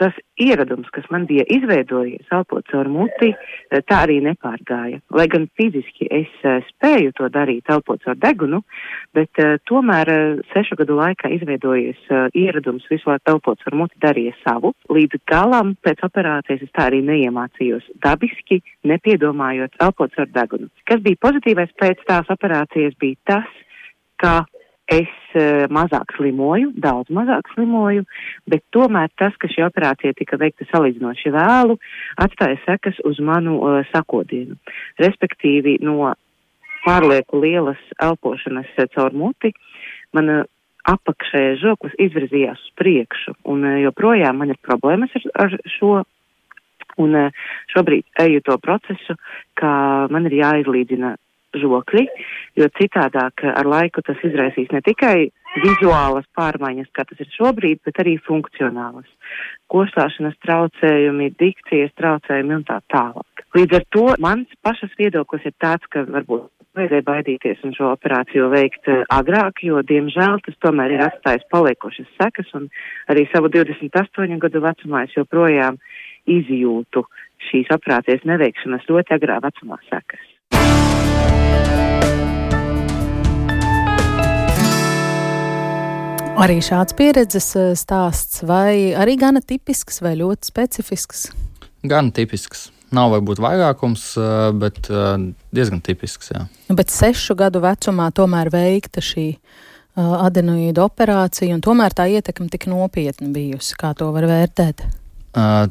tas 0.00 0.14
ieradums, 0.40 0.88
kas 0.94 1.06
man 1.10 1.26
bija 1.30 1.44
izveidojies, 1.54 2.26
elpot 2.34 2.66
caur 2.70 2.88
muti, 2.90 3.30
eh, 3.30 3.82
tā 3.86 4.00
arī 4.06 4.18
nepārgāja. 4.24 5.00
Lai 5.14 5.26
gan 5.30 5.46
fiziski 5.58 6.08
es 6.10 6.30
uh, 6.42 6.58
spēju 6.70 7.12
to 7.18 7.28
darīt, 7.30 7.70
elpot 7.70 8.02
caur 8.02 8.18
degunu, 8.18 8.62
bet 9.14 9.30
uh, 9.42 9.54
tomēr 9.70 10.10
sešu 10.52 10.78
gadu 10.80 10.98
laikā 10.98 11.30
izveidojies 11.36 12.00
ieradums 12.34 12.86
visu 12.90 13.10
laiku 13.10 13.36
elpot 13.36 13.62
caur 13.62 13.78
muti 13.84 14.00
darīja 14.02 14.34
savu. 14.42 14.74
Līdz 14.90 15.22
galam 15.30 15.74
pēc 15.84 16.02
operācijas 16.06 16.66
es 16.66 16.72
tā 16.74 16.88
arī 16.90 17.02
neiemācījos 17.06 17.86
dabiski, 18.04 18.62
nepiedomājot 18.90 19.78
elpot 19.84 20.14
caur 20.16 20.30
degunu. 20.34 20.70
Kas 20.90 21.02
bija 21.06 21.22
pozitīvais 21.22 21.70
pēc 21.80 22.02
tās 22.08 22.34
operācijas 22.34 22.98
bija 22.98 23.20
tas, 23.30 23.62
ka 24.18 24.42
es 24.94 25.12
uh, 25.34 25.64
mazāk 25.72 26.14
slimoju, 26.16 26.72
daudz 26.80 27.10
mazāk 27.14 27.48
slimoju, 27.54 28.04
bet 28.50 28.64
tomēr 28.74 29.10
tas, 29.20 29.34
ka 29.40 29.50
šī 29.50 29.64
operācija 29.66 30.14
tika 30.16 30.38
veikta 30.40 30.66
salīdzinoši 30.70 31.32
vēlu, 31.34 31.78
atstāja 32.24 32.60
sekas 32.64 33.00
uz 33.08 33.20
manu 33.24 33.58
uh, 33.60 33.80
sakodienu. 33.92 34.58
Respektīvi, 35.02 35.78
no 35.84 36.12
pārlieku 36.84 37.40
lielas 37.42 37.80
elpošanas 38.02 38.70
uh, 38.78 38.90
caur 38.94 39.16
muti, 39.16 39.54
mana 40.14 40.44
apakšējais 40.90 41.62
žoklis 41.62 41.96
izvirzījās 42.06 42.60
uz 42.60 42.74
priekšu, 42.80 43.38
un 43.50 43.64
uh, 43.64 43.78
joprojām 43.86 44.42
man 44.42 44.52
ir 44.54 44.60
problēmas 44.62 45.14
ar, 45.20 45.30
ar 45.46 45.58
šo. 45.78 46.02
Un 47.00 47.16
uh, 47.18 47.46
šobrīd 47.72 48.04
eju 48.22 48.42
to 48.46 48.54
procesu, 48.62 49.16
ka 49.58 49.70
man 50.14 50.28
ir 50.28 50.36
jāizlīdzina 50.38 51.16
žokļi, 51.62 52.04
jo 52.60 52.68
citādāk 52.78 53.44
ar 53.50 53.68
laiku 53.68 54.02
tas 54.06 54.20
izraisīs 54.26 54.72
ne 54.74 54.82
tikai 54.84 55.16
vizuālas 55.62 56.26
pārmaiņas, 56.34 56.90
kā 56.94 57.04
tas 57.08 57.20
ir 57.22 57.30
šobrīd, 57.36 57.82
bet 57.86 58.00
arī 58.02 58.16
funkcionālas. 58.26 59.06
Kostāšanas 59.70 60.34
traucējumi, 60.42 61.30
dikcijas 61.38 61.94
traucējumi 62.00 62.58
un 62.58 62.66
tā 62.66 62.80
tālāk. 62.90 63.44
Līdz 63.54 63.78
ar 63.78 63.86
to 63.94 64.06
mans 64.22 64.50
pašas 64.66 64.94
viedoklis 64.98 65.46
ir 65.46 65.54
tāds, 65.62 65.86
ka 65.92 66.02
varbūt 66.08 66.50
vajadzēja 66.74 67.06
baidīties 67.06 67.62
un 67.66 67.74
šo 67.76 67.92
operāciju 67.94 68.48
veikt 68.52 68.88
eh, 68.90 69.04
agrāk, 69.14 69.62
jo, 69.66 69.82
diemžēl, 69.86 70.40
tas 70.46 70.58
tomēr 70.64 70.96
ir 70.96 71.04
atstājis 71.06 71.46
paliekošas 71.54 72.10
sekas, 72.18 72.50
un 72.58 72.66
arī 73.12 73.28
savu 73.30 73.50
28 73.54 74.40
gadu 74.42 74.64
vecumā 74.64 75.04
es 75.06 75.14
joprojām 75.18 75.78
izjūtu 76.26 77.04
šīs 77.50 77.70
operācijas 77.74 78.26
neveikšanas 78.28 78.88
ļoti 78.90 79.18
agrā 79.18 79.38
vecumā 79.44 79.78
sekas. 79.90 80.30
Arī 86.44 86.58
šāds 86.60 86.92
pieredzes 86.98 87.46
eh, 87.56 87.70
stāsts, 87.78 88.42
vai 88.44 88.90
arī 88.98 89.14
gana 89.16 89.40
tipisks, 89.40 90.02
vai 90.04 90.16
ļoti 90.18 90.50
specifisks? 90.50 91.28
Gan 91.88 92.10
tipisks. 92.12 92.66
Nav 92.94 93.14
varbūt 93.14 93.40
vairākums, 93.40 94.02
eh, 94.20 94.48
bet 94.60 94.90
eh, 94.90 95.28
diezgan 95.56 95.80
tipisks. 95.86 96.32
Jā. 96.34 96.42
Nu, 96.68 96.76
bet 96.76 96.92
sešu 96.92 97.36
gadu 97.38 97.62
vecumā 97.64 98.10
tomēr 98.12 98.50
veikta 98.52 99.04
šī 99.04 99.30
adenoīda 99.94 100.82
operācija, 100.82 101.54
un 101.54 101.62
tomēr 101.62 101.94
tā 101.94 102.08
ietekme 102.10 102.48
tik 102.50 102.66
nopietna 102.66 103.28
bijusi. 103.30 103.76
Kā 103.78 103.92
to 103.94 104.08
var 104.10 104.26
vērtēt? 104.26 104.82
Uh, 105.38 105.68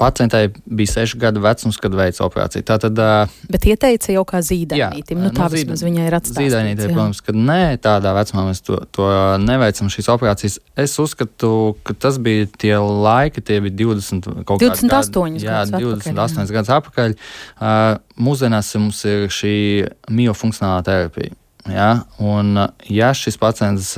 pacientai 0.00 0.46
bija 0.64 0.92
seši 0.92 1.18
gadu 1.20 1.42
vecums, 1.44 1.76
kad 1.80 1.94
veica 1.96 2.24
operāciju. 2.24 2.64
Tātad, 2.66 2.98
Bet 3.52 3.66
ieteica 3.68 4.14
jau 4.14 4.24
kā 4.28 4.40
zīdainītim. 4.44 5.20
Nu, 5.20 5.32
tā 5.34 5.48
nu, 5.48 5.52
vismaz 5.56 5.84
viņai 5.84 6.06
ir 6.08 6.16
atstāta. 6.16 6.40
Zīdainītē, 6.40 6.88
protams, 6.92 7.20
ka 7.24 7.34
nē, 7.36 7.60
tādā 7.84 8.14
vecumā 8.16 8.46
mēs 8.48 8.62
to, 8.64 8.78
to 8.96 9.08
neveicam 9.42 9.90
šīs 9.92 10.08
operācijas. 10.14 10.58
Es 10.78 10.96
uzskatu, 11.02 11.52
ka 11.86 11.96
tas 12.06 12.20
bija 12.22 12.48
tie 12.64 12.74
laiki, 12.78 13.44
tie 13.44 13.60
bija 13.64 13.76
20, 13.84 14.30
28 14.48 15.36
gadi. 15.36 15.44
Jā, 15.44 15.60
28 15.68 16.56
gadus 16.56 16.74
atpakaļ. 16.78 17.18
Uh, 17.60 18.00
mūsdienās 18.16 18.72
mums 18.80 19.04
ir 19.08 19.28
šī 19.32 19.54
miofunkcionālā 20.12 20.82
terapija. 20.88 21.36
Ja, 21.70 22.00
un, 22.18 22.56
ja 22.90 23.12
šis 23.14 23.36
pacients 23.38 23.92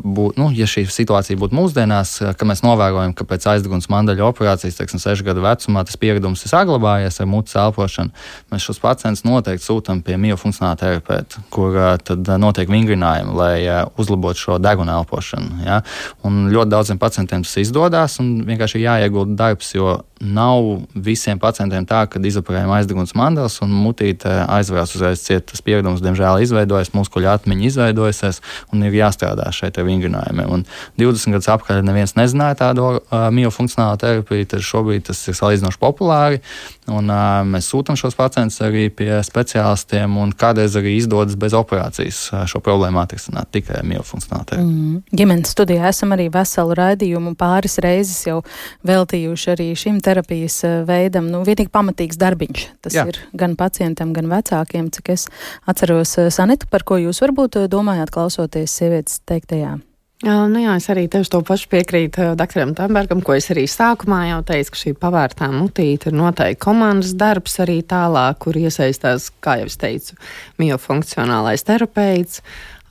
būtu, 0.00 0.40
nu, 0.40 0.46
ja 0.56 0.64
šī 0.64 0.86
situācija 0.88 1.36
būtu 1.36 1.52
mūsdienās, 1.52 2.14
kad 2.32 2.48
mēs 2.48 2.62
novērojam, 2.64 3.12
ka 3.16 3.26
pēc 3.28 3.44
aizdeguns 3.52 3.90
mandaļa 3.92 4.24
operācijas, 4.24 4.78
teiksim, 4.78 5.02
6 5.02 5.26
gadu 5.26 5.44
vecumā 5.44 5.84
tas 5.84 6.00
pieredums 6.00 6.46
ir 6.46 6.52
saglabājies 6.54 7.20
ar 7.20 7.28
mutes 7.28 7.58
elpošanu, 7.60 8.14
mēs 8.52 8.64
šos 8.64 8.80
pacientus 8.80 9.26
noteikti 9.28 9.66
sūtām 9.66 10.00
pie 10.06 10.16
miofunkcionāla 10.16 10.80
terapeita, 10.80 11.44
kur 11.52 11.76
tad 12.08 12.32
notiek 12.40 12.72
vingrinājumi, 12.72 13.36
lai 13.36 13.54
uzlabotu 14.00 14.46
šo 14.46 14.60
deguna 14.62 14.96
elpošanu. 15.02 15.60
Ja. 15.66 15.82
Un 16.24 16.46
ļoti 16.54 16.72
daudziem 16.72 17.02
pacientiem 17.02 17.44
tas 17.44 17.58
izdodas 17.60 18.16
un 18.22 18.38
vienkārši 18.48 18.80
jāiegulda 18.86 19.36
darbs, 19.44 19.74
jo 19.76 19.98
nav 20.20 20.84
visiem 20.94 21.38
pacientiem 21.40 21.86
tā, 21.88 22.02
ka 22.10 22.20
izoperējam 22.20 22.70
aizdeguns 22.76 23.14
mandals 23.16 23.56
un 23.64 23.72
mutīte 23.72 24.28
aizvērās 24.44 24.92
uzreiz 24.98 25.22
ciet. 25.24 25.46
Tas 25.48 25.64
pieredums, 25.64 26.02
diemžēl, 26.04 26.42
izveidojas, 26.44 26.92
muskuļu 26.96 27.30
atmiņa 27.32 27.66
izveidojusies 27.70 28.42
un 28.74 28.84
ir 28.84 28.98
jāstrādā 29.00 29.48
šeit 29.56 29.80
ar 29.80 29.88
vingrinājumiem. 29.88 30.52
Un 30.52 30.66
20 31.00 31.36
gadus 31.36 31.50
apkārt 31.54 31.86
neviens 31.86 32.16
nezināja 32.18 32.58
tādu 32.66 32.86
uh, 32.98 33.28
miofunkcionālu 33.32 34.00
terapiju, 34.02 34.50
tad 34.52 34.66
šobrīd 34.66 35.08
tas 35.08 35.24
ir 35.30 35.38
salīdzinoši 35.40 35.80
populāri. 35.80 36.42
Un, 36.90 37.10
uh, 37.12 37.40
mēs 37.46 37.68
sūtām 37.70 37.98
šos 37.98 38.16
pacientus 38.18 38.60
arī 38.64 38.88
pie 38.94 39.10
speciālistiem, 39.26 40.16
un 40.20 40.32
kādreiz 40.36 40.74
arī 40.78 40.96
izdodas 40.98 41.36
bez 41.40 41.54
operācijas 41.56 42.22
šo 42.50 42.60
problēmu 42.64 43.00
atrisināt 43.02 43.50
tikai 43.54 43.82
miofunkcionālu 43.86 44.48
terapiju. 44.50 44.70
Mm. 44.70 45.02
Ģimenes 45.20 45.54
studijā 45.54 45.90
esam 45.90 46.14
arī 46.16 46.28
veselu 46.32 46.76
raidījumu 46.80 47.34
pāris 47.40 47.78
reizes 47.84 48.24
jau 48.26 48.40
veltījuši 48.86 49.52
arī 49.54 49.68
šim 49.78 50.00
terapijas 50.04 50.60
veidam 50.88 51.28
nu, 51.32 51.44
vienīgi 51.46 51.72
pamatīgs 51.72 52.20
darbiņš. 52.20 52.66
Tas 52.84 52.96
Jā. 52.96 53.06
ir 53.10 53.20
gan 53.36 53.56
pacientam, 53.60 54.14
gan 54.16 54.30
vecākiem, 54.30 54.90
cik 54.94 55.14
es 55.16 55.28
atceros. 55.70 56.16
Sanita, 56.34 56.68
par 56.70 56.86
ko 56.86 57.00
jūs 57.00 57.22
varbūt 57.24 57.62
domājāt 57.70 58.12
klausoties 58.14 58.74
sievietes 58.80 59.22
teiktajā? 59.28 59.78
Nu 60.20 60.60
jā, 60.60 60.74
es 60.76 60.84
arī 60.92 61.06
tieši 61.08 61.32
to 61.32 61.38
pašu 61.48 61.70
piekrītu 61.72 62.34
doktoram 62.36 62.74
Tambergam, 62.76 63.22
ko 63.24 63.38
es 63.38 63.46
arī 63.54 63.64
sākumā 63.64 64.26
jau 64.28 64.42
teicu, 64.50 64.74
ka 64.74 64.80
šī 64.82 64.92
pavērtā 65.00 65.48
mutīte 65.54 66.10
ir 66.10 66.18
noteikti 66.18 66.60
komandas 66.60 67.14
darbs 67.16 67.56
arī 67.64 67.78
tālāk, 67.80 68.36
kur 68.44 68.58
iesaistās, 68.60 69.30
kā 69.40 69.56
jau 69.62 69.70
es 69.70 69.78
teicu, 69.80 70.18
miofunkcionālais 70.60 71.64
terapeits, 71.64 72.42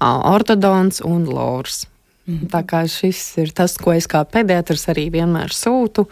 ortodons 0.02 1.04
un 1.06 1.30
lors. 1.30 1.84
Mhm. 2.26 2.50
Tā 2.50 2.64
kā 2.66 2.82
šis 2.90 3.22
ir 3.42 3.54
tas, 3.54 3.78
ko 3.78 3.94
es 3.94 4.10
kā 4.10 4.24
pediatrs 4.26 4.88
arī 4.90 5.12
vienmēr 5.14 5.54
sūtu, 5.54 6.08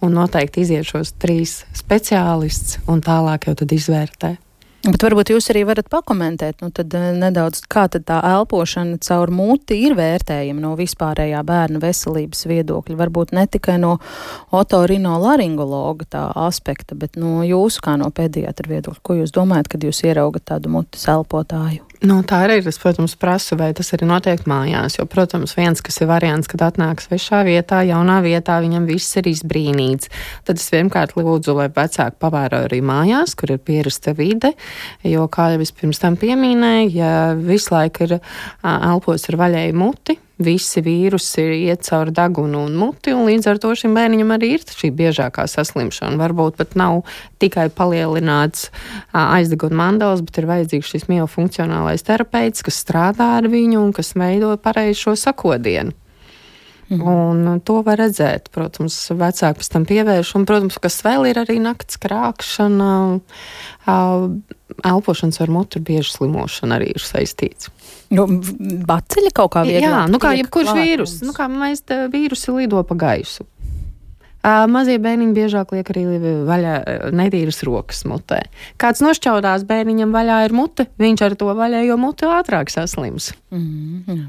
un 0.00 0.16
noteikti 0.16 0.64
iziet 0.64 0.88
šos 0.88 1.12
trīs 1.20 1.64
speciālistus, 1.76 2.80
un 2.88 3.04
tālāk 3.04 3.48
jau 3.48 3.54
tad 3.60 3.68
izvērtē. 3.72 4.36
Bet 4.84 5.00
varbūt 5.00 5.30
jūs 5.32 5.46
arī 5.48 5.62
varat 5.64 5.86
pakomentēt, 5.88 6.58
nu 6.60 6.68
tad 6.74 6.92
eh, 6.98 7.06
nedaudz, 7.16 7.62
kā 7.72 7.86
tad 7.88 8.04
tā 8.04 8.18
elpošana 8.34 8.98
caur 9.06 9.30
muti 9.32 9.78
ir 9.86 9.94
vērtējama 9.96 10.60
no 10.60 10.74
vispārējā 10.76 11.40
bērna 11.48 11.80
veselības 11.80 12.44
viedokļa. 12.50 12.98
Varbūt 13.00 13.32
ne 13.32 13.46
tikai 13.48 13.78
no 13.80 13.94
otorinolaringologa 14.52 16.10
tā 16.12 16.26
aspekta, 16.44 16.98
bet 17.00 17.16
no 17.16 17.40
jūsu 17.48 17.80
kā 17.86 17.96
no 18.00 18.10
pediatra 18.12 18.74
viedokļa. 18.74 19.00
Ko 19.00 19.16
jūs 19.22 19.32
domājat, 19.32 19.72
kad 19.72 19.88
jūs 19.88 20.04
ieraugat 20.04 20.44
tādu 20.52 20.76
mutes 20.76 21.08
elpotāju? 21.08 21.93
Nu, 22.04 22.18
tā 22.20 22.42
arī 22.44 22.58
es, 22.60 22.76
protams, 22.76 23.14
prasu, 23.16 23.56
vai 23.56 23.70
tas 23.72 23.88
arī 23.96 24.04
notiek 24.04 24.42
mājās. 24.50 24.98
Jo, 24.98 25.06
protams, 25.08 25.54
viens, 25.56 25.80
kas 25.80 26.02
ir 26.02 26.10
variants, 26.10 26.50
kad 26.52 26.60
atnāk 26.66 27.00
svešā 27.00 27.40
vietā, 27.46 27.78
jaunā 27.88 28.18
vietā, 28.24 28.58
viņam 28.60 28.84
viss 28.84 29.16
ir 29.16 29.30
izbrīnīts. 29.30 30.10
Tad 30.44 30.60
es 30.60 30.68
vienkārši 30.74 31.24
lūdzu, 31.24 31.54
lai 31.56 31.70
vecāki 31.72 32.20
pavēro 32.20 32.60
arī 32.66 32.82
mājās, 32.84 33.32
kur 33.40 33.54
ir 33.54 33.62
pierasta 33.64 34.12
vide. 34.18 34.52
Jo, 35.00 35.24
kā 35.32 35.54
jau 35.54 35.64
es 35.64 35.72
pirms 35.72 36.02
tam 36.02 36.20
pieminēju, 36.20 36.92
ja 36.92 37.14
visu 37.40 37.72
laiku 37.72 38.04
ir 38.04 38.18
elpos 38.68 39.24
ar 39.32 39.40
vaļēju 39.40 39.80
muti, 39.80 40.18
visi 40.42 40.82
vīrusi 40.82 41.44
iet 41.68 41.84
cauri 41.86 42.14
degunu 42.14 42.64
un 42.66 42.76
muti, 42.78 43.12
un 43.14 43.28
līdz 43.28 43.50
ar 43.52 43.60
to 43.62 43.70
šim 43.78 43.94
bērniņam 43.94 44.34
arī 44.34 44.54
ir 44.56 44.64
šī 44.66 44.90
biežākā 44.96 45.46
saslimšana. 45.50 46.18
Varbūt 46.20 46.58
pat 46.58 46.74
nav 46.78 47.02
tikai 47.42 47.68
palielināts 47.74 48.70
aizdeguna 49.14 49.78
mandals, 49.78 50.24
bet 50.26 50.42
ir 50.42 50.50
vajadzīgs 50.50 50.94
šis 50.94 51.10
miofunkcionālais 51.12 52.06
terapeits, 52.06 52.64
kas 52.66 52.80
strādā 52.82 53.36
ar 53.38 53.50
viņu 53.50 53.82
un 53.82 53.92
kas 53.94 54.14
veido 54.18 54.56
pareizi 54.58 55.04
šo 55.06 55.18
sakodienu. 55.18 55.94
Mm. 56.88 57.00
Un 57.00 57.60
to 57.64 57.78
var 57.84 57.98
redzēt. 58.02 58.50
Protams, 58.52 58.96
vecāki 59.16 59.62
pēc 59.62 59.70
tam 59.72 59.86
pievērš. 59.88 60.34
Un, 60.38 60.44
protams, 60.48 60.76
kas 60.82 61.00
vēl 61.06 61.30
ir 61.30 61.40
arī 61.40 61.56
nakts 61.64 61.96
krāpšana, 62.02 62.90
elpošanas 64.84 65.40
ar 65.40 65.52
mutu 65.52 65.80
bieži 65.84 66.10
slimošana 66.16 66.78
arī 66.78 66.92
ir 66.94 67.04
saistīts. 67.04 67.70
Nu, 68.14 68.26
baceļi 68.88 69.32
kaut 69.34 69.54
kā 69.54 69.64
vieglāk. 69.66 69.88
Jā, 69.88 70.04
nu 70.10 70.20
kā 70.22 70.34
jebkurš 70.38 70.72
vīrus. 70.76 71.18
Nu 71.24 71.34
kā 71.36 71.48
mēs 71.50 71.84
vīrusi 72.12 72.54
lido 72.58 72.82
pa 72.86 72.98
gaisu. 72.98 73.46
Uh, 74.44 74.66
mazie 74.68 74.98
bērniņi 75.00 75.32
biežāk 75.32 75.70
liek 75.72 75.88
arī 75.88 76.02
vaļā 76.44 76.74
netīras 77.16 77.62
rokas 77.64 78.02
mutē. 78.04 78.42
Kāds 78.76 79.00
nošķaudās 79.00 79.64
bērniņam 79.64 80.12
vaļā 80.12 80.42
ir 80.44 80.52
mute, 80.52 80.84
viņš 81.00 81.22
ar 81.24 81.36
to 81.40 81.48
vaļējo 81.56 81.96
mutu 81.96 82.28
ātrāk 82.28 82.68
saslims. 82.72 83.32
Mm 83.48 84.02
-hmm. 84.04 84.26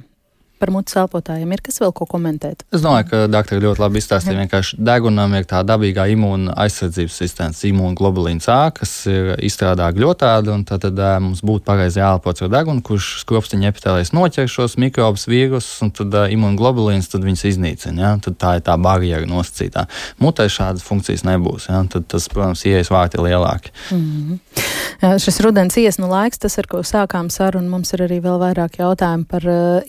Par 0.60 0.72
mutes 0.74 0.96
elpotājiem. 1.00 1.52
Ir 1.56 1.62
kas 1.66 1.80
vēl 1.82 1.94
ko 1.96 2.08
komentēt? 2.10 2.64
Es 2.74 2.84
domāju, 2.84 3.08
ka 3.12 3.22
doktori 3.32 3.64
ļoti 3.66 3.84
labi 3.84 4.02
izstāstīja. 4.02 4.40
Vienkārši 4.44 4.80
degunam 4.86 5.34
ir 5.38 5.48
tā 5.50 5.62
dabīgā 5.68 6.08
imūna 6.14 6.56
aizsardzības 6.66 7.20
sistēmas, 7.22 7.64
imūnoglobulīns 7.70 8.48
A, 8.52 8.60
kas 8.76 8.94
ir 9.12 9.34
izstrādā 9.46 9.90
gļotādu, 9.96 10.54
un 10.54 10.64
tad, 10.68 10.86
tad 10.86 11.02
mums 11.24 11.44
būtu 11.46 11.66
pareizi 11.68 12.00
jāelpo 12.02 12.34
ar 12.34 12.52
degunu, 12.54 12.84
kurš 12.86 13.10
skropstiņa 13.24 13.72
epitēlēs 13.72 14.14
noķer 14.16 14.50
šos 14.52 14.78
mikrobus, 14.82 15.28
vīrusus, 15.32 15.82
un 15.86 15.92
tad 15.96 16.16
uh, 16.16 16.28
imūnoglobulīns 16.32 17.12
tad 17.12 17.26
viņus 17.26 17.46
iznīcina. 17.52 18.02
Ja? 18.02 18.14
Tad 18.24 18.40
tā 18.42 18.56
ir 18.60 18.66
tā 18.66 18.78
barjera 18.82 19.28
nosacītā. 19.30 19.88
Mutē 20.24 20.48
šādas 20.52 20.86
funkcijas 20.86 21.26
nebūs. 21.28 21.70
Ja? 21.72 21.84
Tad 21.92 22.08
tas, 22.12 22.30
protams, 22.32 22.66
ieejas 22.68 22.92
vārti 22.94 23.22
lielāki. 23.22 23.74
Mm 23.92 24.06
-hmm. 24.06 25.20
Šis 25.20 25.40
rudens 25.44 25.78
iesnu 25.78 26.08
laiks, 26.10 26.40
tas, 26.42 26.58
ar 26.60 26.68
ko 26.68 26.80
sākām 26.86 27.30
sarunu, 27.30 27.70
mums 27.70 27.94
ir 27.94 28.06
arī 28.08 28.22
vēl 28.24 28.40
vairāk 28.42 28.80
jautājumu 28.80 29.26
par 29.30 29.44
uh, 29.48 29.82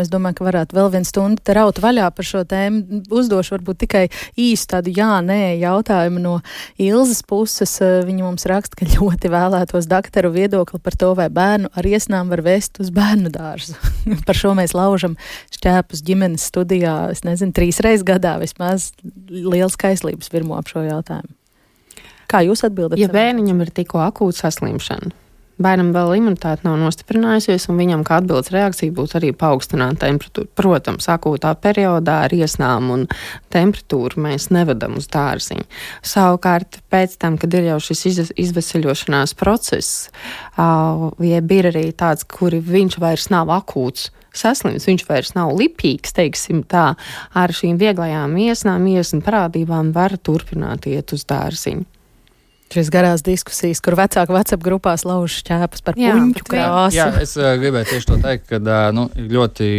iesnām 0.00 0.06
es 0.06 0.10
domāju, 0.10 0.38
ka 0.38 0.46
varētu 0.48 0.76
vēl 0.76 0.90
vienu 0.94 1.06
stundu 1.06 1.54
raut 1.54 1.78
vaļā 1.80 2.10
par 2.14 2.24
šo 2.24 2.44
tēmu. 2.44 3.04
Uzdošu 3.10 3.56
varbūt 3.56 3.80
tikai 3.84 4.08
īstu 4.36 4.74
tādu 4.74 4.92
jā, 4.94 5.20
nē 5.22 5.58
jautājumu 5.60 6.20
no 6.20 6.40
Ilzas 6.78 7.22
puses. 7.22 7.80
Eh, 7.80 8.02
viņa 8.04 8.24
mums 8.24 8.46
raksta, 8.46 8.76
ka 8.76 8.86
ļoti 8.86 9.30
vēlētos 9.30 9.88
daktaru 9.88 10.32
viedokli 10.32 10.80
par 10.80 10.96
to, 10.96 11.14
vai 11.14 11.28
bērnu 11.28 11.70
ar 11.74 11.84
iesnām 11.84 12.30
var 12.30 12.42
vest 12.42 12.80
uz 12.80 12.90
bērnu 12.90 13.30
dārzu. 13.30 13.76
par 14.26 14.36
šo 14.36 14.54
mēs 14.54 14.74
laužam 14.74 15.16
šķēpus 15.52 16.02
ģimenes 16.02 16.46
studijā, 16.50 17.10
es 17.12 17.24
nezinu, 17.24 17.52
trīs 17.52 17.80
reizes 17.80 18.06
gadā 18.06 18.38
vismaz 18.40 18.92
liels 19.28 19.76
kaislības 19.76 20.32
virmo 20.32 20.56
ap 20.58 20.70
šo 20.70 20.84
jautājumu. 20.86 21.34
Kā 22.30 22.44
jūs 22.46 22.62
atbildat? 22.62 23.00
Ja 23.00 23.08
bērniņam 23.10 23.64
ir 23.64 23.72
tikko 23.74 23.98
akūta 24.04 24.44
saslimšana, 24.44 25.10
bērnam 25.62 25.92
vēl 25.94 26.14
imunitāte 26.18 26.66
nav 26.66 26.78
nostiprinājusies, 26.80 27.68
un 27.70 27.80
viņam 27.80 28.04
kā 28.06 28.20
atbildes 28.20 28.52
reakcija 28.54 28.94
būtu 28.96 29.18
arī 29.20 29.32
paaugstināta 29.36 30.06
temperatūra. 30.06 30.48
Protams, 30.58 31.08
akūtā 31.12 31.52
periodā 31.62 32.20
ar 32.26 32.34
iesnām 32.34 32.90
un 32.94 33.06
temperatūru 33.52 34.24
mēs 34.26 34.48
nevedam 34.54 34.96
uz 35.00 35.08
dārziņu. 35.12 35.66
Savukārt, 36.06 36.80
pēc 36.92 37.18
tam, 37.20 37.36
kad 37.40 37.54
ir 37.56 37.70
jau 37.70 37.80
šis 37.90 38.06
izveseļošanās 38.40 39.36
process, 39.38 40.08
jeb 40.56 41.54
ir 41.58 41.70
arī 41.72 41.90
tāds, 41.92 42.26
kuri 42.28 42.62
viņš 42.64 42.98
vairs 43.02 43.30
nav 43.32 43.52
akūts 43.60 44.10
saslims, 44.36 44.86
viņš 44.86 45.06
vairs 45.08 45.32
nav 45.34 45.54
lipīgs, 45.58 46.14
teiksim 46.14 46.62
tā, 46.70 46.92
ar 47.34 47.54
šīm 47.54 47.80
vieglajām 47.80 48.36
iesnām, 48.38 48.86
iesnu 48.90 49.24
parādībām 49.26 49.90
var 49.96 50.14
turpināt 50.22 50.86
iet 50.90 51.14
uz 51.16 51.26
dārziņu. 51.28 51.99
Šīs 52.70 52.86
garās 52.94 53.24
diskusijas, 53.26 53.80
kur 53.82 53.96
vecāku 53.98 54.30
vecāku 54.36 54.62
grupās 54.62 55.02
lauž 55.02 55.40
šķēpus 55.40 55.82
par 55.82 55.96
jā, 55.98 56.12
puņu 56.14 56.44
krāsu. 56.46 56.94
Jā, 56.94 57.08
es 57.18 57.32
uh, 57.34 57.56
gribēju 57.58 57.88
tieši 57.88 58.06
to 58.06 58.18
teikt, 58.22 58.44
ka 58.46 58.60
uh, 58.60 58.92
nu, 58.94 59.08
ļoti 59.18 59.70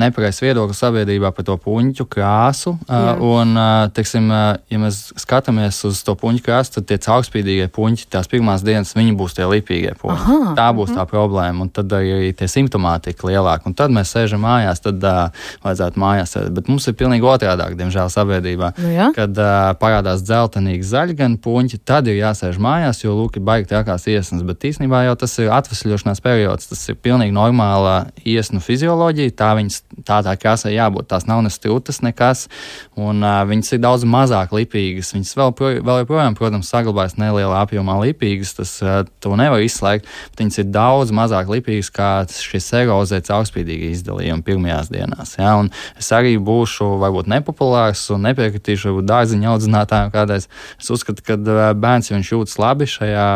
nepareizs 0.00 0.40
viedoklis 0.40 0.80
sabiedrībā 0.80 1.28
par 1.36 1.44
to 1.44 1.58
puņu 1.60 2.06
krāsu. 2.08 2.72
Uh, 2.88 3.20
un, 3.20 3.52
uh, 3.52 3.90
teiksim, 3.92 4.30
uh, 4.32 4.56
ja 4.72 4.80
mēs 4.80 5.02
skatāmies 5.20 5.82
uz 5.88 6.00
to 6.06 6.14
puņu 6.16 6.40
krāsu, 6.46 6.78
tad 6.78 6.88
tie 6.88 6.98
caurspīdīgie 7.04 7.66
puņi, 7.76 8.08
tās 8.16 8.30
pirmās 8.32 8.64
dienas, 8.64 8.94
viņi 8.96 9.12
būs 9.20 9.36
tie 9.36 9.50
lipīgie 9.52 9.92
puņi. 10.00 10.16
Aha, 10.16 10.54
Tā 10.56 10.70
būs 10.72 10.94
aha. 10.94 11.02
tā 11.02 11.12
problēma, 11.12 11.66
un 11.66 11.72
tad 11.74 11.92
arī 11.98 12.32
tie 12.38 12.48
simptomātika 12.48 13.28
lielāka. 13.28 13.68
Un 13.68 13.76
tad 13.76 13.92
mēs 13.92 14.14
sēžam 14.16 14.40
mājās, 14.46 14.80
tad 14.80 15.04
uh, 15.04 15.44
vajadzētu 15.66 16.00
mājās 16.00 16.32
sēdēt. 16.38 16.56
Bet 16.56 16.72
mums 16.72 16.88
ir 16.88 16.96
pilnīgi 16.96 17.28
otrādāk, 17.28 17.76
diemžēl, 17.76 18.08
sabiedrībā. 18.16 18.72
Nu, 18.80 18.96
jā? 18.96 19.12
kad 19.20 19.36
uh, 19.36 19.76
parādās 19.76 20.24
dzeltenīgi 20.24 20.90
zaļi 20.94 21.20
gan 21.20 21.36
puņi, 21.42 21.84
tad 21.84 22.08
ir 22.08 22.21
jāsēž 22.22 22.58
mājās, 22.62 23.02
jo 23.02 23.14
lūk, 23.16 23.36
ir 23.38 23.44
baigi 23.46 23.68
trakās 23.70 24.06
iesnas. 24.10 24.44
Bet 24.46 24.64
īstenībā 24.68 25.02
jau 25.06 25.16
tas 25.20 25.34
ir 25.42 25.50
atvesļošanās 25.52 26.22
periods. 26.24 26.70
Tas 26.70 26.82
ir 26.90 26.98
pilnīgi 27.02 27.34
normāla 27.34 28.08
iesnu 28.28 28.62
fizioloģija. 28.62 29.34
Tā 29.38 29.50
viņas 29.58 29.80
tādā 30.08 30.34
krāsā 30.40 30.72
jābūt. 30.72 31.10
Tās 31.10 31.26
nav 31.28 31.42
ne 31.44 31.52
strūtas, 31.52 32.00
nekas. 32.06 32.46
Un 32.98 33.24
uh, 33.24 33.42
viņas 33.48 33.74
ir 33.76 33.82
daudz 33.82 34.06
mazāk 34.08 34.54
lipīgas. 34.56 35.12
Viņas 35.16 35.34
vēl, 35.40 35.54
pro, 35.58 35.72
vēl 35.82 36.02
joprojām, 36.04 36.38
protams, 36.38 36.70
saglabājas 36.72 37.18
nelielā 37.20 37.62
apjomā 37.66 37.98
lipīgas. 38.04 38.54
Tas 38.58 38.74
uh, 38.84 39.02
to 39.22 39.34
nevar 39.40 39.64
izslēgt. 39.64 40.08
Bet 40.32 40.44
viņas 40.44 40.62
ir 40.62 40.70
daudz 40.72 41.14
mazāk 41.16 41.50
lipīgas 41.52 41.92
kā 41.92 42.10
šis 42.30 42.70
erozē 42.82 43.22
caurspīdīgi 43.26 43.92
izdalījumi 43.96 44.46
pirmajās 44.46 44.92
dienās. 44.92 45.36
Ja? 45.40 45.56
Un 45.60 45.72
es 45.98 46.12
arī 46.14 46.36
būšu 46.40 46.94
varbūt 47.02 47.30
nepopulārs 47.32 48.04
un 48.14 48.26
nepiekritīšu 48.28 49.00
dārziņa 49.08 49.52
audzinātājiem 49.52 50.12
kādreiz. 50.14 50.48
Es 50.80 50.90
uzskatu, 50.92 51.24
ka 51.26 51.38
bērns, 51.78 52.11
ja 52.12 52.18
viņš 52.18 52.32
jūtas 52.34 52.58
labi 52.60 52.86
šajā 52.90 53.26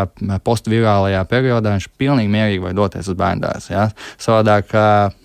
postvirālajā 0.44 1.22
periodā, 1.30 1.74
viņš 1.76 1.88
pilnīgi 1.98 2.30
mierīgi 2.32 2.62
var 2.62 2.76
doties 2.76 3.08
uz 3.10 3.16
bērndārzu. 3.18 3.72
Ja? 3.72 3.86
Savādāk 4.22 4.74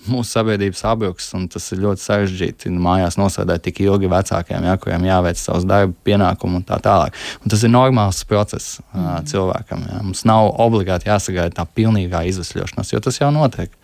mūsu 0.10 0.30
sabiedrības 0.32 0.84
abruks, 0.90 1.28
un 1.38 1.48
tas 1.52 1.68
ir 1.76 1.84
ļoti 1.84 2.06
sarežģīti 2.06 2.72
mājās 2.82 3.20
nosēdēt 3.20 3.66
tik 3.68 3.84
ilgi 3.86 4.10
vecākiem, 4.12 4.66
ja, 4.70 4.78
kuriem 4.82 5.06
jāveic 5.10 5.42
savus 5.42 5.68
darba 5.70 5.94
pienākumus 6.08 6.62
un 6.62 6.66
tā 6.68 6.80
tālāk. 6.84 7.20
Un 7.44 7.54
tas 7.54 7.66
ir 7.68 7.74
normāls 7.74 8.24
process 8.30 8.80
mm. 8.94 9.28
cilvēkam. 9.32 9.86
Ja? 9.92 10.00
Mums 10.06 10.26
nav 10.30 10.54
obligāti 10.64 11.12
jāsagaida 11.12 11.60
tā 11.60 11.68
pilnīgā 11.68 12.24
izvesļošanās, 12.32 12.96
jo 12.96 13.04
tas 13.04 13.22
jau 13.22 13.30
notiek. 13.36 13.76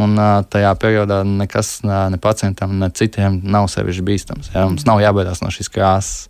Un 0.00 0.16
tajā 0.48 0.72
periodā 0.80 1.20
nekas 1.28 1.82
ne 1.84 2.16
pacientam, 2.20 2.78
ne 2.80 2.88
citiem 2.96 3.42
nav 3.44 3.68
sevišķi 3.68 4.04
bīstams. 4.08 4.52
Ja? 4.54 4.64
Mums 4.70 4.86
nav 4.88 5.02
jābaidās 5.04 5.44
no 5.44 5.52
šīs 5.52 5.68
krāsas. 5.72 6.28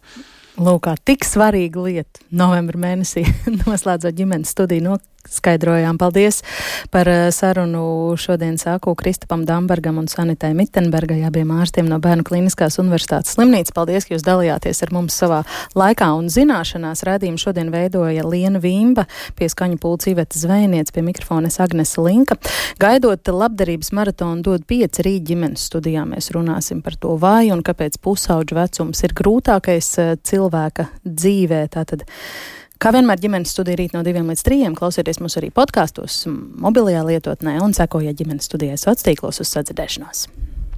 Lūk, 0.61 0.90
tik 1.09 1.24
svarīga 1.24 1.80
lieta 1.80 2.20
novembra 2.28 2.80
mēnesī 2.82 3.24
noslēdzot 3.62 4.16
ģimenes 4.18 4.53
studiju 4.53 4.84
no 4.84 4.98
skaidrojām. 5.29 5.99
Paldies 6.01 6.43
par 6.91 7.09
eh, 7.09 7.31
sarunu 7.35 8.14
šodien 8.18 8.59
sāku 8.61 8.95
Kristapam 8.99 9.45
Dambergam 9.47 9.99
un 10.01 10.09
Sanitai 10.11 10.53
Mittenbergai, 10.59 11.23
abiem 11.27 11.53
ārstiem 11.55 11.89
no 11.91 11.99
Bērnu 12.03 12.27
Kliniskās 12.27 12.79
universitātes 12.83 13.37
slimnīcas. 13.37 13.75
Paldies, 13.77 14.07
ka 14.07 14.16
jūs 14.16 14.27
dalījāties 14.27 14.83
ar 14.87 14.93
mums 14.95 15.16
savā 15.18 15.43
laikā 15.79 16.11
un 16.18 16.31
zināšanās. 16.33 17.05
Rādījumu 17.09 17.41
šodien 17.41 17.73
veidoja 17.75 18.27
Liena 18.27 18.62
Vīmba, 18.62 19.07
pie 19.39 19.49
skaņu 19.53 19.81
pulca 19.83 20.11
Iveta 20.12 20.39
Zvejniec, 20.39 20.93
pie 20.95 21.05
mikrofones 21.07 21.61
Agnesa 21.62 22.05
Linka. 22.05 22.39
Gaidot 22.83 23.29
labdarības 23.29 23.93
maratonu 23.97 24.45
dod 24.47 24.66
pieci 24.68 25.07
rīt 25.07 25.27
ģimenes 25.31 25.68
studijā, 25.70 26.05
mēs 26.09 26.33
runāsim 26.35 26.83
par 26.85 26.99
to, 27.01 27.16
vai 27.20 27.51
un 27.55 27.62
kāpēc 27.64 28.01
pusauģu 28.03 28.59
vecums 28.59 29.05
ir 29.07 29.14
grūtākais 29.18 29.93
eh, 30.03 30.16
cilvēka 30.23 30.89
dzīvē. 31.07 31.62
Tātad, 31.73 32.05
Kā 32.83 32.91
vienmēr 32.91 33.20
ģimenes 33.22 33.53
studija 33.55 33.78
rīt 33.78 33.93
no 33.95 34.01
diviem 34.03 34.26
līdz 34.33 34.41
trijiem, 34.43 34.74
klausieties 34.74 35.20
mūs 35.22 35.39
arī 35.39 35.53
podkāstos, 35.55 36.24
mobilajā 36.26 37.05
lietotnē 37.07 37.61
un 37.62 37.76
sekojiet 37.78 38.18
ģimenes 38.18 38.51
studijai 38.51 38.74
sociālos 38.74 39.07
tīklos 39.07 39.39
uz 39.45 39.53
sadzirdēšanos. 39.55 40.24